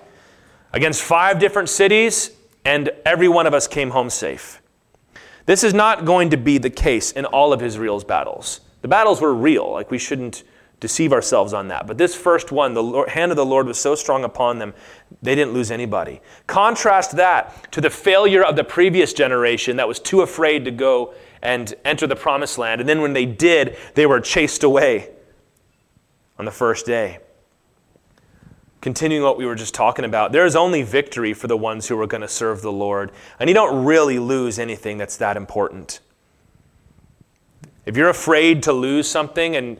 against 0.73 1.03
five 1.03 1.39
different 1.39 1.69
cities, 1.69 2.31
and 2.65 2.89
every 3.05 3.27
one 3.27 3.47
of 3.47 3.53
us 3.53 3.67
came 3.67 3.91
home 3.91 4.09
safe. 4.09 4.61
This 5.47 5.63
is 5.63 5.73
not 5.73 6.03
going 6.03 6.29
to 6.31 6.37
be 6.37 6.57
the 6.57 6.69
case 6.69 7.11
in 7.13 7.23
all 7.23 7.53
of 7.53 7.63
Israel's 7.63 8.03
battles. 8.03 8.59
The 8.81 8.89
battles 8.89 9.21
were 9.21 9.33
real, 9.33 9.71
like 9.71 9.89
we 9.89 9.97
shouldn't 9.97 10.43
deceive 10.81 11.13
ourselves 11.13 11.53
on 11.53 11.69
that. 11.69 11.87
But 11.87 11.97
this 11.97 12.13
first 12.13 12.51
one, 12.51 12.73
the 12.73 12.83
Lord, 12.83 13.09
hand 13.09 13.31
of 13.31 13.37
the 13.37 13.45
Lord 13.45 13.65
was 13.65 13.79
so 13.79 13.95
strong 13.95 14.25
upon 14.25 14.59
them, 14.59 14.73
they 15.21 15.35
didn't 15.35 15.53
lose 15.53 15.71
anybody. 15.71 16.21
Contrast 16.47 17.15
that 17.15 17.71
to 17.71 17.79
the 17.79 17.89
failure 17.89 18.43
of 18.43 18.57
the 18.57 18.63
previous 18.65 19.13
generation 19.13 19.77
that 19.77 19.87
was 19.87 19.99
too 19.99 20.19
afraid 20.19 20.65
to 20.65 20.71
go 20.71 21.13
and 21.41 21.73
enter 21.85 22.05
the 22.07 22.15
promised 22.15 22.57
land. 22.57 22.81
And 22.81 22.89
then 22.89 23.01
when 23.01 23.13
they 23.13 23.25
did, 23.25 23.77
they 23.95 24.05
were 24.05 24.19
chased 24.19 24.63
away 24.63 25.11
on 26.37 26.43
the 26.43 26.51
first 26.51 26.85
day 26.85 27.19
continuing 28.81 29.23
what 29.23 29.37
we 29.37 29.45
were 29.45 29.55
just 29.55 29.73
talking 29.73 30.05
about, 30.05 30.31
there 30.31 30.45
is 30.45 30.55
only 30.55 30.83
victory 30.83 31.33
for 31.33 31.47
the 31.47 31.57
ones 31.57 31.87
who 31.87 31.99
are 31.99 32.07
going 32.07 32.21
to 32.21 32.27
serve 32.27 32.61
the 32.61 32.71
Lord. 32.71 33.11
And 33.39 33.49
you 33.49 33.53
don't 33.53 33.85
really 33.85 34.19
lose 34.19 34.59
anything 34.59 34.97
that's 34.97 35.17
that 35.17 35.37
important. 35.37 35.99
If 37.85 37.97
you're 37.97 38.09
afraid 38.09 38.63
to 38.63 38.73
lose 38.73 39.07
something, 39.09 39.55
and 39.55 39.79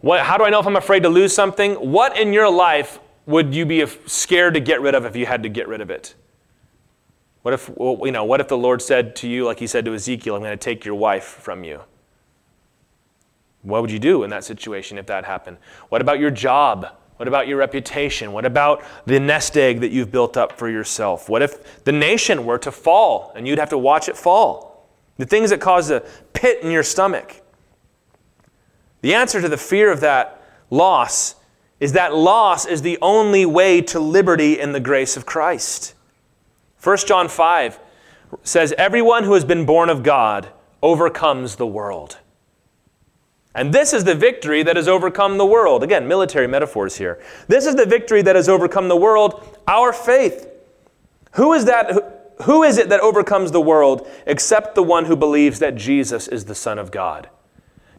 what, 0.00 0.20
how 0.20 0.36
do 0.36 0.44
I 0.44 0.50
know 0.50 0.60
if 0.60 0.66
I'm 0.66 0.76
afraid 0.76 1.02
to 1.04 1.08
lose 1.08 1.34
something? 1.34 1.74
What 1.74 2.16
in 2.18 2.32
your 2.32 2.50
life 2.50 3.00
would 3.26 3.54
you 3.54 3.66
be 3.66 3.84
scared 4.06 4.54
to 4.54 4.60
get 4.60 4.80
rid 4.80 4.94
of 4.94 5.04
if 5.04 5.16
you 5.16 5.26
had 5.26 5.42
to 5.42 5.48
get 5.48 5.66
rid 5.66 5.80
of 5.80 5.90
it? 5.90 6.14
What 7.42 7.54
if, 7.54 7.70
you 7.78 8.12
know, 8.12 8.24
what 8.24 8.40
if 8.40 8.48
the 8.48 8.58
Lord 8.58 8.82
said 8.82 9.16
to 9.16 9.28
you, 9.28 9.44
like 9.44 9.58
he 9.58 9.66
said 9.66 9.84
to 9.86 9.94
Ezekiel, 9.94 10.34
I'm 10.34 10.42
going 10.42 10.52
to 10.52 10.56
take 10.56 10.84
your 10.84 10.94
wife 10.94 11.24
from 11.24 11.64
you? 11.64 11.80
What 13.62 13.82
would 13.82 13.90
you 13.90 13.98
do 13.98 14.22
in 14.22 14.30
that 14.30 14.44
situation 14.44 14.98
if 14.98 15.06
that 15.06 15.24
happened? 15.24 15.56
What 15.88 16.00
about 16.00 16.18
your 16.18 16.30
job? 16.30 16.88
What 17.18 17.26
about 17.26 17.48
your 17.48 17.58
reputation? 17.58 18.32
What 18.32 18.44
about 18.44 18.84
the 19.04 19.18
nest 19.18 19.56
egg 19.56 19.80
that 19.80 19.90
you've 19.90 20.12
built 20.12 20.36
up 20.36 20.52
for 20.52 20.70
yourself? 20.70 21.28
What 21.28 21.42
if 21.42 21.82
the 21.82 21.90
nation 21.90 22.46
were 22.46 22.58
to 22.58 22.70
fall 22.70 23.32
and 23.34 23.46
you'd 23.46 23.58
have 23.58 23.70
to 23.70 23.78
watch 23.78 24.08
it 24.08 24.16
fall? 24.16 24.88
The 25.16 25.26
things 25.26 25.50
that 25.50 25.60
cause 25.60 25.90
a 25.90 26.04
pit 26.32 26.62
in 26.62 26.70
your 26.70 26.84
stomach. 26.84 27.42
The 29.00 29.14
answer 29.14 29.40
to 29.40 29.48
the 29.48 29.56
fear 29.56 29.90
of 29.90 30.00
that 30.00 30.42
loss 30.70 31.34
is 31.80 31.92
that 31.94 32.14
loss 32.14 32.66
is 32.66 32.82
the 32.82 32.98
only 33.02 33.44
way 33.44 33.80
to 33.82 33.98
liberty 33.98 34.60
in 34.60 34.70
the 34.70 34.80
grace 34.80 35.16
of 35.16 35.26
Christ. 35.26 35.94
1 36.80 36.98
John 36.98 37.28
5 37.28 37.80
says, 38.44 38.72
Everyone 38.78 39.24
who 39.24 39.34
has 39.34 39.44
been 39.44 39.66
born 39.66 39.90
of 39.90 40.04
God 40.04 40.48
overcomes 40.84 41.56
the 41.56 41.66
world. 41.66 42.18
And 43.58 43.74
this 43.74 43.92
is 43.92 44.04
the 44.04 44.14
victory 44.14 44.62
that 44.62 44.76
has 44.76 44.86
overcome 44.86 45.36
the 45.36 45.44
world. 45.44 45.82
Again, 45.82 46.06
military 46.06 46.46
metaphors 46.46 46.96
here. 46.96 47.20
This 47.48 47.66
is 47.66 47.74
the 47.74 47.86
victory 47.86 48.22
that 48.22 48.36
has 48.36 48.48
overcome 48.48 48.86
the 48.86 48.96
world, 48.96 49.58
our 49.66 49.92
faith. 49.92 50.48
Who 51.32 51.52
is 51.54 51.64
that 51.64 52.36
who 52.44 52.62
is 52.62 52.78
it 52.78 52.88
that 52.90 53.00
overcomes 53.00 53.50
the 53.50 53.60
world 53.60 54.08
except 54.26 54.76
the 54.76 54.82
one 54.84 55.06
who 55.06 55.16
believes 55.16 55.58
that 55.58 55.74
Jesus 55.74 56.28
is 56.28 56.44
the 56.44 56.54
son 56.54 56.78
of 56.78 56.92
God? 56.92 57.30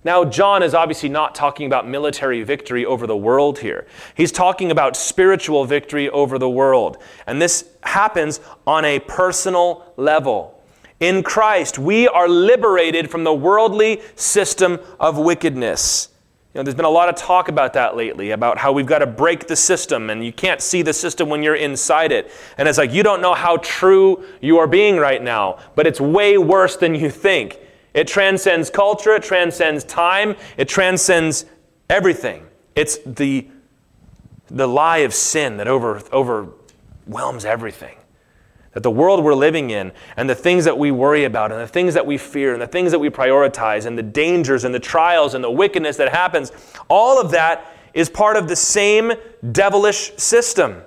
Now, 0.06 0.24
John 0.24 0.64
is 0.64 0.74
obviously 0.74 1.10
not 1.10 1.36
talking 1.36 1.68
about 1.68 1.86
military 1.86 2.42
victory 2.44 2.86
over 2.86 3.06
the 3.06 3.18
world 3.18 3.60
here. 3.60 3.86
He's 4.16 4.32
talking 4.32 4.72
about 4.72 4.96
spiritual 4.96 5.66
victory 5.66 6.10
over 6.10 6.40
the 6.40 6.50
world. 6.50 7.04
And 7.28 7.42
this 7.42 7.70
happens 7.84 8.40
on 8.66 8.86
a 8.86 9.00
personal 9.02 9.92
level. 9.98 10.59
In 11.00 11.24
Christ, 11.24 11.80
we 11.80 12.08
are 12.08 12.28
liberated 12.28 13.10
from 13.10 13.24
the 13.24 13.34
worldly 13.34 14.02
system 14.16 14.80
of 15.00 15.18
wickedness. 15.18 16.10
You 16.54 16.60
know, 16.60 16.64
there's 16.64 16.76
been 16.76 16.86
a 16.86 16.90
lot 16.90 17.10
of 17.10 17.16
talk 17.16 17.48
about 17.48 17.74
that 17.74 17.96
lately, 17.96 18.32
about 18.32 18.58
how 18.58 18.72
we've 18.72 18.88
got 18.88 19.00
to 19.00 19.08
break 19.08 19.48
the 19.48 19.56
system 19.56 20.10
and 20.10 20.26
you 20.26 20.34
can't 20.34 20.62
see 20.62 20.82
the 20.82 20.94
system 20.94 21.30
when 21.30 21.44
you're 21.44 21.56
inside 21.56 22.12
it. 22.12 22.32
And 22.58 22.68
it's 22.68 22.78
like 22.78 22.92
you 22.92 23.04
don't 23.04 23.22
know 23.22 23.36
how 23.36 23.58
true 23.58 24.26
you 24.42 24.58
are 24.58 24.68
being 24.68 24.98
right 24.98 25.22
now, 25.22 25.60
but 25.76 25.86
it's 25.86 26.02
way 26.02 26.38
worse 26.40 26.76
than 26.76 26.96
you 26.96 27.12
think. 27.12 27.60
It 27.94 28.08
transcends 28.08 28.70
culture, 28.70 29.14
it 29.14 29.24
transcends 29.24 29.84
time, 29.84 30.36
it 30.58 30.68
transcends 30.68 31.46
everything. 31.90 32.46
It's 32.76 32.98
the, 33.06 33.48
the 34.48 34.68
lie 34.68 35.00
of 35.00 35.14
sin 35.14 35.58
that 35.58 35.68
over, 35.68 36.02
overwhelms 36.12 37.46
everything. 37.46 37.99
That 38.74 38.84
the 38.84 38.92
world 38.92 39.24
we're 39.24 39.34
living 39.34 39.72
in, 39.72 39.92
and 40.16 40.30
the 40.30 40.36
things 40.36 40.66
that 40.66 40.78
we 40.78 40.92
worry 40.92 41.24
about, 41.24 41.52
and 41.52 41.60
the 41.60 41.68
things 41.68 41.96
that 41.96 42.06
we 42.06 42.18
fear, 42.18 42.54
and 42.54 42.62
the 42.62 42.68
things 42.68 42.92
that 42.92 43.00
we 43.00 43.10
prioritize, 43.10 43.86
and 43.86 43.98
the 43.98 44.04
dangers, 44.04 44.64
and 44.64 44.74
the 44.76 44.80
trials, 44.80 45.34
and 45.34 45.44
the 45.44 45.50
wickedness 45.50 45.98
that 45.98 46.10
happens, 46.10 46.52
all 46.88 47.20
of 47.20 47.32
that 47.32 47.74
is 47.96 48.10
part 48.10 48.38
of 48.38 48.48
the 48.48 48.56
same 48.56 49.12
devilish 49.52 50.16
system. 50.18 50.84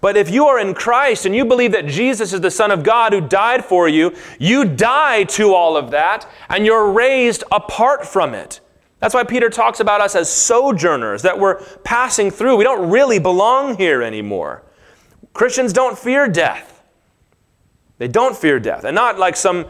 But 0.00 0.16
if 0.16 0.28
you 0.28 0.48
are 0.48 0.58
in 0.58 0.74
Christ 0.74 1.24
and 1.24 1.34
you 1.34 1.44
believe 1.46 1.72
that 1.72 1.86
Jesus 1.86 2.32
is 2.32 2.40
the 2.40 2.50
Son 2.50 2.70
of 2.70 2.82
God 2.82 3.12
who 3.12 3.22
died 3.22 3.64
for 3.64 3.88
you, 3.88 4.14
you 4.38 4.64
die 4.64 5.24
to 5.24 5.54
all 5.54 5.76
of 5.76 5.92
that, 5.92 6.28
and 6.50 6.66
you're 6.66 6.90
raised 6.90 7.44
apart 7.52 8.04
from 8.04 8.34
it. 8.34 8.60
That's 8.98 9.14
why 9.14 9.24
Peter 9.24 9.48
talks 9.48 9.80
about 9.80 10.00
us 10.00 10.16
as 10.16 10.28
sojourners, 10.28 11.22
that 11.22 11.38
we're 11.38 11.62
passing 11.84 12.30
through. 12.30 12.56
We 12.56 12.64
don't 12.64 12.90
really 12.90 13.20
belong 13.20 13.76
here 13.76 14.02
anymore. 14.02 14.63
Christians 15.34 15.72
don't 15.72 15.98
fear 15.98 16.26
death. 16.26 16.82
They 17.98 18.08
don't 18.08 18.36
fear 18.36 18.58
death. 18.58 18.84
And 18.84 18.94
not 18.94 19.18
like 19.18 19.36
some 19.36 19.66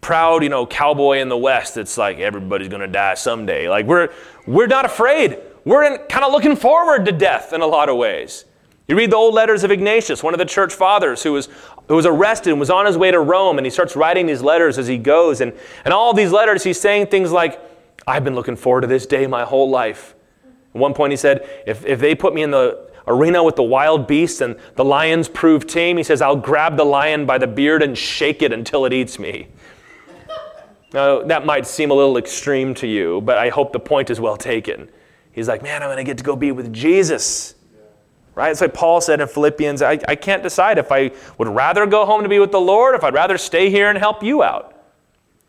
proud, 0.00 0.44
you 0.44 0.48
know, 0.48 0.66
cowboy 0.66 1.18
in 1.18 1.28
the 1.28 1.36
West 1.36 1.74
that's 1.74 1.98
like 1.98 2.18
everybody's 2.18 2.68
going 2.68 2.82
to 2.82 2.86
die 2.86 3.14
someday. 3.14 3.68
Like 3.68 3.86
we're 3.86 4.10
we're 4.46 4.68
not 4.68 4.84
afraid. 4.84 5.38
We're 5.64 5.98
kind 6.06 6.24
of 6.24 6.30
looking 6.30 6.54
forward 6.54 7.06
to 7.06 7.12
death 7.12 7.52
in 7.52 7.60
a 7.60 7.66
lot 7.66 7.88
of 7.88 7.96
ways. 7.96 8.44
You 8.88 8.96
read 8.96 9.10
the 9.10 9.16
old 9.16 9.34
letters 9.34 9.64
of 9.64 9.72
Ignatius, 9.72 10.22
one 10.22 10.32
of 10.32 10.38
the 10.38 10.44
church 10.44 10.72
fathers 10.72 11.24
who 11.24 11.32
was, 11.32 11.48
who 11.88 11.96
was 11.96 12.06
arrested 12.06 12.50
and 12.50 12.60
was 12.60 12.70
on 12.70 12.86
his 12.86 12.96
way 12.96 13.10
to 13.10 13.18
Rome, 13.18 13.58
and 13.58 13.66
he 13.66 13.70
starts 13.70 13.96
writing 13.96 14.26
these 14.26 14.42
letters 14.42 14.78
as 14.78 14.86
he 14.86 14.96
goes. 14.96 15.40
And, 15.40 15.52
and 15.84 15.92
all 15.92 16.14
these 16.14 16.30
letters, 16.30 16.62
he's 16.62 16.78
saying 16.78 17.08
things 17.08 17.32
like, 17.32 17.60
I've 18.06 18.22
been 18.22 18.36
looking 18.36 18.54
forward 18.54 18.82
to 18.82 18.86
this 18.86 19.04
day 19.04 19.26
my 19.26 19.42
whole 19.42 19.68
life. 19.68 20.14
At 20.44 20.80
one 20.80 20.94
point, 20.94 21.12
he 21.12 21.16
said, 21.16 21.48
if, 21.66 21.84
if 21.84 21.98
they 21.98 22.14
put 22.14 22.32
me 22.32 22.42
in 22.42 22.52
the 22.52 22.88
arena 23.06 23.42
with 23.42 23.56
the 23.56 23.62
wild 23.62 24.06
beasts 24.06 24.40
and 24.40 24.56
the 24.74 24.84
lions 24.84 25.28
prove 25.28 25.66
tame, 25.66 25.96
he 25.96 26.02
says, 26.02 26.20
I'll 26.20 26.36
grab 26.36 26.76
the 26.76 26.84
lion 26.84 27.26
by 27.26 27.38
the 27.38 27.46
beard 27.46 27.82
and 27.82 27.96
shake 27.96 28.42
it 28.42 28.52
until 28.52 28.84
it 28.84 28.92
eats 28.92 29.18
me. 29.18 29.48
Now, 30.92 31.22
that 31.22 31.44
might 31.44 31.66
seem 31.66 31.90
a 31.90 31.94
little 31.94 32.16
extreme 32.16 32.74
to 32.74 32.86
you, 32.86 33.20
but 33.20 33.38
I 33.38 33.48
hope 33.48 33.72
the 33.72 33.80
point 33.80 34.10
is 34.10 34.20
well 34.20 34.36
taken. 34.36 34.88
He's 35.32 35.48
like, 35.48 35.62
man, 35.62 35.82
I'm 35.82 35.88
going 35.88 35.98
to 35.98 36.04
get 36.04 36.18
to 36.18 36.24
go 36.24 36.36
be 36.36 36.52
with 36.52 36.72
Jesus. 36.72 37.54
Right? 38.34 38.50
It's 38.50 38.60
like 38.60 38.74
Paul 38.74 39.00
said 39.00 39.20
in 39.20 39.28
Philippians 39.28 39.82
I, 39.82 39.98
I 40.08 40.14
can't 40.14 40.42
decide 40.42 40.78
if 40.78 40.92
I 40.92 41.10
would 41.38 41.48
rather 41.48 41.86
go 41.86 42.04
home 42.04 42.22
to 42.22 42.28
be 42.28 42.38
with 42.38 42.52
the 42.52 42.60
Lord, 42.60 42.94
if 42.94 43.02
I'd 43.02 43.14
rather 43.14 43.38
stay 43.38 43.70
here 43.70 43.88
and 43.88 43.98
help 43.98 44.22
you 44.22 44.42
out. 44.42 44.72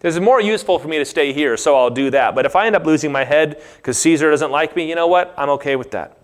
It's 0.02 0.20
more 0.20 0.40
useful 0.40 0.78
for 0.78 0.88
me 0.88 0.98
to 1.00 1.06
stay 1.06 1.34
here, 1.34 1.58
so 1.58 1.76
I'll 1.76 1.90
do 1.90 2.12
that. 2.12 2.36
But 2.36 2.46
if 2.46 2.56
I 2.56 2.68
end 2.68 2.76
up 2.76 2.86
losing 2.86 3.12
my 3.12 3.24
head 3.24 3.62
because 3.78 3.98
Caesar 4.00 4.30
doesn't 4.30 4.52
like 4.52 4.76
me, 4.76 4.88
you 4.88 4.96
know 4.96 5.08
what? 5.08 5.34
I'm 5.38 5.50
okay 5.52 5.76
with 5.76 5.92
that. 5.92 6.18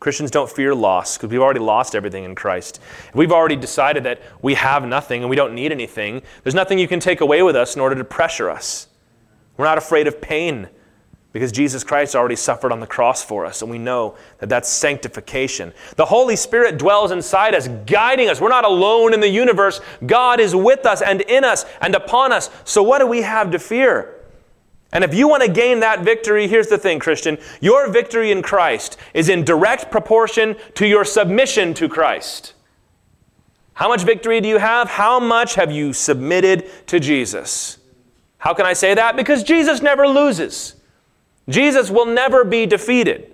Christians 0.00 0.30
don't 0.30 0.50
fear 0.50 0.74
loss 0.74 1.16
because 1.16 1.30
we've 1.30 1.42
already 1.42 1.60
lost 1.60 1.94
everything 1.94 2.24
in 2.24 2.34
Christ. 2.34 2.80
We've 3.14 3.32
already 3.32 3.56
decided 3.56 4.04
that 4.04 4.22
we 4.40 4.54
have 4.54 4.86
nothing 4.86 5.22
and 5.22 5.28
we 5.28 5.36
don't 5.36 5.54
need 5.54 5.72
anything. 5.72 6.22
There's 6.42 6.54
nothing 6.54 6.78
you 6.78 6.88
can 6.88 7.00
take 7.00 7.20
away 7.20 7.42
with 7.42 7.54
us 7.54 7.74
in 7.74 7.82
order 7.82 7.94
to 7.94 8.04
pressure 8.04 8.48
us. 8.48 8.88
We're 9.58 9.66
not 9.66 9.76
afraid 9.76 10.06
of 10.06 10.20
pain 10.22 10.70
because 11.32 11.52
Jesus 11.52 11.84
Christ 11.84 12.16
already 12.16 12.34
suffered 12.34 12.72
on 12.72 12.80
the 12.80 12.86
cross 12.86 13.22
for 13.22 13.46
us, 13.46 13.62
and 13.62 13.70
we 13.70 13.78
know 13.78 14.16
that 14.38 14.48
that's 14.48 14.68
sanctification. 14.68 15.72
The 15.96 16.06
Holy 16.06 16.34
Spirit 16.34 16.78
dwells 16.78 17.12
inside 17.12 17.54
us, 17.54 17.68
guiding 17.86 18.28
us. 18.28 18.40
We're 18.40 18.48
not 18.48 18.64
alone 18.64 19.14
in 19.14 19.20
the 19.20 19.28
universe. 19.28 19.80
God 20.06 20.40
is 20.40 20.56
with 20.56 20.86
us 20.86 21.02
and 21.02 21.20
in 21.20 21.44
us 21.44 21.66
and 21.80 21.94
upon 21.94 22.32
us. 22.32 22.50
So, 22.64 22.82
what 22.82 22.98
do 22.98 23.06
we 23.06 23.22
have 23.22 23.52
to 23.52 23.58
fear? 23.60 24.19
And 24.92 25.04
if 25.04 25.14
you 25.14 25.28
want 25.28 25.42
to 25.44 25.50
gain 25.50 25.80
that 25.80 26.00
victory, 26.00 26.48
here's 26.48 26.66
the 26.66 26.78
thing, 26.78 26.98
Christian 26.98 27.38
your 27.60 27.90
victory 27.90 28.32
in 28.32 28.42
Christ 28.42 28.96
is 29.14 29.28
in 29.28 29.44
direct 29.44 29.90
proportion 29.90 30.56
to 30.74 30.86
your 30.86 31.04
submission 31.04 31.74
to 31.74 31.88
Christ. 31.88 32.54
How 33.74 33.88
much 33.88 34.02
victory 34.02 34.40
do 34.40 34.48
you 34.48 34.58
have? 34.58 34.88
How 34.88 35.20
much 35.20 35.54
have 35.54 35.70
you 35.70 35.92
submitted 35.92 36.68
to 36.88 37.00
Jesus? 37.00 37.78
How 38.38 38.52
can 38.52 38.66
I 38.66 38.72
say 38.72 38.94
that? 38.94 39.16
Because 39.16 39.42
Jesus 39.42 39.80
never 39.80 40.06
loses. 40.06 40.76
Jesus 41.48 41.90
will 41.90 42.06
never 42.06 42.44
be 42.44 42.66
defeated. 42.66 43.32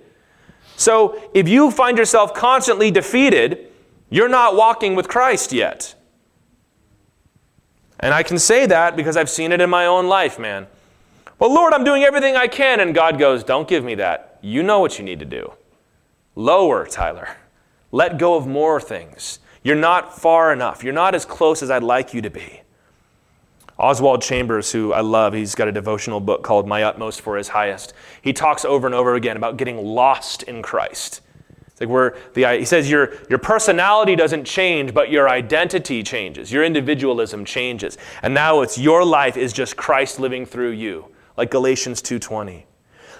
So 0.75 1.29
if 1.33 1.49
you 1.49 1.71
find 1.71 1.97
yourself 1.97 2.33
constantly 2.33 2.91
defeated, 2.91 3.71
you're 4.09 4.29
not 4.29 4.55
walking 4.55 4.95
with 4.95 5.07
Christ 5.07 5.51
yet. 5.51 5.95
And 7.99 8.13
I 8.13 8.23
can 8.23 8.37
say 8.37 8.67
that 8.67 8.95
because 8.95 9.17
I've 9.17 9.29
seen 9.29 9.51
it 9.51 9.59
in 9.59 9.69
my 9.69 9.85
own 9.85 10.07
life, 10.07 10.37
man. 10.37 10.67
Well, 11.39 11.53
Lord, 11.53 11.73
I'm 11.73 11.83
doing 11.83 12.03
everything 12.03 12.35
I 12.35 12.47
can. 12.47 12.79
And 12.79 12.95
God 12.95 13.19
goes, 13.19 13.43
Don't 13.43 13.67
give 13.67 13.83
me 13.83 13.95
that. 13.95 14.39
You 14.41 14.63
know 14.63 14.79
what 14.79 14.97
you 14.97 15.05
need 15.05 15.19
to 15.19 15.25
do. 15.25 15.53
Lower, 16.35 16.85
Tyler. 16.85 17.29
Let 17.91 18.17
go 18.17 18.35
of 18.35 18.47
more 18.47 18.81
things. 18.81 19.39
You're 19.63 19.75
not 19.75 20.17
far 20.17 20.53
enough. 20.53 20.83
You're 20.83 20.93
not 20.93 21.15
as 21.15 21.25
close 21.25 21.63
as 21.63 21.71
I'd 21.71 21.83
like 21.83 22.13
you 22.13 22.21
to 22.21 22.29
be. 22.29 22.61
Oswald 23.77 24.23
Chambers, 24.23 24.71
who 24.71 24.91
I 24.91 25.01
love, 25.01 25.33
he's 25.33 25.53
got 25.53 25.67
a 25.67 25.71
devotional 25.71 26.19
book 26.19 26.43
called 26.43 26.67
My 26.67 26.83
Utmost 26.83 27.21
for 27.21 27.37
His 27.37 27.49
Highest. 27.49 27.93
He 28.21 28.33
talks 28.33 28.65
over 28.65 28.87
and 28.87 28.95
over 28.95 29.15
again 29.15 29.37
about 29.37 29.57
getting 29.57 29.77
lost 29.77 30.43
in 30.43 30.63
Christ. 30.63 31.21
It's 31.67 31.81
like 31.81 31.89
where 31.89 32.17
the, 32.33 32.57
he 32.57 32.65
says 32.65 32.89
your, 32.89 33.13
your 33.29 33.37
personality 33.37 34.15
doesn't 34.15 34.45
change, 34.45 34.95
but 34.95 35.11
your 35.11 35.29
identity 35.29 36.01
changes. 36.01 36.51
Your 36.51 36.63
individualism 36.63 37.45
changes. 37.45 37.99
And 38.23 38.33
now 38.33 38.61
it's 38.61 38.79
your 38.79 39.05
life 39.05 39.37
is 39.37 39.53
just 39.53 39.77
Christ 39.77 40.19
living 40.19 40.43
through 40.43 40.71
you, 40.71 41.11
like 41.37 41.51
Galatians 41.51 42.01
2.20. 42.01 42.63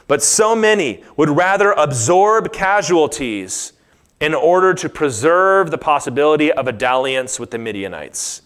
But 0.08 0.24
so 0.24 0.56
many 0.56 1.04
would 1.16 1.30
rather 1.30 1.72
absorb 1.74 2.52
casualties 2.52 3.74
in 4.20 4.34
order 4.34 4.74
to 4.74 4.90
preserve 4.90 5.70
the 5.70 5.78
possibility 5.78 6.52
of 6.52 6.68
a 6.68 6.72
dalliance 6.72 7.40
with 7.40 7.52
the 7.52 7.58
Midianites. 7.58 8.42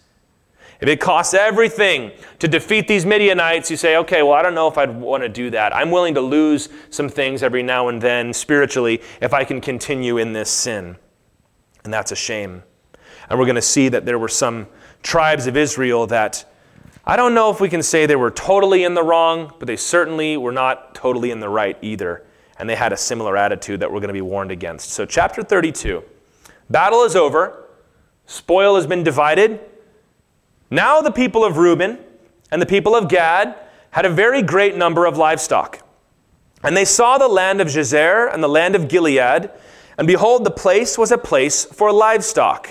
If 0.80 0.88
it 0.88 1.00
costs 1.00 1.32
everything 1.32 2.10
to 2.40 2.48
defeat 2.48 2.88
these 2.88 3.06
Midianites, 3.06 3.70
you 3.70 3.76
say, 3.76 3.96
okay, 3.98 4.22
well, 4.24 4.32
I 4.32 4.42
don't 4.42 4.54
know 4.54 4.66
if 4.66 4.76
I'd 4.76 4.94
want 5.00 5.22
to 5.22 5.28
do 5.28 5.48
that. 5.50 5.74
I'm 5.74 5.92
willing 5.92 6.14
to 6.14 6.20
lose 6.20 6.68
some 6.90 7.08
things 7.08 7.44
every 7.44 7.62
now 7.62 7.86
and 7.86 8.02
then 8.02 8.32
spiritually 8.32 9.00
if 9.20 9.32
I 9.32 9.44
can 9.44 9.60
continue 9.60 10.18
in 10.18 10.32
this 10.32 10.50
sin. 10.50 10.96
And 11.84 11.94
that's 11.94 12.10
a 12.10 12.16
shame. 12.16 12.64
And 13.30 13.38
we're 13.38 13.46
going 13.46 13.54
to 13.54 13.62
see 13.62 13.88
that 13.90 14.04
there 14.04 14.18
were 14.18 14.28
some 14.28 14.66
tribes 15.04 15.46
of 15.46 15.56
Israel 15.56 16.08
that 16.08 16.51
I 17.04 17.16
don't 17.16 17.34
know 17.34 17.50
if 17.50 17.60
we 17.60 17.68
can 17.68 17.82
say 17.82 18.06
they 18.06 18.16
were 18.16 18.30
totally 18.30 18.84
in 18.84 18.94
the 18.94 19.02
wrong, 19.02 19.52
but 19.58 19.66
they 19.66 19.76
certainly 19.76 20.36
were 20.36 20.52
not 20.52 20.94
totally 20.94 21.32
in 21.32 21.40
the 21.40 21.48
right 21.48 21.76
either. 21.82 22.24
And 22.58 22.68
they 22.68 22.76
had 22.76 22.92
a 22.92 22.96
similar 22.96 23.36
attitude 23.36 23.80
that 23.80 23.90
we're 23.90 23.98
going 23.98 24.08
to 24.08 24.14
be 24.14 24.20
warned 24.20 24.52
against. 24.52 24.90
So, 24.90 25.04
chapter 25.04 25.42
32 25.42 26.04
battle 26.70 27.02
is 27.02 27.16
over, 27.16 27.68
spoil 28.26 28.76
has 28.76 28.86
been 28.86 29.02
divided. 29.02 29.60
Now 30.70 31.00
the 31.00 31.10
people 31.10 31.44
of 31.44 31.58
Reuben 31.58 31.98
and 32.50 32.62
the 32.62 32.66
people 32.66 32.94
of 32.94 33.08
Gad 33.08 33.56
had 33.90 34.06
a 34.06 34.10
very 34.10 34.40
great 34.40 34.76
number 34.76 35.04
of 35.04 35.18
livestock. 35.18 35.80
And 36.62 36.76
they 36.76 36.84
saw 36.84 37.18
the 37.18 37.28
land 37.28 37.60
of 37.60 37.68
Jazer 37.68 38.32
and 38.32 38.42
the 38.42 38.48
land 38.48 38.76
of 38.76 38.88
Gilead, 38.88 39.50
and 39.98 40.06
behold, 40.06 40.44
the 40.44 40.50
place 40.50 40.96
was 40.96 41.12
a 41.12 41.18
place 41.18 41.64
for 41.64 41.92
livestock. 41.92 42.70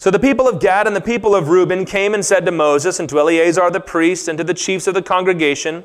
So 0.00 0.10
the 0.10 0.18
people 0.18 0.48
of 0.48 0.60
Gad 0.60 0.86
and 0.86 0.96
the 0.96 1.00
people 1.02 1.34
of 1.34 1.50
Reuben 1.50 1.84
came 1.84 2.14
and 2.14 2.24
said 2.24 2.46
to 2.46 2.50
Moses 2.50 2.98
and 2.98 3.08
to 3.10 3.18
Eleazar 3.18 3.70
the 3.70 3.80
priest 3.80 4.28
and 4.28 4.38
to 4.38 4.42
the 4.42 4.54
chiefs 4.54 4.86
of 4.86 4.94
the 4.94 5.02
congregation, 5.02 5.84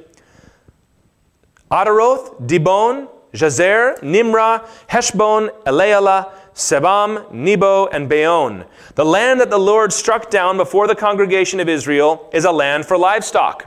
Ataroth, 1.70 2.48
Dibon, 2.48 3.10
Jazer, 3.34 4.02
Nimrah, 4.02 4.66
Heshbon, 4.88 5.50
Elealeh, 5.66 6.32
Sebam, 6.54 7.30
Nebo, 7.34 7.88
and 7.88 8.08
Beon. 8.08 8.64
The 8.96 9.04
land 9.04 9.42
that 9.42 9.50
the 9.50 9.60
Lord 9.60 9.92
struck 9.92 10.30
down 10.30 10.56
before 10.56 10.88
the 10.88 10.96
congregation 10.96 11.60
of 11.60 11.68
Israel 11.68 12.30
is 12.32 12.46
a 12.46 12.54
land 12.54 12.86
for 12.86 12.98
livestock, 12.98 13.66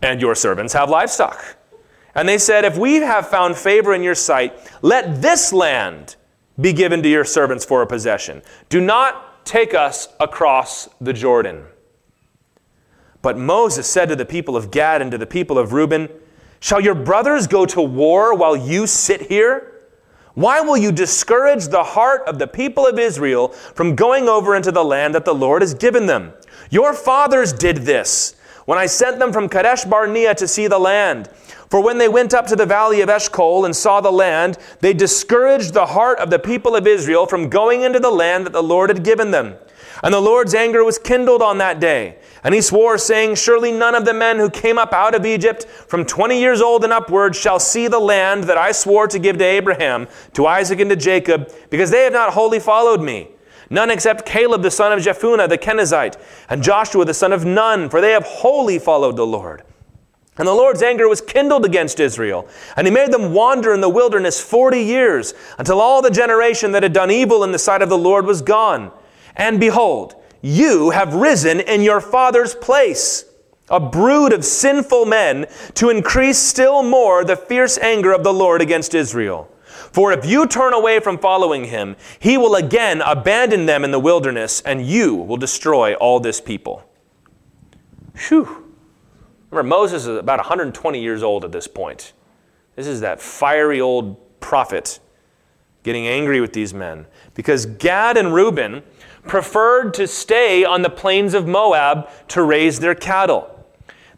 and 0.00 0.20
your 0.20 0.36
servants 0.36 0.72
have 0.74 0.90
livestock. 0.90 1.56
And 2.14 2.28
they 2.28 2.38
said, 2.38 2.64
If 2.64 2.78
we 2.78 2.96
have 3.00 3.26
found 3.26 3.56
favor 3.56 3.92
in 3.92 4.04
your 4.04 4.14
sight, 4.14 4.54
let 4.80 5.20
this 5.20 5.52
land 5.52 6.14
be 6.60 6.72
given 6.72 7.02
to 7.02 7.08
your 7.08 7.24
servants 7.24 7.64
for 7.64 7.82
a 7.82 7.86
possession. 7.88 8.42
Do 8.68 8.80
not 8.80 9.30
take 9.44 9.74
us 9.74 10.08
across 10.20 10.88
the 11.00 11.12
Jordan. 11.12 11.64
But 13.22 13.38
Moses 13.38 13.86
said 13.86 14.08
to 14.08 14.16
the 14.16 14.24
people 14.24 14.56
of 14.56 14.70
Gad 14.70 15.00
and 15.00 15.10
to 15.10 15.18
the 15.18 15.26
people 15.26 15.58
of 15.58 15.72
Reuben, 15.72 16.08
Shall 16.60 16.80
your 16.80 16.94
brothers 16.94 17.46
go 17.46 17.66
to 17.66 17.80
war 17.80 18.34
while 18.34 18.56
you 18.56 18.86
sit 18.86 19.22
here? 19.22 19.72
Why 20.34 20.60
will 20.60 20.76
you 20.76 20.92
discourage 20.92 21.68
the 21.68 21.84
heart 21.84 22.22
of 22.26 22.38
the 22.38 22.46
people 22.46 22.86
of 22.86 22.98
Israel 22.98 23.48
from 23.48 23.94
going 23.94 24.28
over 24.28 24.56
into 24.56 24.72
the 24.72 24.84
land 24.84 25.14
that 25.14 25.24
the 25.24 25.34
Lord 25.34 25.62
has 25.62 25.74
given 25.74 26.06
them? 26.06 26.32
Your 26.70 26.94
fathers 26.94 27.52
did 27.52 27.78
this 27.78 28.34
when 28.64 28.78
I 28.78 28.86
sent 28.86 29.18
them 29.18 29.32
from 29.32 29.48
Kadesh 29.48 29.84
Barnea 29.84 30.34
to 30.34 30.48
see 30.48 30.66
the 30.66 30.78
land. 30.78 31.28
For 31.70 31.82
when 31.82 31.98
they 31.98 32.08
went 32.08 32.34
up 32.34 32.46
to 32.48 32.56
the 32.56 32.66
valley 32.66 33.00
of 33.00 33.08
Eshcol 33.08 33.64
and 33.64 33.74
saw 33.74 34.00
the 34.00 34.12
land, 34.12 34.58
they 34.80 34.92
discouraged 34.92 35.72
the 35.72 35.86
heart 35.86 36.18
of 36.18 36.30
the 36.30 36.38
people 36.38 36.76
of 36.76 36.86
Israel 36.86 37.26
from 37.26 37.48
going 37.48 37.82
into 37.82 37.98
the 37.98 38.10
land 38.10 38.44
that 38.44 38.52
the 38.52 38.62
Lord 38.62 38.90
had 38.90 39.04
given 39.04 39.30
them. 39.30 39.56
And 40.02 40.12
the 40.12 40.20
Lord's 40.20 40.54
anger 40.54 40.84
was 40.84 40.98
kindled 40.98 41.42
on 41.42 41.58
that 41.58 41.80
day. 41.80 42.18
And 42.44 42.54
he 42.54 42.60
swore, 42.60 42.98
saying, 42.98 43.36
Surely 43.36 43.70
none 43.70 43.94
of 43.94 44.04
the 44.04 44.12
men 44.12 44.38
who 44.38 44.50
came 44.50 44.76
up 44.76 44.92
out 44.92 45.14
of 45.14 45.24
Egypt 45.24 45.64
from 45.64 46.04
twenty 46.04 46.40
years 46.40 46.60
old 46.60 46.82
and 46.82 46.92
upward 46.92 47.36
shall 47.36 47.60
see 47.60 47.86
the 47.86 48.00
land 48.00 48.44
that 48.44 48.58
I 48.58 48.72
swore 48.72 49.06
to 49.06 49.18
give 49.18 49.38
to 49.38 49.44
Abraham, 49.44 50.08
to 50.34 50.46
Isaac, 50.46 50.80
and 50.80 50.90
to 50.90 50.96
Jacob, 50.96 51.52
because 51.70 51.90
they 51.90 52.02
have 52.02 52.12
not 52.12 52.32
wholly 52.32 52.58
followed 52.58 53.00
me. 53.00 53.28
None 53.72 53.90
except 53.90 54.26
Caleb 54.26 54.60
the 54.60 54.70
son 54.70 54.92
of 54.92 55.00
Jephunneh 55.00 55.48
the 55.48 55.56
Kenizzite, 55.56 56.18
and 56.50 56.62
Joshua 56.62 57.06
the 57.06 57.14
son 57.14 57.32
of 57.32 57.46
Nun, 57.46 57.88
for 57.88 58.02
they 58.02 58.12
have 58.12 58.24
wholly 58.24 58.78
followed 58.78 59.16
the 59.16 59.26
Lord. 59.26 59.62
And 60.36 60.46
the 60.46 60.52
Lord's 60.52 60.82
anger 60.82 61.08
was 61.08 61.22
kindled 61.22 61.64
against 61.64 61.98
Israel, 61.98 62.46
and 62.76 62.86
he 62.86 62.92
made 62.92 63.12
them 63.12 63.32
wander 63.32 63.72
in 63.72 63.80
the 63.80 63.88
wilderness 63.88 64.42
forty 64.42 64.82
years, 64.82 65.32
until 65.56 65.80
all 65.80 66.02
the 66.02 66.10
generation 66.10 66.72
that 66.72 66.82
had 66.82 66.92
done 66.92 67.10
evil 67.10 67.44
in 67.44 67.52
the 67.52 67.58
sight 67.58 67.80
of 67.80 67.88
the 67.88 67.96
Lord 67.96 68.26
was 68.26 68.42
gone. 68.42 68.92
And 69.36 69.58
behold, 69.58 70.16
you 70.42 70.90
have 70.90 71.14
risen 71.14 71.60
in 71.60 71.80
your 71.80 72.00
father's 72.00 72.54
place, 72.54 73.24
a 73.70 73.80
brood 73.80 74.34
of 74.34 74.44
sinful 74.44 75.06
men, 75.06 75.46
to 75.74 75.88
increase 75.88 76.38
still 76.38 76.82
more 76.82 77.24
the 77.24 77.36
fierce 77.36 77.78
anger 77.78 78.12
of 78.12 78.22
the 78.22 78.34
Lord 78.34 78.60
against 78.60 78.94
Israel. 78.94 79.48
For 79.92 80.12
if 80.12 80.24
you 80.24 80.46
turn 80.46 80.72
away 80.72 81.00
from 81.00 81.18
following 81.18 81.64
him, 81.64 81.96
he 82.18 82.38
will 82.38 82.54
again 82.54 83.02
abandon 83.02 83.66
them 83.66 83.84
in 83.84 83.90
the 83.90 83.98
wilderness, 84.00 84.62
and 84.62 84.86
you 84.86 85.14
will 85.14 85.36
destroy 85.36 85.94
all 85.94 86.18
this 86.18 86.40
people. 86.40 86.88
Whew. 88.28 88.72
Remember, 89.50 89.68
Moses 89.68 90.06
is 90.06 90.16
about 90.16 90.38
120 90.38 91.00
years 91.00 91.22
old 91.22 91.44
at 91.44 91.52
this 91.52 91.68
point. 91.68 92.14
This 92.74 92.86
is 92.86 93.00
that 93.00 93.20
fiery 93.20 93.80
old 93.80 94.40
prophet 94.40 94.98
getting 95.82 96.06
angry 96.06 96.40
with 96.40 96.52
these 96.52 96.72
men. 96.72 97.06
Because 97.34 97.66
Gad 97.66 98.16
and 98.16 98.32
Reuben 98.32 98.82
preferred 99.26 99.92
to 99.94 100.06
stay 100.06 100.64
on 100.64 100.82
the 100.82 100.90
plains 100.90 101.34
of 101.34 101.46
Moab 101.46 102.08
to 102.28 102.42
raise 102.42 102.80
their 102.80 102.94
cattle. 102.94 103.48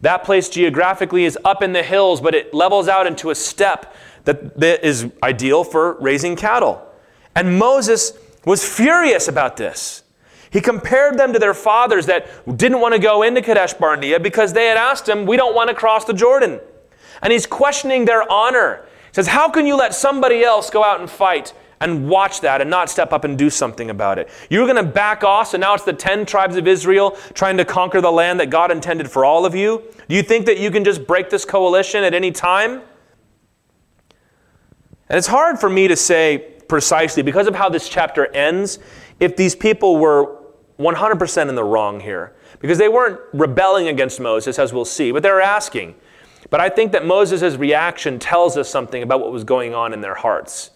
That 0.01 0.25
place 0.25 0.49
geographically 0.49 1.25
is 1.25 1.39
up 1.45 1.63
in 1.63 1.73
the 1.73 1.83
hills, 1.83 2.21
but 2.21 2.35
it 2.35 2.53
levels 2.53 2.89
out 2.89 3.07
into 3.07 3.31
a 3.31 3.35
steppe 3.35 3.95
that, 4.25 4.59
that 4.59 4.87
is 4.87 5.11
ideal 5.23 5.65
for 5.65 6.01
raising 6.01 6.37
cattle. 6.37 6.87
And 7.35 7.59
Moses 7.59 8.13
was 8.45 8.65
furious 8.65 9.29
about 9.29 9.57
this. 9.57 10.03
He 10.51 10.61
compared 10.61 11.19
them 11.19 11.33
to 11.33 11.39
their 11.39 11.55
fathers 11.55 12.07
that 12.07 12.29
didn't 12.57 12.81
want 12.81 12.95
to 12.95 13.01
go 13.01 13.23
into 13.23 13.43
Kadesh 13.43 13.75
Barnea 13.75 14.21
because 14.21 14.53
they 14.53 14.67
had 14.67 14.77
asked 14.77 15.09
him, 15.09 15.27
We 15.27 15.37
don't 15.37 15.55
want 15.55 15.69
to 15.69 15.75
cross 15.75 16.05
the 16.05 16.13
Jordan. 16.13 16.61
And 17.23 17.33
he's 17.33 17.47
questioning 17.47 18.05
their 18.05 18.31
honor. 18.31 18.87
He 19.09 19.15
says, 19.15 19.27
How 19.27 19.51
can 19.51 19.67
you 19.67 19.77
let 19.77 19.95
somebody 19.95 20.45
else 20.45 20.71
go 20.71 20.85
out 20.85 21.01
and 21.01 21.11
fight 21.11 21.53
and 21.81 22.09
watch 22.09 22.41
that 22.41 22.61
and 22.61 22.71
not 22.71 22.89
step 22.89 23.13
up 23.13 23.25
and 23.25 23.37
do 23.37 23.51
something 23.51 23.91
about 23.91 24.19
it. 24.19 24.29
You're 24.49 24.67
going 24.67 24.83
to 24.83 24.91
back 24.91 25.23
off, 25.23 25.49
so 25.49 25.59
now 25.59 25.75
it's 25.75 25.85
the 25.85 25.93
10 25.93 26.25
tribes 26.25 26.57
of 26.57 26.67
Israel 26.67 27.11
trying 27.35 27.57
to 27.59 27.65
conquer 27.65 28.01
the 28.01 28.11
land 28.11 28.41
that 28.41 28.49
God 28.49 28.71
intended 28.71 29.11
for 29.11 29.25
all 29.25 29.45
of 29.45 29.55
you. 29.55 29.83
Do 30.09 30.15
you 30.15 30.23
think 30.23 30.47
that 30.47 30.59
you 30.59 30.71
can 30.71 30.83
just 30.85 31.07
break 31.07 31.31
this 31.31 31.45
coalition 31.45 32.03
at 32.03 32.15
any 32.15 32.31
time? 32.31 32.81
And 35.15 35.19
it's 35.19 35.29
hard 35.29 35.61
for 35.61 35.71
me 35.71 35.87
to 35.87 35.95
say 35.95 36.39
precisely, 36.67 37.23
because 37.23 37.47
of 37.47 37.55
how 37.55 37.69
this 37.69 37.89
chapter 37.89 38.27
ends, 38.35 38.81
if 39.21 39.37
these 39.37 39.55
people 39.55 39.97
were 39.97 40.43
100% 40.81 41.49
in 41.49 41.55
the 41.55 41.63
wrong 41.63 42.01
here. 42.01 42.35
Because 42.59 42.79
they 42.79 42.89
weren't 42.89 43.21
rebelling 43.33 43.87
against 43.87 44.19
Moses, 44.19 44.59
as 44.59 44.73
we'll 44.73 44.85
see, 44.85 45.13
but 45.13 45.23
they 45.23 45.31
were 45.31 45.41
asking. 45.41 45.95
But 46.51 46.61
I 46.61 46.69
think 46.69 46.91
that 46.91 47.07
Moses' 47.07 47.55
reaction 47.55 48.19
tells 48.19 48.57
us 48.57 48.69
something 48.69 49.05
about 49.05 49.21
what 49.21 49.31
was 49.31 49.45
going 49.45 49.73
on 49.73 49.93
in 49.93 50.01
their 50.01 50.17
hearts. 50.17 50.73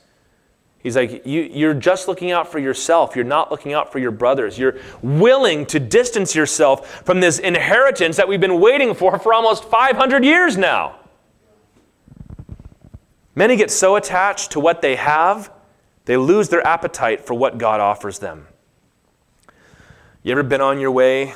He's 0.78 0.94
like, 0.94 1.26
you, 1.26 1.42
You're 1.42 1.74
just 1.74 2.06
looking 2.06 2.30
out 2.30 2.46
for 2.46 2.60
yourself. 2.60 3.16
You're 3.16 3.24
not 3.24 3.50
looking 3.50 3.72
out 3.72 3.90
for 3.90 3.98
your 3.98 4.12
brothers. 4.12 4.56
You're 4.56 4.76
willing 5.02 5.66
to 5.66 5.80
distance 5.80 6.36
yourself 6.36 7.04
from 7.04 7.18
this 7.18 7.40
inheritance 7.40 8.16
that 8.18 8.28
we've 8.28 8.40
been 8.40 8.60
waiting 8.60 8.94
for 8.94 9.18
for 9.18 9.34
almost 9.34 9.64
500 9.64 10.24
years 10.24 10.56
now. 10.56 10.94
Many 13.38 13.54
get 13.54 13.70
so 13.70 13.94
attached 13.94 14.50
to 14.50 14.58
what 14.58 14.82
they 14.82 14.96
have, 14.96 15.52
they 16.06 16.16
lose 16.16 16.48
their 16.48 16.66
appetite 16.66 17.24
for 17.24 17.34
what 17.34 17.56
God 17.56 17.78
offers 17.78 18.18
them. 18.18 18.48
You 20.24 20.32
ever 20.32 20.42
been 20.42 20.60
on 20.60 20.80
your 20.80 20.90
way 20.90 21.34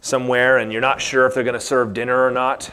somewhere 0.00 0.58
and 0.58 0.70
you're 0.70 0.80
not 0.80 1.00
sure 1.00 1.26
if 1.26 1.34
they're 1.34 1.42
going 1.42 1.54
to 1.54 1.60
serve 1.60 1.94
dinner 1.94 2.24
or 2.24 2.30
not? 2.30 2.70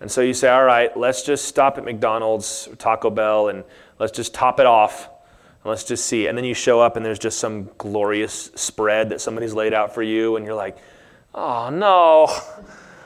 And 0.00 0.10
so 0.10 0.22
you 0.22 0.34
say, 0.34 0.48
all 0.48 0.64
right, 0.64 0.96
let's 0.96 1.22
just 1.22 1.44
stop 1.44 1.78
at 1.78 1.84
McDonald's, 1.84 2.68
Taco 2.78 3.10
Bell, 3.10 3.46
and 3.46 3.62
let's 4.00 4.10
just 4.10 4.34
top 4.34 4.58
it 4.58 4.66
off. 4.66 5.04
And 5.04 5.70
let's 5.70 5.84
just 5.84 6.04
see. 6.06 6.26
And 6.26 6.36
then 6.36 6.44
you 6.44 6.52
show 6.52 6.80
up 6.80 6.96
and 6.96 7.06
there's 7.06 7.16
just 7.16 7.38
some 7.38 7.70
glorious 7.78 8.50
spread 8.56 9.10
that 9.10 9.20
somebody's 9.20 9.54
laid 9.54 9.72
out 9.72 9.94
for 9.94 10.02
you, 10.02 10.34
and 10.34 10.44
you're 10.44 10.56
like, 10.56 10.78
oh 11.32 11.70
no, 11.70 12.26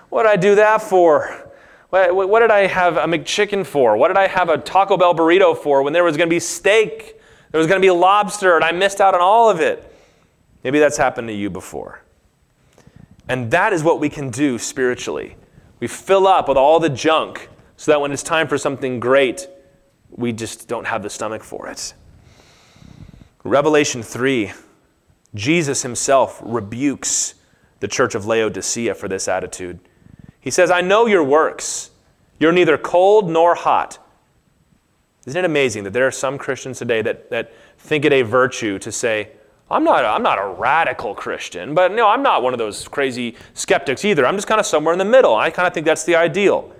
what'd 0.08 0.32
I 0.32 0.36
do 0.36 0.54
that 0.54 0.80
for? 0.80 1.49
What, 1.90 2.28
what 2.28 2.40
did 2.40 2.50
I 2.50 2.66
have 2.66 2.96
a 2.96 3.04
McChicken 3.04 3.66
for? 3.66 3.96
What 3.96 4.08
did 4.08 4.16
I 4.16 4.28
have 4.28 4.48
a 4.48 4.58
Taco 4.58 4.96
Bell 4.96 5.14
burrito 5.14 5.56
for 5.56 5.82
when 5.82 5.92
there 5.92 6.04
was 6.04 6.16
going 6.16 6.28
to 6.28 6.34
be 6.34 6.40
steak? 6.40 7.20
There 7.50 7.58
was 7.58 7.66
going 7.66 7.80
to 7.80 7.84
be 7.84 7.90
lobster, 7.90 8.54
and 8.54 8.64
I 8.64 8.70
missed 8.70 9.00
out 9.00 9.14
on 9.14 9.20
all 9.20 9.50
of 9.50 9.60
it. 9.60 9.92
Maybe 10.62 10.78
that's 10.78 10.96
happened 10.96 11.28
to 11.28 11.34
you 11.34 11.50
before. 11.50 12.02
And 13.28 13.50
that 13.50 13.72
is 13.72 13.82
what 13.82 13.98
we 13.98 14.08
can 14.08 14.30
do 14.30 14.58
spiritually. 14.58 15.36
We 15.80 15.88
fill 15.88 16.26
up 16.26 16.48
with 16.48 16.56
all 16.56 16.78
the 16.78 16.88
junk 16.88 17.48
so 17.76 17.90
that 17.90 18.00
when 18.00 18.12
it's 18.12 18.22
time 18.22 18.46
for 18.46 18.58
something 18.58 19.00
great, 19.00 19.48
we 20.10 20.32
just 20.32 20.68
don't 20.68 20.86
have 20.86 21.02
the 21.02 21.10
stomach 21.10 21.42
for 21.42 21.68
it. 21.68 21.94
Revelation 23.42 24.02
3, 24.02 24.52
Jesus 25.34 25.82
himself 25.82 26.40
rebukes 26.44 27.34
the 27.80 27.88
church 27.88 28.14
of 28.14 28.26
Laodicea 28.26 28.94
for 28.94 29.08
this 29.08 29.26
attitude. 29.28 29.80
He 30.40 30.50
says, 30.50 30.70
I 30.70 30.80
know 30.80 31.06
your 31.06 31.24
works. 31.24 31.90
You're 32.38 32.52
neither 32.52 32.78
cold 32.78 33.28
nor 33.28 33.54
hot. 33.54 33.98
Isn't 35.26 35.38
it 35.38 35.44
amazing 35.44 35.84
that 35.84 35.92
there 35.92 36.06
are 36.06 36.12
some 36.12 36.38
Christians 36.38 36.78
today 36.78 37.02
that, 37.02 37.30
that 37.30 37.52
think 37.78 38.04
it 38.04 38.12
a 38.12 38.22
virtue 38.22 38.78
to 38.78 38.90
say, 38.90 39.30
I'm 39.70 39.84
not, 39.84 40.02
a, 40.02 40.08
I'm 40.08 40.22
not 40.22 40.38
a 40.38 40.46
radical 40.46 41.14
Christian, 41.14 41.74
but 41.74 41.92
no, 41.92 42.08
I'm 42.08 42.22
not 42.22 42.42
one 42.42 42.52
of 42.54 42.58
those 42.58 42.88
crazy 42.88 43.36
skeptics 43.54 44.04
either. 44.04 44.26
I'm 44.26 44.36
just 44.36 44.48
kind 44.48 44.58
of 44.58 44.66
somewhere 44.66 44.92
in 44.92 44.98
the 44.98 45.04
middle. 45.04 45.36
I 45.36 45.50
kind 45.50 45.68
of 45.68 45.74
think 45.74 45.86
that's 45.86 46.04
the 46.04 46.16
ideal. 46.16 46.72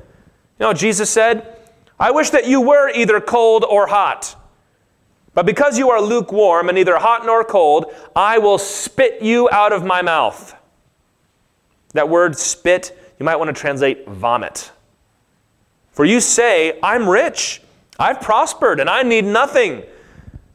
You 0.59 0.67
know, 0.67 0.73
Jesus 0.73 1.09
said, 1.09 1.57
I 1.99 2.11
wish 2.11 2.31
that 2.31 2.49
you 2.49 2.61
were 2.61 2.91
either 2.91 3.21
cold 3.21 3.65
or 3.65 3.87
hot. 3.87 4.35
But 5.35 5.47
because 5.47 5.79
you 5.79 5.91
are 5.91 6.01
lukewarm 6.01 6.69
and 6.69 6.77
neither 6.77 6.97
hot 6.97 7.25
nor 7.25 7.45
cold, 7.45 7.95
I 8.17 8.39
will 8.39 8.59
spit 8.59 9.23
you 9.23 9.49
out 9.53 9.73
of 9.73 9.85
my 9.85 10.03
mouth. 10.03 10.57
That 11.93 12.09
word 12.09 12.37
spit, 12.37 12.99
you 13.21 13.25
might 13.25 13.37
want 13.37 13.55
to 13.55 13.61
translate 13.61 14.09
vomit. 14.09 14.73
For 15.93 16.05
you 16.05 16.19
say, 16.19 16.81
I'm 16.83 17.09
rich, 17.09 17.63
I've 17.99 18.21
prospered, 18.21 18.81
and 18.81 18.91
I 18.91 19.05
need 19.05 19.25
nothing 19.25 19.85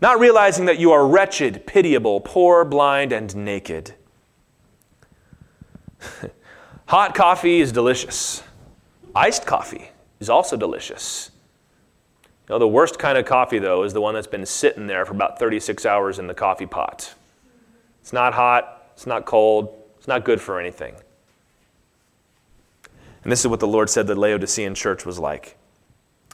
not 0.01 0.19
realizing 0.19 0.65
that 0.65 0.77
you 0.77 0.91
are 0.91 1.07
wretched, 1.07 1.65
pitiable, 1.65 2.19
poor, 2.19 2.65
blind, 2.65 3.11
and 3.11 3.35
naked. 3.35 3.95
Hot 6.87 7.15
coffee 7.15 7.61
is 7.61 7.71
delicious. 7.71 8.43
Iced 9.15 9.45
coffee 9.45 9.89
is 10.19 10.29
also 10.29 10.57
delicious. 10.57 11.31
You 12.23 12.53
know, 12.53 12.59
the 12.59 12.67
worst 12.67 12.99
kind 12.99 13.17
of 13.17 13.25
coffee, 13.25 13.57
though, 13.57 13.83
is 13.83 13.93
the 13.93 14.01
one 14.01 14.13
that's 14.13 14.27
been 14.27 14.45
sitting 14.45 14.85
there 14.85 15.05
for 15.05 15.13
about 15.13 15.39
36 15.39 15.85
hours 15.85 16.19
in 16.19 16.27
the 16.27 16.35
coffee 16.35 16.67
pot. 16.67 17.15
It's 18.01 18.13
not 18.13 18.33
hot, 18.33 18.89
it's 18.93 19.07
not 19.07 19.25
cold, 19.25 19.75
it's 19.97 20.07
not 20.07 20.25
good 20.25 20.39
for 20.39 20.59
anything. 20.59 20.93
And 23.25 23.31
this 23.31 23.39
is 23.41 23.47
what 23.47 23.59
the 23.59 23.67
Lord 23.67 23.89
said 23.89 24.05
the 24.05 24.17
Laodicean 24.17 24.75
church 24.75 25.03
was 25.03 25.17
like. 25.17 25.57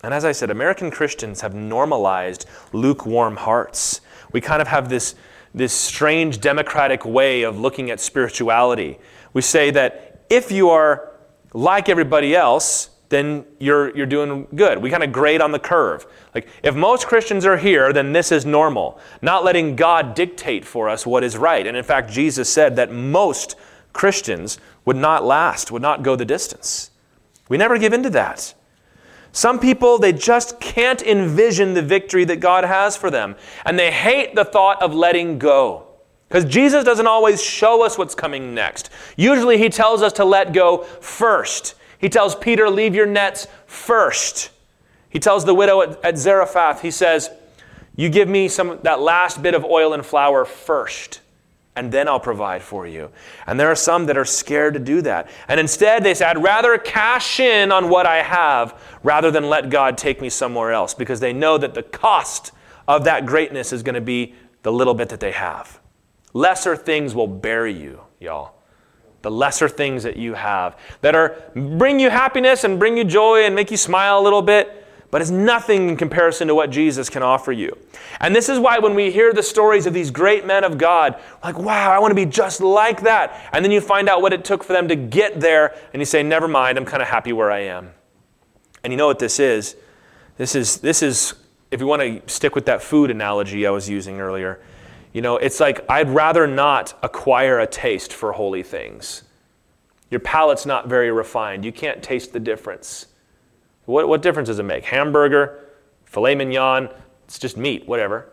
And 0.04 0.14
as 0.14 0.26
I 0.26 0.34
said, 0.34 0.52
American 0.52 0.92
Christians 0.92 1.40
have 1.40 1.56
normalized 1.56 2.46
lukewarm 2.74 3.38
hearts. 3.38 4.02
We 4.34 4.42
kind 4.42 4.62
of 4.62 4.68
have 4.68 4.90
this, 4.90 5.16
this 5.54 5.72
strange 5.72 6.42
democratic 6.42 7.06
way 7.06 7.44
of 7.44 7.58
looking 7.58 7.92
at 7.92 8.02
spirituality. 8.02 9.00
We 9.32 9.42
say 9.42 9.72
that 9.72 10.26
if 10.30 10.52
you 10.52 10.70
are 10.70 11.14
like 11.54 11.88
everybody 11.88 12.36
else, 12.36 12.90
then 13.08 13.46
you're, 13.58 13.96
you're 13.96 14.06
doing 14.06 14.48
good. 14.54 14.80
We 14.80 14.90
kind 14.90 15.04
of 15.04 15.14
grade 15.14 15.40
on 15.40 15.54
the 15.54 15.60
curve. 15.60 16.06
Like, 16.36 16.50
if 16.62 16.76
most 16.76 17.08
Christians 17.08 17.46
are 17.46 17.58
here, 17.58 17.94
then 17.94 18.12
this 18.12 18.34
is 18.34 18.46
normal. 18.46 19.00
Not 19.22 19.46
letting 19.46 19.78
God 19.78 20.14
dictate 20.14 20.66
for 20.66 20.90
us 20.90 21.06
what 21.06 21.24
is 21.24 21.38
right. 21.38 21.66
And 21.66 21.78
in 21.78 21.84
fact, 21.86 22.12
Jesus 22.12 22.52
said 22.52 22.76
that 22.76 22.92
most 22.92 23.56
Christians 23.94 24.60
would 24.86 24.98
not 24.98 25.24
last, 25.24 25.72
would 25.72 25.82
not 25.82 26.04
go 26.04 26.16
the 26.16 26.26
distance. 26.26 26.92
We 27.50 27.58
never 27.58 27.78
give 27.78 27.94
in 27.94 28.04
to 28.04 28.10
that. 28.12 28.54
Some 29.34 29.60
people, 29.60 29.98
they 29.98 30.12
just 30.12 30.60
can't 30.60 31.02
envision 31.02 31.74
the 31.74 31.82
victory 31.82 32.26
that 32.26 32.38
God 32.38 32.66
has 32.66 32.98
for 32.98 33.10
them. 33.10 33.36
And 33.66 33.80
they 33.80 33.92
hate 33.92 34.36
the 34.36 34.44
thought 34.44 34.82
of 34.82 34.94
letting 34.94 35.40
go. 35.40 35.88
Because 36.28 36.46
Jesus 36.46 36.84
doesn't 36.84 37.08
always 37.08 37.42
show 37.42 37.84
us 37.84 37.98
what's 37.98 38.16
coming 38.16 38.54
next. 38.54 38.90
Usually, 39.16 39.58
he 39.58 39.70
tells 39.70 40.02
us 40.02 40.14
to 40.14 40.26
let 40.26 40.54
go 40.54 40.84
first. 40.84 41.76
He 41.98 42.10
tells 42.10 42.36
Peter, 42.36 42.70
Leave 42.70 42.96
your 42.96 43.06
nets 43.06 43.48
first. 43.66 44.50
He 45.10 45.20
tells 45.20 45.46
the 45.46 45.54
widow 45.54 45.82
at, 45.82 46.04
at 46.04 46.18
Zarephath, 46.18 46.82
He 46.82 46.92
says, 46.92 47.30
You 47.96 48.10
give 48.10 48.28
me 48.28 48.48
some, 48.48 48.80
that 48.84 49.00
last 49.00 49.42
bit 49.42 49.54
of 49.54 49.64
oil 49.64 49.94
and 49.94 50.06
flour 50.06 50.46
first 50.46 51.21
and 51.76 51.92
then 51.92 52.08
I'll 52.08 52.20
provide 52.20 52.62
for 52.62 52.86
you. 52.86 53.12
And 53.48 53.60
there 53.60 53.72
are 53.72 53.76
some 53.76 54.06
that 54.08 54.18
are 54.18 54.26
scared 54.26 54.74
to 54.74 54.80
do 54.80 55.02
that. 55.04 55.30
And 55.48 55.60
instead, 55.60 56.04
they 56.04 56.14
say, 56.14 56.26
I'd 56.26 56.42
rather 56.42 56.78
cash 56.78 57.40
in 57.40 57.72
on 57.72 57.90
what 57.90 58.06
I 58.06 58.22
have 58.22 58.82
rather 59.04 59.32
than 59.32 59.50
let 59.50 59.70
God 59.70 59.98
take 59.98 60.22
me 60.22 60.30
somewhere 60.30 60.74
else 60.74 60.94
because 60.94 61.22
they 61.22 61.32
know 61.32 61.58
that 61.58 61.74
the 61.74 61.84
cost 61.84 62.52
of 62.88 63.06
that 63.06 63.26
greatness 63.26 63.72
is 63.72 63.84
going 63.84 63.96
to 63.96 64.02
be 64.02 64.36
the 64.64 64.72
little 64.72 64.94
bit 64.94 65.10
that 65.10 65.22
they 65.22 65.32
have. 65.32 65.80
Lesser 66.34 66.76
things 66.76 67.16
will 67.16 67.28
bury 67.28 67.74
you, 67.74 68.02
y'all. 68.20 68.56
The 69.22 69.32
lesser 69.32 69.70
things 69.70 70.04
that 70.04 70.18
you 70.18 70.34
have 70.34 70.78
that 71.02 71.16
are 71.16 71.38
bring 71.56 72.00
you 72.00 72.10
happiness 72.10 72.64
and 72.64 72.80
bring 72.80 72.98
you 72.98 73.04
joy 73.04 73.46
and 73.46 73.56
make 73.56 73.72
you 73.72 73.78
smile 73.78 74.20
a 74.20 74.24
little 74.24 74.42
bit 74.42 74.81
but 75.12 75.22
it's 75.22 75.30
nothing 75.30 75.90
in 75.90 75.98
comparison 75.98 76.48
to 76.48 76.56
what 76.56 76.72
Jesus 76.72 77.10
can 77.10 77.22
offer 77.22 77.52
you. 77.52 77.78
And 78.20 78.36
this 78.36 78.50
is 78.50 78.58
why 78.58 78.80
when 78.80 78.96
we 78.96 79.12
hear 79.12 79.34
the 79.34 79.44
stories 79.44 79.86
of 79.86 79.94
these 79.94 80.10
great 80.10 80.46
men 80.46 80.64
of 80.64 80.78
God, 80.78 81.22
like, 81.44 81.60
wow, 81.60 81.92
I 81.92 82.00
want 82.00 82.12
to 82.12 82.16
be 82.16 82.26
just 82.26 82.62
like 82.62 83.02
that. 83.02 83.50
And 83.52 83.64
then 83.64 83.72
you 83.72 83.82
find 83.82 84.08
out 84.08 84.22
what 84.22 84.32
it 84.32 84.46
took 84.46 84.64
for 84.64 84.74
them 84.74 84.88
to 84.88 84.96
get 84.96 85.40
there, 85.40 85.76
and 85.94 86.02
you 86.02 86.06
say, 86.06 86.24
never 86.24 86.48
mind, 86.48 86.78
I'm 86.78 86.86
kind 86.86 87.04
of 87.04 87.10
happy 87.10 87.34
where 87.34 87.52
I 87.52 87.60
am. 87.60 87.92
And 88.84 88.92
you 88.92 88.98
know 88.98 89.08
what 89.08 89.20
this 89.20 89.40
is? 89.40 89.76
This 90.38 90.56
is, 90.56 90.78
this 90.78 91.04
is 91.04 91.36
if 91.72 91.80
you 91.80 91.88
want 91.88 92.02
to 92.02 92.22
stick 92.32 92.56
with 92.56 92.66
that 92.66 92.82
food 92.82 93.12
analogy 93.12 93.68
I 93.68 93.72
was 93.72 93.90
using 93.90 94.20
earlier, 94.20 94.60
you 95.14 95.22
know, 95.22 95.38
it's 95.38 95.60
like 95.60 95.84
I'd 95.90 96.10
rather 96.10 96.48
not 96.48 96.98
acquire 97.04 97.60
a 97.60 97.68
taste 97.68 98.14
for 98.14 98.32
holy 98.32 98.64
things. 98.64 99.24
Your 100.10 100.20
palate's 100.20 100.66
not 100.66 100.88
very 100.88 101.12
refined. 101.12 101.64
You 101.64 101.72
can't 101.72 102.04
taste 102.04 102.34
the 102.34 102.40
difference. 102.40 103.08
What, 103.86 104.08
what 104.08 104.22
difference 104.22 104.48
does 104.48 104.60
it 104.60 104.64
make? 104.64 104.86
Hamburger, 104.86 105.66
filet 106.06 106.36
mignon, 106.36 106.90
it's 107.26 107.40
just 107.40 107.58
meat, 107.58 107.88
whatever. 107.88 108.30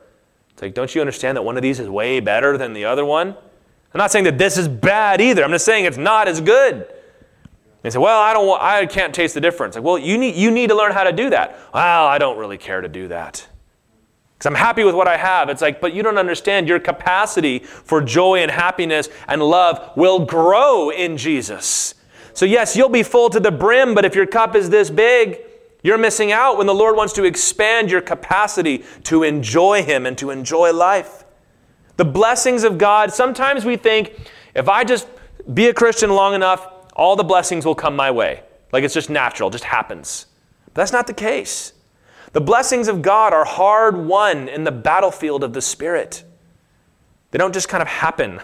It's 0.53 0.63
like, 0.63 0.75
don't 0.75 0.93
you 0.95 1.01
understand 1.01 1.37
that 1.37 1.43
one 1.43 1.57
of 1.57 1.63
these 1.63 1.81
is 1.81 1.89
way 1.89 2.21
better 2.21 2.59
than 2.59 2.73
the 2.73 2.85
other 2.85 3.05
one? 3.05 3.29
I'm 3.29 3.99
not 3.99 4.11
saying 4.11 4.25
that 4.25 4.39
this 4.39 4.59
is 4.59 4.69
bad 4.69 5.21
either. 5.21 5.43
I'm 5.43 5.51
just 5.51 5.65
saying 5.65 5.85
it's 5.85 5.97
not 5.97 6.29
as 6.29 6.41
good. 6.41 6.87
They 7.83 7.91
say, 7.91 7.99
well, 7.99 8.21
I 8.21 8.33
don't 8.33 8.47
want, 8.47 8.63
I 8.63 8.85
can't 8.87 9.15
taste 9.15 9.35
the 9.35 9.41
difference. 9.41 9.77
Like, 9.77 9.85
well, 9.85 9.99
you 9.99 10.19
need, 10.19 10.35
you 10.35 10.51
need 10.51 10.69
to 10.69 10.77
learn 10.77 10.93
how 10.93 11.05
to 11.05 11.13
do 11.13 11.31
that. 11.31 11.59
Well, 11.73 12.07
I 12.07 12.19
don't 12.19 12.37
really 12.37 12.59
care 12.59 12.81
to 12.81 12.89
do 12.89 13.09
that. 13.09 13.47
Because 14.35 14.47
I'm 14.47 14.55
happy 14.55 14.85
with 14.85 14.95
what 14.95 15.09
I 15.09 15.17
have. 15.17 15.49
It's 15.49 15.63
like, 15.63 15.81
but 15.81 15.95
you 15.95 16.03
don't 16.03 16.19
understand 16.19 16.69
your 16.69 16.81
capacity 16.81 17.61
for 17.61 18.01
joy 18.01 18.41
and 18.41 18.51
happiness 18.51 19.09
and 19.27 19.43
love 19.43 19.97
will 19.97 20.25
grow 20.25 20.91
in 20.91 21.17
Jesus. 21.17 21.95
So, 22.39 22.47
yes, 22.47 22.76
you'll 22.76 22.89
be 22.89 23.03
full 23.03 23.30
to 23.30 23.41
the 23.41 23.51
brim, 23.51 23.97
but 23.97 24.05
if 24.05 24.14
your 24.14 24.24
cup 24.24 24.55
is 24.55 24.70
this 24.70 24.91
big, 24.91 25.41
you're 25.82 25.99
missing 25.99 26.30
out 26.30 26.57
when 26.57 26.68
the 26.68 26.74
Lord 26.74 26.95
wants 26.95 27.12
to 27.14 27.24
expand 27.24 27.91
your 27.91 28.01
capacity 28.01 28.84
to 29.03 29.24
enjoy 29.24 29.82
Him 29.82 30.07
and 30.07 30.16
to 30.18 30.30
enjoy 30.30 30.72
life. 30.72 31.24
The 31.97 32.05
blessings 32.05 32.62
of 32.62 32.78
God, 32.78 33.12
sometimes 33.12 33.64
we 33.64 33.76
think 33.76 34.30
if 34.55 34.68
I 34.68 34.84
just 34.84 35.09
be 35.53 35.66
a 35.66 35.74
Christian 35.74 36.11
long 36.11 36.32
enough, 36.32 36.64
all 36.95 37.16
the 37.16 37.24
blessings 37.24 37.66
will 37.66 37.74
come 37.74 37.97
my 37.97 38.12
way. 38.12 38.45
Like 38.70 38.84
it's 38.84 38.95
just 38.95 39.11
natural, 39.11 39.51
just 39.51 39.64
happens. 39.64 40.26
But 40.66 40.74
that's 40.74 40.93
not 40.93 41.09
the 41.09 41.14
case. 41.14 41.72
The 42.34 42.41
blessings 42.41 42.86
of 42.86 43.03
God 43.03 43.34
are 43.34 43.45
hard 43.45 43.97
won 43.97 44.49
in 44.49 44.62
the 44.62 44.70
battlefield 44.70 45.43
of 45.43 45.55
the 45.55 45.61
Spirit. 45.61 46.22
They 47.32 47.39
don't 47.39 47.53
just 47.53 47.68
kind 47.68 47.82
of 47.82 47.89
happen. 47.89 48.41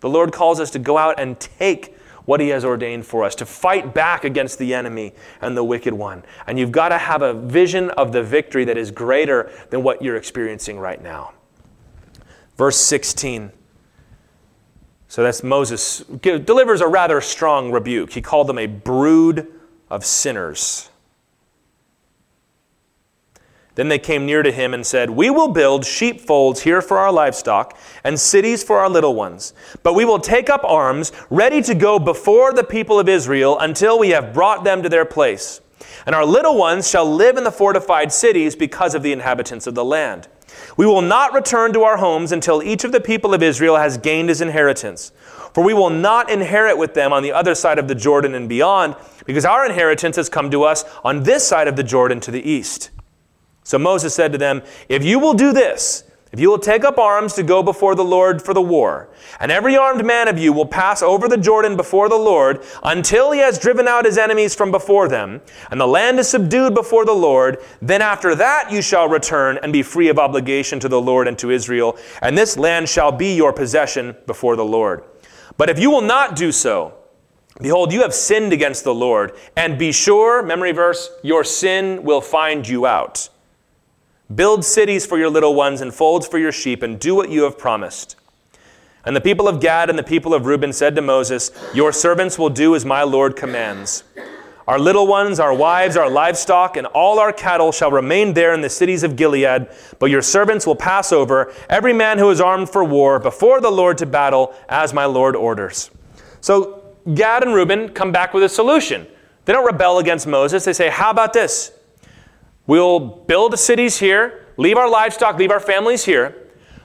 The 0.00 0.08
Lord 0.08 0.32
calls 0.32 0.60
us 0.60 0.70
to 0.70 0.78
go 0.78 0.96
out 0.96 1.20
and 1.20 1.38
take 1.38 1.94
what 2.24 2.40
He 2.40 2.48
has 2.48 2.64
ordained 2.64 3.06
for 3.06 3.24
us, 3.24 3.34
to 3.36 3.46
fight 3.46 3.94
back 3.94 4.24
against 4.24 4.58
the 4.58 4.74
enemy 4.74 5.12
and 5.40 5.56
the 5.56 5.64
wicked 5.64 5.92
one. 5.94 6.22
And 6.46 6.58
you've 6.58 6.72
got 6.72 6.90
to 6.90 6.98
have 6.98 7.22
a 7.22 7.34
vision 7.34 7.90
of 7.90 8.12
the 8.12 8.22
victory 8.22 8.64
that 8.64 8.76
is 8.76 8.90
greater 8.90 9.50
than 9.70 9.82
what 9.82 10.02
you're 10.02 10.16
experiencing 10.16 10.78
right 10.78 11.02
now. 11.02 11.32
Verse 12.56 12.76
16. 12.76 13.52
So 15.08 15.22
that's 15.22 15.42
Moses 15.42 15.98
delivers 16.20 16.80
a 16.80 16.86
rather 16.86 17.20
strong 17.20 17.70
rebuke. 17.70 18.12
He 18.12 18.22
called 18.22 18.46
them 18.46 18.58
a 18.58 18.66
brood 18.66 19.46
of 19.90 20.06
sinners. 20.06 20.88
Then 23.74 23.88
they 23.88 23.98
came 23.98 24.26
near 24.26 24.42
to 24.42 24.52
him 24.52 24.74
and 24.74 24.86
said, 24.86 25.10
We 25.10 25.30
will 25.30 25.48
build 25.48 25.86
sheepfolds 25.86 26.62
here 26.62 26.82
for 26.82 26.98
our 26.98 27.10
livestock 27.10 27.76
and 28.04 28.20
cities 28.20 28.62
for 28.62 28.78
our 28.78 28.88
little 28.88 29.14
ones. 29.14 29.54
But 29.82 29.94
we 29.94 30.04
will 30.04 30.18
take 30.18 30.50
up 30.50 30.62
arms, 30.64 31.10
ready 31.30 31.62
to 31.62 31.74
go 31.74 31.98
before 31.98 32.52
the 32.52 32.64
people 32.64 33.00
of 33.00 33.08
Israel 33.08 33.58
until 33.58 33.98
we 33.98 34.10
have 34.10 34.34
brought 34.34 34.64
them 34.64 34.82
to 34.82 34.88
their 34.88 35.06
place. 35.06 35.60
And 36.04 36.14
our 36.14 36.26
little 36.26 36.56
ones 36.56 36.88
shall 36.88 37.10
live 37.10 37.36
in 37.36 37.44
the 37.44 37.52
fortified 37.52 38.12
cities 38.12 38.54
because 38.54 38.94
of 38.94 39.02
the 39.02 39.12
inhabitants 39.12 39.66
of 39.66 39.74
the 39.74 39.84
land. 39.84 40.28
We 40.76 40.86
will 40.86 41.02
not 41.02 41.32
return 41.32 41.72
to 41.72 41.82
our 41.82 41.96
homes 41.96 42.32
until 42.32 42.62
each 42.62 42.84
of 42.84 42.92
the 42.92 43.00
people 43.00 43.32
of 43.32 43.42
Israel 43.42 43.76
has 43.76 43.96
gained 43.98 44.28
his 44.28 44.40
inheritance. 44.40 45.12
For 45.54 45.62
we 45.62 45.74
will 45.74 45.90
not 45.90 46.30
inherit 46.30 46.78
with 46.78 46.94
them 46.94 47.12
on 47.12 47.22
the 47.22 47.32
other 47.32 47.54
side 47.54 47.78
of 47.78 47.88
the 47.88 47.94
Jordan 47.94 48.34
and 48.34 48.48
beyond, 48.48 48.96
because 49.26 49.44
our 49.44 49.66
inheritance 49.66 50.16
has 50.16 50.28
come 50.28 50.50
to 50.50 50.64
us 50.64 50.84
on 51.04 51.22
this 51.24 51.46
side 51.46 51.68
of 51.68 51.76
the 51.76 51.82
Jordan 51.82 52.20
to 52.20 52.30
the 52.30 52.48
east. 52.48 52.90
So 53.64 53.78
Moses 53.78 54.14
said 54.14 54.32
to 54.32 54.38
them, 54.38 54.62
If 54.88 55.04
you 55.04 55.18
will 55.18 55.34
do 55.34 55.52
this, 55.52 56.04
if 56.32 56.40
you 56.40 56.48
will 56.48 56.58
take 56.58 56.82
up 56.82 56.96
arms 56.96 57.34
to 57.34 57.42
go 57.42 57.62
before 57.62 57.94
the 57.94 58.04
Lord 58.04 58.40
for 58.40 58.54
the 58.54 58.62
war, 58.62 59.10
and 59.38 59.52
every 59.52 59.76
armed 59.76 60.02
man 60.02 60.28
of 60.28 60.38
you 60.38 60.50
will 60.50 60.64
pass 60.64 61.02
over 61.02 61.28
the 61.28 61.36
Jordan 61.36 61.76
before 61.76 62.08
the 62.08 62.16
Lord 62.16 62.64
until 62.82 63.32
he 63.32 63.40
has 63.40 63.58
driven 63.58 63.86
out 63.86 64.06
his 64.06 64.16
enemies 64.16 64.54
from 64.54 64.70
before 64.70 65.08
them, 65.08 65.42
and 65.70 65.78
the 65.78 65.86
land 65.86 66.18
is 66.18 66.30
subdued 66.30 66.74
before 66.74 67.04
the 67.04 67.12
Lord, 67.12 67.58
then 67.82 68.00
after 68.00 68.34
that 68.34 68.72
you 68.72 68.80
shall 68.80 69.10
return 69.10 69.58
and 69.62 69.74
be 69.74 69.82
free 69.82 70.08
of 70.08 70.18
obligation 70.18 70.80
to 70.80 70.88
the 70.88 71.00
Lord 71.00 71.28
and 71.28 71.38
to 71.38 71.50
Israel, 71.50 71.98
and 72.22 72.36
this 72.36 72.56
land 72.56 72.88
shall 72.88 73.12
be 73.12 73.36
your 73.36 73.52
possession 73.52 74.16
before 74.26 74.56
the 74.56 74.64
Lord. 74.64 75.04
But 75.58 75.68
if 75.68 75.78
you 75.78 75.90
will 75.90 76.00
not 76.00 76.34
do 76.34 76.50
so, 76.50 76.94
behold, 77.60 77.92
you 77.92 78.00
have 78.00 78.14
sinned 78.14 78.54
against 78.54 78.84
the 78.84 78.94
Lord, 78.94 79.36
and 79.54 79.78
be 79.78 79.92
sure, 79.92 80.42
memory 80.42 80.72
verse, 80.72 81.10
your 81.22 81.44
sin 81.44 82.04
will 82.04 82.22
find 82.22 82.66
you 82.66 82.86
out. 82.86 83.28
Build 84.34 84.64
cities 84.64 85.04
for 85.04 85.18
your 85.18 85.30
little 85.30 85.54
ones 85.54 85.80
and 85.80 85.92
folds 85.92 86.26
for 86.26 86.38
your 86.38 86.52
sheep, 86.52 86.82
and 86.82 86.98
do 86.98 87.14
what 87.14 87.30
you 87.30 87.42
have 87.42 87.58
promised. 87.58 88.16
And 89.04 89.16
the 89.16 89.20
people 89.20 89.48
of 89.48 89.60
Gad 89.60 89.90
and 89.90 89.98
the 89.98 90.04
people 90.04 90.32
of 90.32 90.46
Reuben 90.46 90.72
said 90.72 90.94
to 90.94 91.02
Moses, 91.02 91.50
Your 91.74 91.92
servants 91.92 92.38
will 92.38 92.50
do 92.50 92.74
as 92.76 92.84
my 92.84 93.02
Lord 93.02 93.34
commands. 93.34 94.04
Our 94.68 94.78
little 94.78 95.08
ones, 95.08 95.40
our 95.40 95.52
wives, 95.52 95.96
our 95.96 96.08
livestock, 96.08 96.76
and 96.76 96.86
all 96.86 97.18
our 97.18 97.32
cattle 97.32 97.72
shall 97.72 97.90
remain 97.90 98.32
there 98.32 98.54
in 98.54 98.60
the 98.60 98.70
cities 98.70 99.02
of 99.02 99.16
Gilead, 99.16 99.66
but 99.98 100.10
your 100.10 100.22
servants 100.22 100.66
will 100.66 100.76
pass 100.76 101.12
over, 101.12 101.52
every 101.68 101.92
man 101.92 102.18
who 102.18 102.30
is 102.30 102.40
armed 102.40 102.70
for 102.70 102.84
war, 102.84 103.18
before 103.18 103.60
the 103.60 103.70
Lord 103.70 103.98
to 103.98 104.06
battle, 104.06 104.54
as 104.68 104.94
my 104.94 105.04
Lord 105.04 105.34
orders. 105.34 105.90
So 106.40 106.84
Gad 107.12 107.42
and 107.42 107.54
Reuben 107.54 107.88
come 107.88 108.12
back 108.12 108.32
with 108.32 108.44
a 108.44 108.48
solution. 108.48 109.06
They 109.46 109.52
don't 109.52 109.66
rebel 109.66 109.98
against 109.98 110.28
Moses. 110.28 110.64
They 110.64 110.72
say, 110.72 110.88
How 110.88 111.10
about 111.10 111.32
this? 111.32 111.72
We'll 112.66 113.00
build 113.00 113.58
cities 113.58 113.98
here, 113.98 114.46
leave 114.56 114.76
our 114.76 114.88
livestock, 114.88 115.36
leave 115.36 115.50
our 115.50 115.60
families 115.60 116.04
here. 116.04 116.42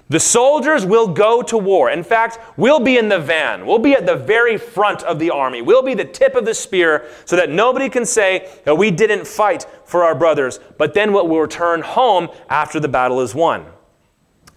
The 0.09 0.19
soldiers 0.19 0.86
will 0.86 1.07
go 1.07 1.41
to 1.41 1.57
war. 1.57 1.89
In 1.89 2.01
fact, 2.01 2.39
we'll 2.55 2.80
be 2.80 2.97
in 2.97 3.09
the 3.09 3.19
van. 3.19 3.65
We'll 3.65 3.80
be 3.80 3.93
at 3.93 4.05
the 4.05 4.15
very 4.15 4.57
front 4.57 5.03
of 5.03 5.19
the 5.19 5.32
army. 5.32 5.61
We'll 5.61 5.84
be 5.84 5.95
the 5.95 6.05
tip 6.05 6.36
of 6.36 6.45
the 6.45 6.53
spear 6.53 7.09
so 7.25 7.36
that 7.36 7.49
nobody 7.49 7.89
can 7.89 8.05
say 8.05 8.49
that 8.63 8.75
we 8.75 8.89
didn't 8.89 9.28
fight 9.28 9.65
for 9.84 10.05
our 10.05 10.15
brothers. 10.15 10.61
But 10.78 10.93
then 10.93 11.11
we'll 11.11 11.28
return 11.28 11.82
home 11.82 12.30
after 12.49 12.80
the 12.80 12.88
battle 12.88 13.19
is 13.19 13.36
won. 13.36 13.65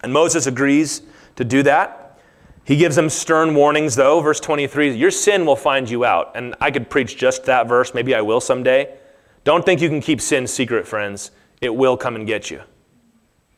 And 0.03 0.13
Moses 0.13 0.47
agrees 0.47 1.01
to 1.35 1.43
do 1.43 1.63
that. 1.63 2.17
He 2.63 2.77
gives 2.77 2.95
them 2.95 3.09
stern 3.09 3.53
warnings, 3.53 3.95
though. 3.95 4.21
Verse 4.21 4.39
23 4.39 4.95
Your 4.95 5.11
sin 5.11 5.45
will 5.45 5.57
find 5.57 5.89
you 5.89 6.05
out. 6.05 6.31
And 6.35 6.55
I 6.61 6.71
could 6.71 6.89
preach 6.89 7.17
just 7.17 7.43
that 7.45 7.67
verse. 7.67 7.93
Maybe 7.93 8.15
I 8.15 8.21
will 8.21 8.39
someday. 8.39 8.97
Don't 9.43 9.65
think 9.65 9.81
you 9.81 9.89
can 9.89 10.01
keep 10.01 10.21
sin 10.21 10.47
secret, 10.47 10.87
friends. 10.87 11.31
It 11.61 11.73
will 11.73 11.97
come 11.97 12.15
and 12.15 12.27
get 12.27 12.51
you. 12.51 12.61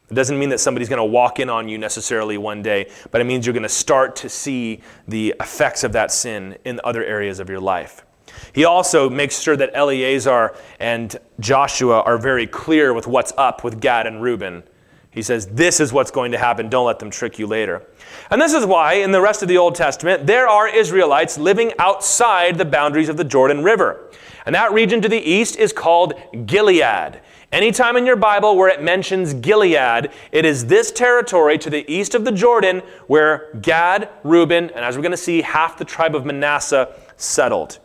It 0.10 0.14
doesn't 0.14 0.38
mean 0.38 0.50
that 0.50 0.60
somebody's 0.60 0.90
going 0.90 0.98
to 0.98 1.04
walk 1.06 1.40
in 1.40 1.50
on 1.50 1.68
you 1.68 1.78
necessarily 1.78 2.38
one 2.38 2.62
day, 2.62 2.90
but 3.12 3.20
it 3.20 3.24
means 3.24 3.46
you're 3.46 3.54
going 3.54 3.64
to 3.64 3.70
start 3.70 4.16
to 4.18 4.30
see 4.30 4.82
the 5.08 5.34
effects 5.40 5.84
of 5.84 5.94
that 5.94 6.12
sin 6.12 6.58
in 6.66 6.80
other 6.84 7.04
areas 7.04 7.40
of 7.40 7.50
your 7.50 7.60
life. 7.60 8.06
He 8.54 8.66
also 8.66 9.10
makes 9.10 9.40
sure 9.40 9.56
that 9.58 9.72
Eleazar 9.74 10.56
and 10.80 11.16
Joshua 11.40 12.02
are 12.02 12.18
very 12.18 12.48
clear 12.48 12.94
with 12.94 13.08
what's 13.08 13.34
up 13.38 13.64
with 13.64 13.80
Gad 13.80 14.06
and 14.06 14.22
Reuben. 14.22 14.64
He 15.10 15.22
says, 15.22 15.48
This 15.48 15.80
is 15.80 15.94
what's 15.94 16.12
going 16.12 16.32
to 16.32 16.38
happen. 16.38 16.70
Don't 16.70 16.86
let 16.86 17.00
them 17.00 17.10
trick 17.10 17.38
you 17.38 17.48
later. 17.48 17.84
And 18.30 18.42
this 18.42 18.54
is 18.54 18.66
why, 18.66 18.94
in 18.96 19.12
the 19.12 19.22
rest 19.22 19.42
of 19.42 19.48
the 19.48 19.58
Old 19.58 19.76
Testament, 19.76 20.26
there 20.26 20.48
are 20.48 20.68
Israelites 20.68 21.38
living 21.38 21.72
outside 21.78 22.58
the 22.58 22.66
boundaries 22.66 23.10
of 23.10 23.18
the 23.18 23.24
Jordan 23.24 23.64
River. 23.64 24.10
And 24.46 24.54
that 24.56 24.74
region 24.74 25.02
to 25.02 25.10
the 25.10 25.20
east 25.20 25.58
is 25.58 25.72
called 25.72 26.14
Gilead. 26.46 27.22
Anytime 27.52 27.96
in 27.98 28.06
your 28.06 28.16
Bible 28.16 28.58
where 28.58 28.70
it 28.70 28.82
mentions 28.82 29.34
Gilead, 29.34 30.10
it 30.32 30.44
is 30.44 30.66
this 30.66 30.92
territory 30.92 31.58
to 31.60 31.70
the 31.70 31.90
east 31.92 32.16
of 32.16 32.26
the 32.26 32.32
Jordan 32.32 32.82
where 33.08 33.50
Gad, 33.62 34.10
Reuben, 34.24 34.70
and 34.72 34.84
as 34.84 34.96
we're 34.96 35.04
going 35.04 35.12
to 35.12 35.18
see, 35.18 35.42
half 35.42 35.78
the 35.78 35.86
tribe 35.86 36.16
of 36.16 36.26
Manasseh 36.26 36.94
settled. 37.16 37.80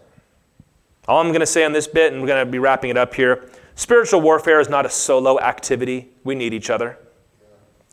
All 1.07 1.21
I'm 1.21 1.29
going 1.29 1.41
to 1.41 1.47
say 1.47 1.65
on 1.65 1.73
this 1.73 1.87
bit, 1.87 2.13
and 2.13 2.21
we're 2.21 2.29
going 2.29 2.45
to 2.45 2.51
be 2.51 2.59
wrapping 2.59 2.91
it 2.91 2.97
up 2.97 3.15
here 3.15 3.49
spiritual 3.79 4.21
warfare 4.21 4.59
is 4.59 4.69
not 4.69 4.85
a 4.85 4.91
solo 4.91 5.39
activity. 5.39 6.11
We 6.25 6.35
need 6.35 6.53
each 6.53 6.69
other. 6.69 6.99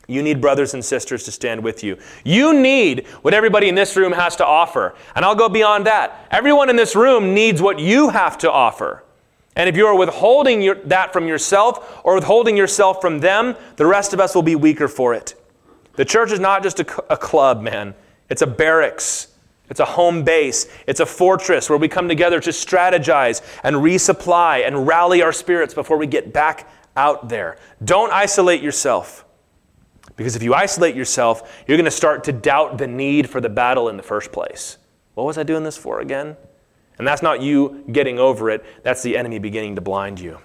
You 0.06 0.22
need 0.22 0.40
brothers 0.40 0.74
and 0.74 0.84
sisters 0.84 1.24
to 1.24 1.32
stand 1.32 1.62
with 1.64 1.82
you. 1.82 1.98
You 2.24 2.54
need 2.54 3.06
what 3.22 3.34
everybody 3.34 3.68
in 3.68 3.74
this 3.74 3.96
room 3.96 4.12
has 4.12 4.36
to 4.36 4.46
offer. 4.46 4.94
And 5.14 5.24
I'll 5.24 5.34
go 5.34 5.48
beyond 5.48 5.86
that. 5.86 6.26
Everyone 6.30 6.70
in 6.70 6.76
this 6.76 6.94
room 6.94 7.34
needs 7.34 7.60
what 7.60 7.78
you 7.78 8.10
have 8.10 8.38
to 8.38 8.50
offer. 8.50 9.02
And 9.56 9.68
if 9.68 9.76
you 9.76 9.86
are 9.86 9.96
withholding 9.96 10.62
your, 10.62 10.76
that 10.76 11.12
from 11.12 11.26
yourself 11.26 12.00
or 12.04 12.14
withholding 12.14 12.56
yourself 12.56 13.00
from 13.00 13.20
them, 13.20 13.56
the 13.76 13.86
rest 13.86 14.12
of 14.12 14.20
us 14.20 14.34
will 14.34 14.42
be 14.42 14.54
weaker 14.54 14.86
for 14.86 15.14
it. 15.14 15.34
The 15.94 16.04
church 16.04 16.30
is 16.30 16.38
not 16.38 16.62
just 16.62 16.78
a, 16.78 17.12
a 17.12 17.16
club, 17.16 17.62
man, 17.62 17.94
it's 18.28 18.42
a 18.42 18.46
barracks. 18.46 19.28
It's 19.68 19.80
a 19.80 19.84
home 19.84 20.22
base. 20.22 20.68
It's 20.86 21.00
a 21.00 21.06
fortress 21.06 21.68
where 21.68 21.78
we 21.78 21.88
come 21.88 22.06
together 22.06 22.38
to 22.38 22.50
strategize 22.50 23.42
and 23.64 23.76
resupply 23.76 24.64
and 24.64 24.86
rally 24.86 25.22
our 25.22 25.32
spirits 25.32 25.74
before 25.74 25.96
we 25.96 26.06
get 26.06 26.32
back 26.32 26.70
out 26.96 27.28
there. 27.28 27.56
Don't 27.84 28.12
isolate 28.12 28.62
yourself. 28.62 29.25
Because 30.16 30.34
if 30.34 30.42
you 30.42 30.54
isolate 30.54 30.96
yourself, 30.96 31.62
you're 31.66 31.76
going 31.76 31.84
to 31.84 31.90
start 31.90 32.24
to 32.24 32.32
doubt 32.32 32.78
the 32.78 32.86
need 32.86 33.28
for 33.28 33.40
the 33.40 33.48
battle 33.48 33.88
in 33.88 33.96
the 33.96 34.02
first 34.02 34.32
place. 34.32 34.78
What 35.14 35.24
was 35.24 35.38
I 35.38 35.42
doing 35.42 35.62
this 35.62 35.76
for 35.76 36.00
again? 36.00 36.36
And 36.98 37.06
that's 37.06 37.22
not 37.22 37.42
you 37.42 37.84
getting 37.92 38.18
over 38.18 38.50
it, 38.50 38.64
that's 38.82 39.02
the 39.02 39.16
enemy 39.16 39.38
beginning 39.38 39.74
to 39.76 39.82
blind 39.82 40.18
you. 40.18 40.38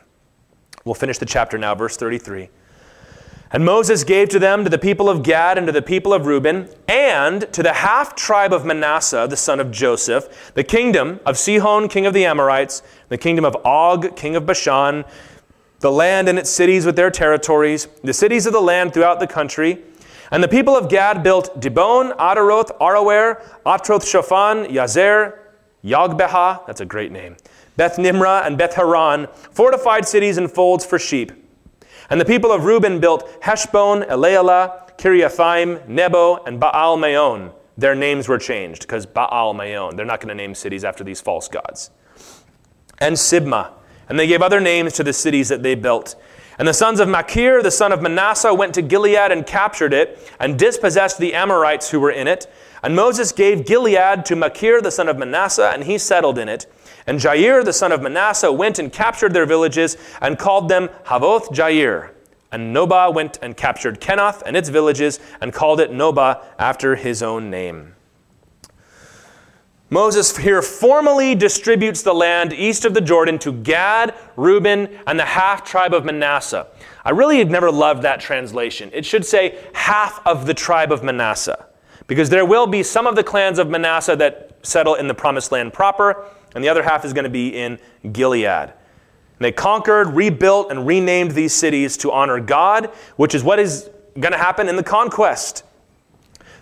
We'll 0.83 0.95
finish 0.95 1.17
the 1.17 1.25
chapter 1.25 1.57
now, 1.57 1.75
verse 1.75 1.95
33. 1.95 2.49
And 3.53 3.65
Moses 3.65 4.05
gave 4.05 4.29
to 4.29 4.39
them, 4.39 4.63
to 4.63 4.69
the 4.69 4.77
people 4.77 5.09
of 5.09 5.23
Gad 5.23 5.57
and 5.57 5.67
to 5.67 5.73
the 5.73 5.81
people 5.81 6.13
of 6.13 6.25
Reuben, 6.25 6.69
and 6.87 7.51
to 7.53 7.61
the 7.61 7.73
half 7.73 8.15
tribe 8.15 8.53
of 8.53 8.65
Manasseh, 8.65 9.27
the 9.29 9.35
son 9.35 9.59
of 9.59 9.71
Joseph, 9.71 10.53
the 10.53 10.63
kingdom 10.63 11.19
of 11.25 11.37
Sihon, 11.37 11.89
king 11.89 12.05
of 12.05 12.13
the 12.13 12.25
Amorites, 12.25 12.81
the 13.09 13.17
kingdom 13.17 13.43
of 13.43 13.57
Og, 13.65 14.15
king 14.15 14.37
of 14.37 14.45
Bashan, 14.45 15.03
the 15.81 15.91
land 15.91 16.29
and 16.29 16.39
its 16.39 16.49
cities 16.49 16.85
with 16.85 16.95
their 16.95 17.11
territories, 17.11 17.87
the 18.03 18.13
cities 18.13 18.45
of 18.45 18.53
the 18.53 18.61
land 18.61 18.93
throughout 18.93 19.19
the 19.19 19.27
country. 19.27 19.79
And 20.31 20.41
the 20.41 20.47
people 20.47 20.77
of 20.77 20.89
Gad 20.89 21.23
built 21.23 21.59
Dibon, 21.59 22.15
Ataroth, 22.15 22.77
Aroer, 22.79 23.43
Atroth 23.65 24.07
Shaphan, 24.07 24.71
Yazer, 24.71 25.39
Yogbeha, 25.83 26.65
that's 26.65 26.79
a 26.79 26.85
great 26.85 27.11
name, 27.11 27.35
Beth 27.75 27.97
Nimrah, 27.97 28.43
and 28.45 28.57
Beth 28.57 28.75
Haran, 28.75 29.27
fortified 29.51 30.07
cities 30.07 30.37
and 30.37 30.49
folds 30.49 30.85
for 30.85 30.97
sheep. 30.97 31.31
And 32.09 32.21
the 32.21 32.25
people 32.25 32.51
of 32.51 32.65
Reuben 32.65 32.99
built 32.99 33.27
Heshbon, 33.41 34.03
Elealeh, 34.07 34.95
Kiriathaim, 34.97 35.87
Nebo, 35.87 36.43
and 36.43 36.59
Baal 36.59 36.97
Meon. 36.97 37.51
Their 37.77 37.95
names 37.95 38.27
were 38.27 38.37
changed 38.37 38.81
because 38.81 39.05
Baal 39.05 39.53
Meon. 39.53 39.95
They're 39.95 40.05
not 40.05 40.19
going 40.19 40.29
to 40.29 40.35
name 40.35 40.53
cities 40.53 40.83
after 40.83 41.03
these 41.03 41.19
false 41.19 41.47
gods. 41.47 41.89
And 42.99 43.15
Sibmah. 43.15 43.71
And 44.11 44.19
they 44.19 44.27
gave 44.27 44.41
other 44.41 44.59
names 44.59 44.91
to 44.95 45.05
the 45.05 45.13
cities 45.13 45.47
that 45.47 45.63
they 45.63 45.73
built. 45.73 46.21
And 46.59 46.67
the 46.67 46.73
sons 46.73 46.99
of 46.99 47.07
Machir, 47.07 47.63
the 47.63 47.71
son 47.71 47.93
of 47.93 48.01
Manasseh, 48.01 48.53
went 48.53 48.73
to 48.73 48.81
Gilead 48.81 49.31
and 49.31 49.47
captured 49.47 49.93
it, 49.93 50.19
and 50.37 50.59
dispossessed 50.59 51.17
the 51.17 51.33
Amorites 51.33 51.91
who 51.91 52.01
were 52.01 52.11
in 52.11 52.27
it, 52.27 52.45
And 52.83 52.93
Moses 52.93 53.31
gave 53.31 53.65
Gilead 53.65 54.25
to 54.25 54.35
Machir 54.35 54.81
the 54.81 54.91
son 54.91 55.07
of 55.07 55.17
Manasseh, 55.17 55.71
and 55.73 55.85
he 55.85 55.97
settled 55.97 56.37
in 56.37 56.49
it. 56.49 56.65
And 57.07 57.19
Jair 57.19 57.63
the 57.63 57.71
son 57.71 57.93
of 57.93 58.01
Manasseh 58.01 58.51
went 58.51 58.79
and 58.79 58.91
captured 58.91 59.31
their 59.31 59.45
villages 59.45 59.95
and 60.19 60.37
called 60.37 60.67
them 60.67 60.89
Havoth 61.05 61.47
Jair. 61.53 62.09
And 62.51 62.75
Nobah 62.75 63.13
went 63.13 63.39
and 63.41 63.55
captured 63.55 64.01
Kenath 64.01 64.43
and 64.45 64.57
its 64.57 64.67
villages 64.67 65.21
and 65.39 65.53
called 65.53 65.79
it 65.79 65.89
Nobah 65.89 66.43
after 66.59 66.97
his 66.97 67.23
own 67.23 67.49
name. 67.49 67.95
Moses 69.93 70.37
here 70.37 70.61
formally 70.61 71.35
distributes 71.35 72.01
the 72.01 72.13
land 72.13 72.53
east 72.53 72.85
of 72.85 72.93
the 72.93 73.01
Jordan 73.01 73.37
to 73.39 73.51
Gad, 73.51 74.15
Reuben, 74.37 74.87
and 75.05 75.19
the 75.19 75.25
half 75.25 75.65
tribe 75.65 75.93
of 75.93 76.05
Manasseh. 76.05 76.65
I 77.03 77.09
really 77.09 77.39
have 77.39 77.49
never 77.49 77.69
loved 77.69 78.03
that 78.03 78.21
translation. 78.21 78.89
It 78.93 79.05
should 79.05 79.25
say 79.25 79.59
half 79.73 80.25
of 80.25 80.45
the 80.45 80.53
tribe 80.53 80.93
of 80.93 81.03
Manasseh, 81.03 81.67
because 82.07 82.29
there 82.29 82.45
will 82.45 82.67
be 82.67 82.83
some 82.83 83.05
of 83.05 83.17
the 83.17 83.23
clans 83.23 83.59
of 83.59 83.69
Manasseh 83.69 84.15
that 84.15 84.57
settle 84.63 84.95
in 84.95 85.09
the 85.09 85.13
promised 85.13 85.51
land 85.51 85.73
proper, 85.73 86.25
and 86.55 86.63
the 86.63 86.69
other 86.69 86.83
half 86.83 87.03
is 87.03 87.11
going 87.11 87.25
to 87.25 87.29
be 87.29 87.49
in 87.49 87.77
Gilead. 88.13 88.45
And 88.45 88.73
they 89.39 89.51
conquered, 89.51 90.13
rebuilt, 90.13 90.71
and 90.71 90.87
renamed 90.87 91.31
these 91.31 91.53
cities 91.53 91.97
to 91.97 92.13
honor 92.13 92.39
God, 92.39 92.85
which 93.17 93.35
is 93.35 93.43
what 93.43 93.59
is 93.59 93.89
going 94.17 94.31
to 94.31 94.37
happen 94.37 94.69
in 94.69 94.77
the 94.77 94.83
conquest. 94.83 95.65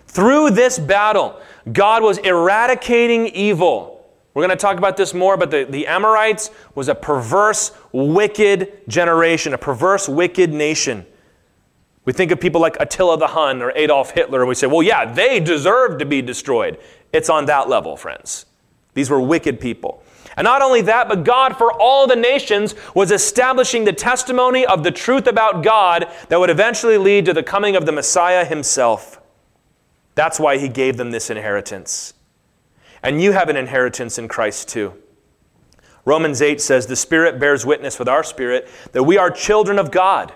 Through 0.08 0.50
this 0.50 0.76
battle, 0.80 1.40
God 1.72 2.02
was 2.02 2.18
eradicating 2.18 3.28
evil. 3.28 4.04
We're 4.32 4.46
going 4.46 4.56
to 4.56 4.60
talk 4.60 4.78
about 4.78 4.96
this 4.96 5.12
more, 5.12 5.36
but 5.36 5.50
the, 5.50 5.64
the 5.64 5.86
Amorites 5.86 6.50
was 6.74 6.88
a 6.88 6.94
perverse, 6.94 7.72
wicked 7.92 8.82
generation, 8.88 9.54
a 9.54 9.58
perverse, 9.58 10.08
wicked 10.08 10.52
nation. 10.52 11.04
We 12.04 12.12
think 12.12 12.30
of 12.30 12.40
people 12.40 12.60
like 12.60 12.76
Attila 12.80 13.18
the 13.18 13.26
Hun 13.26 13.60
or 13.60 13.72
Adolf 13.74 14.12
Hitler, 14.12 14.40
and 14.40 14.48
we 14.48 14.54
say, 14.54 14.66
well, 14.66 14.82
yeah, 14.82 15.12
they 15.12 15.40
deserve 15.40 15.98
to 15.98 16.06
be 16.06 16.22
destroyed. 16.22 16.78
It's 17.12 17.28
on 17.28 17.46
that 17.46 17.68
level, 17.68 17.96
friends. 17.96 18.46
These 18.94 19.10
were 19.10 19.20
wicked 19.20 19.60
people. 19.60 20.02
And 20.36 20.44
not 20.44 20.62
only 20.62 20.80
that, 20.82 21.08
but 21.08 21.24
God 21.24 21.56
for 21.58 21.72
all 21.72 22.06
the 22.06 22.16
nations 22.16 22.74
was 22.94 23.10
establishing 23.10 23.84
the 23.84 23.92
testimony 23.92 24.64
of 24.64 24.84
the 24.84 24.90
truth 24.90 25.26
about 25.26 25.62
God 25.62 26.10
that 26.28 26.38
would 26.38 26.50
eventually 26.50 26.96
lead 26.98 27.26
to 27.26 27.32
the 27.32 27.42
coming 27.42 27.76
of 27.76 27.84
the 27.84 27.92
Messiah 27.92 28.44
himself. 28.44 29.19
That's 30.20 30.38
why 30.38 30.58
he 30.58 30.68
gave 30.68 30.98
them 30.98 31.12
this 31.12 31.30
inheritance. 31.30 32.12
And 33.02 33.22
you 33.22 33.32
have 33.32 33.48
an 33.48 33.56
inheritance 33.56 34.18
in 34.18 34.28
Christ 34.28 34.68
too. 34.68 34.92
Romans 36.04 36.42
8 36.42 36.60
says, 36.60 36.86
The 36.86 36.94
Spirit 36.94 37.40
bears 37.40 37.64
witness 37.64 37.98
with 37.98 38.06
our 38.06 38.22
spirit 38.22 38.68
that 38.92 39.04
we 39.04 39.16
are 39.16 39.30
children 39.30 39.78
of 39.78 39.90
God. 39.90 40.34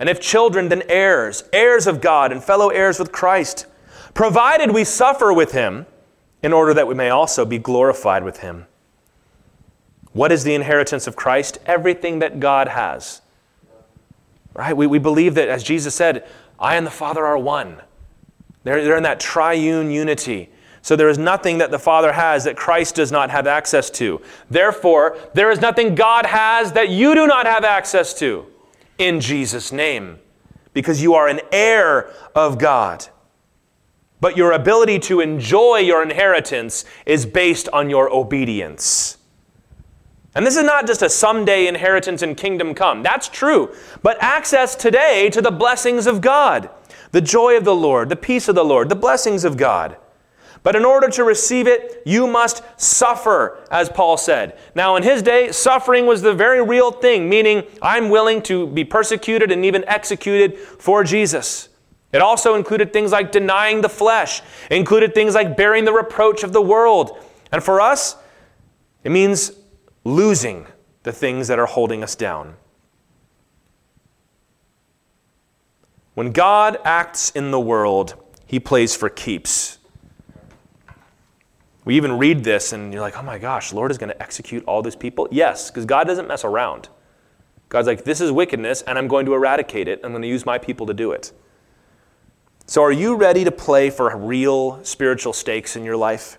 And 0.00 0.08
if 0.08 0.20
children, 0.20 0.68
then 0.68 0.82
heirs, 0.88 1.44
heirs 1.52 1.86
of 1.86 2.00
God 2.00 2.32
and 2.32 2.42
fellow 2.42 2.70
heirs 2.70 2.98
with 2.98 3.12
Christ, 3.12 3.66
provided 4.14 4.72
we 4.72 4.82
suffer 4.82 5.32
with 5.32 5.52
him 5.52 5.86
in 6.42 6.52
order 6.52 6.74
that 6.74 6.88
we 6.88 6.96
may 6.96 7.10
also 7.10 7.44
be 7.44 7.58
glorified 7.58 8.24
with 8.24 8.38
him. 8.38 8.66
What 10.12 10.32
is 10.32 10.42
the 10.42 10.56
inheritance 10.56 11.06
of 11.06 11.14
Christ? 11.14 11.58
Everything 11.66 12.18
that 12.18 12.40
God 12.40 12.66
has. 12.66 13.22
Right? 14.54 14.76
We, 14.76 14.88
we 14.88 14.98
believe 14.98 15.36
that, 15.36 15.48
as 15.48 15.62
Jesus 15.62 15.94
said, 15.94 16.26
I 16.58 16.74
and 16.74 16.84
the 16.84 16.90
Father 16.90 17.24
are 17.24 17.38
one. 17.38 17.82
They're, 18.64 18.82
they're 18.84 18.96
in 18.96 19.02
that 19.04 19.20
triune 19.20 19.90
unity. 19.90 20.50
So 20.82 20.96
there 20.96 21.08
is 21.08 21.18
nothing 21.18 21.58
that 21.58 21.70
the 21.70 21.78
Father 21.78 22.12
has 22.12 22.44
that 22.44 22.56
Christ 22.56 22.94
does 22.94 23.12
not 23.12 23.30
have 23.30 23.46
access 23.46 23.90
to. 23.90 24.20
Therefore, 24.48 25.16
there 25.34 25.50
is 25.50 25.60
nothing 25.60 25.94
God 25.94 26.26
has 26.26 26.72
that 26.72 26.88
you 26.88 27.14
do 27.14 27.26
not 27.26 27.46
have 27.46 27.64
access 27.64 28.14
to 28.14 28.46
in 28.98 29.20
Jesus' 29.20 29.72
name, 29.72 30.18
because 30.72 31.02
you 31.02 31.14
are 31.14 31.26
an 31.26 31.40
heir 31.52 32.10
of 32.34 32.58
God. 32.58 33.06
But 34.20 34.36
your 34.36 34.52
ability 34.52 34.98
to 35.00 35.20
enjoy 35.20 35.78
your 35.78 36.02
inheritance 36.02 36.84
is 37.06 37.24
based 37.24 37.68
on 37.70 37.88
your 37.88 38.12
obedience. 38.12 39.16
And 40.34 40.46
this 40.46 40.56
is 40.56 40.64
not 40.64 40.86
just 40.86 41.02
a 41.02 41.08
someday 41.08 41.66
inheritance 41.66 42.22
in 42.22 42.34
kingdom 42.34 42.74
come. 42.74 43.02
That's 43.02 43.28
true. 43.28 43.74
But 44.02 44.18
access 44.20 44.76
today 44.76 45.30
to 45.30 45.40
the 45.40 45.50
blessings 45.50 46.06
of 46.06 46.20
God, 46.20 46.68
the 47.12 47.20
joy 47.20 47.56
of 47.56 47.64
the 47.64 47.74
Lord, 47.74 48.08
the 48.08 48.16
peace 48.16 48.48
of 48.48 48.54
the 48.54 48.64
Lord, 48.64 48.88
the 48.88 48.96
blessings 48.96 49.44
of 49.44 49.56
God. 49.56 49.96
But 50.62 50.76
in 50.76 50.84
order 50.84 51.08
to 51.08 51.24
receive 51.24 51.66
it, 51.66 52.02
you 52.04 52.26
must 52.26 52.62
suffer, 52.78 53.64
as 53.70 53.88
Paul 53.88 54.18
said. 54.18 54.58
Now, 54.74 54.96
in 54.96 55.02
his 55.02 55.22
day, 55.22 55.52
suffering 55.52 56.06
was 56.06 56.20
the 56.20 56.34
very 56.34 56.62
real 56.62 56.90
thing, 56.90 57.28
meaning 57.28 57.64
I'm 57.80 58.10
willing 58.10 58.42
to 58.42 58.66
be 58.66 58.84
persecuted 58.84 59.50
and 59.50 59.64
even 59.64 59.84
executed 59.86 60.58
for 60.58 61.02
Jesus. 61.02 61.70
It 62.12 62.20
also 62.20 62.56
included 62.56 62.92
things 62.92 63.12
like 63.12 63.32
denying 63.32 63.80
the 63.80 63.88
flesh, 63.88 64.42
included 64.70 65.14
things 65.14 65.34
like 65.34 65.56
bearing 65.56 65.84
the 65.84 65.92
reproach 65.92 66.42
of 66.42 66.52
the 66.52 66.60
world. 66.60 67.18
And 67.52 67.62
for 67.62 67.80
us, 67.80 68.16
it 69.02 69.10
means 69.10 69.52
losing 70.04 70.66
the 71.04 71.12
things 71.12 71.48
that 71.48 71.58
are 71.58 71.66
holding 71.66 72.02
us 72.02 72.14
down. 72.14 72.56
When 76.14 76.32
God 76.32 76.78
acts 76.84 77.30
in 77.30 77.50
the 77.50 77.60
world, 77.60 78.14
he 78.46 78.58
plays 78.58 78.96
for 78.96 79.08
keeps. 79.08 79.78
We 81.84 81.96
even 81.96 82.18
read 82.18 82.44
this 82.44 82.72
and 82.72 82.92
you're 82.92 83.02
like, 83.02 83.16
oh 83.16 83.22
my 83.22 83.38
gosh, 83.38 83.72
Lord 83.72 83.90
is 83.90 83.98
going 83.98 84.10
to 84.10 84.22
execute 84.22 84.64
all 84.64 84.82
these 84.82 84.96
people? 84.96 85.28
Yes, 85.30 85.70
because 85.70 85.84
God 85.86 86.06
doesn't 86.06 86.28
mess 86.28 86.44
around. 86.44 86.88
God's 87.68 87.86
like, 87.86 88.04
this 88.04 88.20
is 88.20 88.32
wickedness 88.32 88.82
and 88.82 88.98
I'm 88.98 89.08
going 89.08 89.24
to 89.26 89.34
eradicate 89.34 89.88
it. 89.88 90.00
I'm 90.02 90.10
going 90.10 90.22
to 90.22 90.28
use 90.28 90.44
my 90.44 90.58
people 90.58 90.86
to 90.86 90.94
do 90.94 91.12
it. 91.12 91.32
So, 92.66 92.82
are 92.84 92.92
you 92.92 93.16
ready 93.16 93.42
to 93.42 93.50
play 93.50 93.90
for 93.90 94.16
real 94.16 94.84
spiritual 94.84 95.32
stakes 95.32 95.74
in 95.74 95.84
your 95.84 95.96
life? 95.96 96.38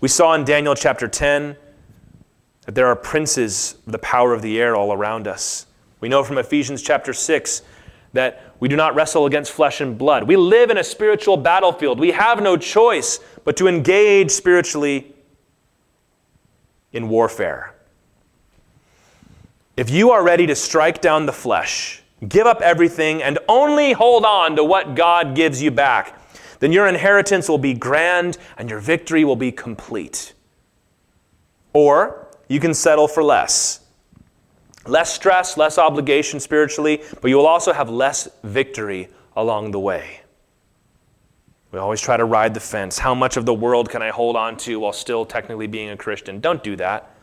We 0.00 0.06
saw 0.06 0.34
in 0.34 0.44
Daniel 0.44 0.76
chapter 0.76 1.08
10 1.08 1.56
that 2.66 2.74
there 2.76 2.86
are 2.86 2.94
princes 2.94 3.78
of 3.86 3.92
the 3.92 3.98
power 3.98 4.32
of 4.32 4.42
the 4.42 4.60
air 4.60 4.76
all 4.76 4.92
around 4.92 5.26
us. 5.26 5.66
We 6.00 6.08
know 6.08 6.22
from 6.22 6.38
Ephesians 6.38 6.82
chapter 6.82 7.12
6 7.12 7.62
that 8.12 8.52
we 8.60 8.68
do 8.68 8.76
not 8.76 8.94
wrestle 8.94 9.26
against 9.26 9.52
flesh 9.52 9.80
and 9.80 9.96
blood. 9.96 10.24
We 10.24 10.36
live 10.36 10.70
in 10.70 10.78
a 10.78 10.84
spiritual 10.84 11.36
battlefield. 11.36 12.00
We 12.00 12.12
have 12.12 12.42
no 12.42 12.56
choice 12.56 13.20
but 13.44 13.56
to 13.58 13.68
engage 13.68 14.30
spiritually 14.30 15.14
in 16.92 17.08
warfare. 17.08 17.74
If 19.76 19.90
you 19.90 20.10
are 20.10 20.24
ready 20.24 20.46
to 20.46 20.56
strike 20.56 21.00
down 21.00 21.26
the 21.26 21.32
flesh, 21.32 22.02
give 22.28 22.46
up 22.46 22.60
everything, 22.62 23.22
and 23.22 23.38
only 23.48 23.92
hold 23.92 24.24
on 24.24 24.56
to 24.56 24.64
what 24.64 24.96
God 24.96 25.36
gives 25.36 25.62
you 25.62 25.70
back, 25.70 26.18
then 26.58 26.72
your 26.72 26.88
inheritance 26.88 27.48
will 27.48 27.58
be 27.58 27.74
grand 27.74 28.38
and 28.56 28.68
your 28.68 28.80
victory 28.80 29.24
will 29.24 29.36
be 29.36 29.52
complete. 29.52 30.34
Or 31.72 32.28
you 32.48 32.58
can 32.58 32.74
settle 32.74 33.06
for 33.06 33.22
less 33.22 33.80
Less 34.88 35.12
stress, 35.12 35.56
less 35.56 35.78
obligation 35.78 36.40
spiritually, 36.40 37.02
but 37.20 37.28
you 37.28 37.36
will 37.36 37.46
also 37.46 37.72
have 37.72 37.90
less 37.90 38.28
victory 38.42 39.08
along 39.36 39.70
the 39.70 39.80
way. 39.80 40.20
We 41.70 41.78
always 41.78 42.00
try 42.00 42.16
to 42.16 42.24
ride 42.24 42.54
the 42.54 42.60
fence. 42.60 42.98
How 42.98 43.14
much 43.14 43.36
of 43.36 43.44
the 43.44 43.52
world 43.52 43.90
can 43.90 44.00
I 44.00 44.08
hold 44.08 44.36
on 44.36 44.56
to 44.58 44.80
while 44.80 44.92
still 44.92 45.26
technically 45.26 45.66
being 45.66 45.90
a 45.90 45.96
Christian? 45.96 46.40
Don't 46.40 46.62
do 46.62 46.76
that. 46.76 47.14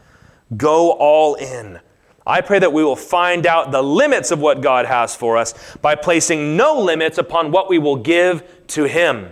Go 0.55 0.91
all 0.91 1.35
in. 1.35 1.79
I 2.27 2.41
pray 2.41 2.59
that 2.59 2.71
we 2.71 2.83
will 2.83 2.95
find 2.95 3.45
out 3.45 3.71
the 3.71 3.81
limits 3.81 4.31
of 4.31 4.39
what 4.39 4.61
God 4.61 4.85
has 4.85 5.15
for 5.15 5.37
us 5.37 5.53
by 5.81 5.95
placing 5.95 6.57
no 6.57 6.79
limits 6.79 7.17
upon 7.17 7.51
what 7.51 7.69
we 7.69 7.79
will 7.79 7.95
give 7.95 8.67
to 8.67 8.83
Him. 8.83 9.29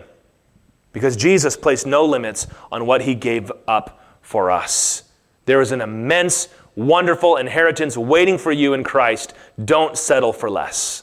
Because 0.92 1.16
Jesus 1.16 1.58
placed 1.58 1.88
no 1.88 2.06
limits 2.06 2.48
on 2.72 2.86
what 2.86 3.02
He 3.02 3.16
gave 3.16 3.52
up 3.68 4.04
for 4.22 4.52
us. 4.52 5.04
There 5.46 5.62
is 5.62 5.72
an 5.72 5.82
immense 5.82 6.50
wonderful 6.76 7.38
inheritance 7.38 7.98
waiting 7.98 8.38
for 8.38 8.52
you 8.52 8.74
in 8.74 8.84
Christ. 8.84 9.34
Don't 9.64 9.98
settle 9.98 10.34
for 10.34 10.50
less. 10.50 11.03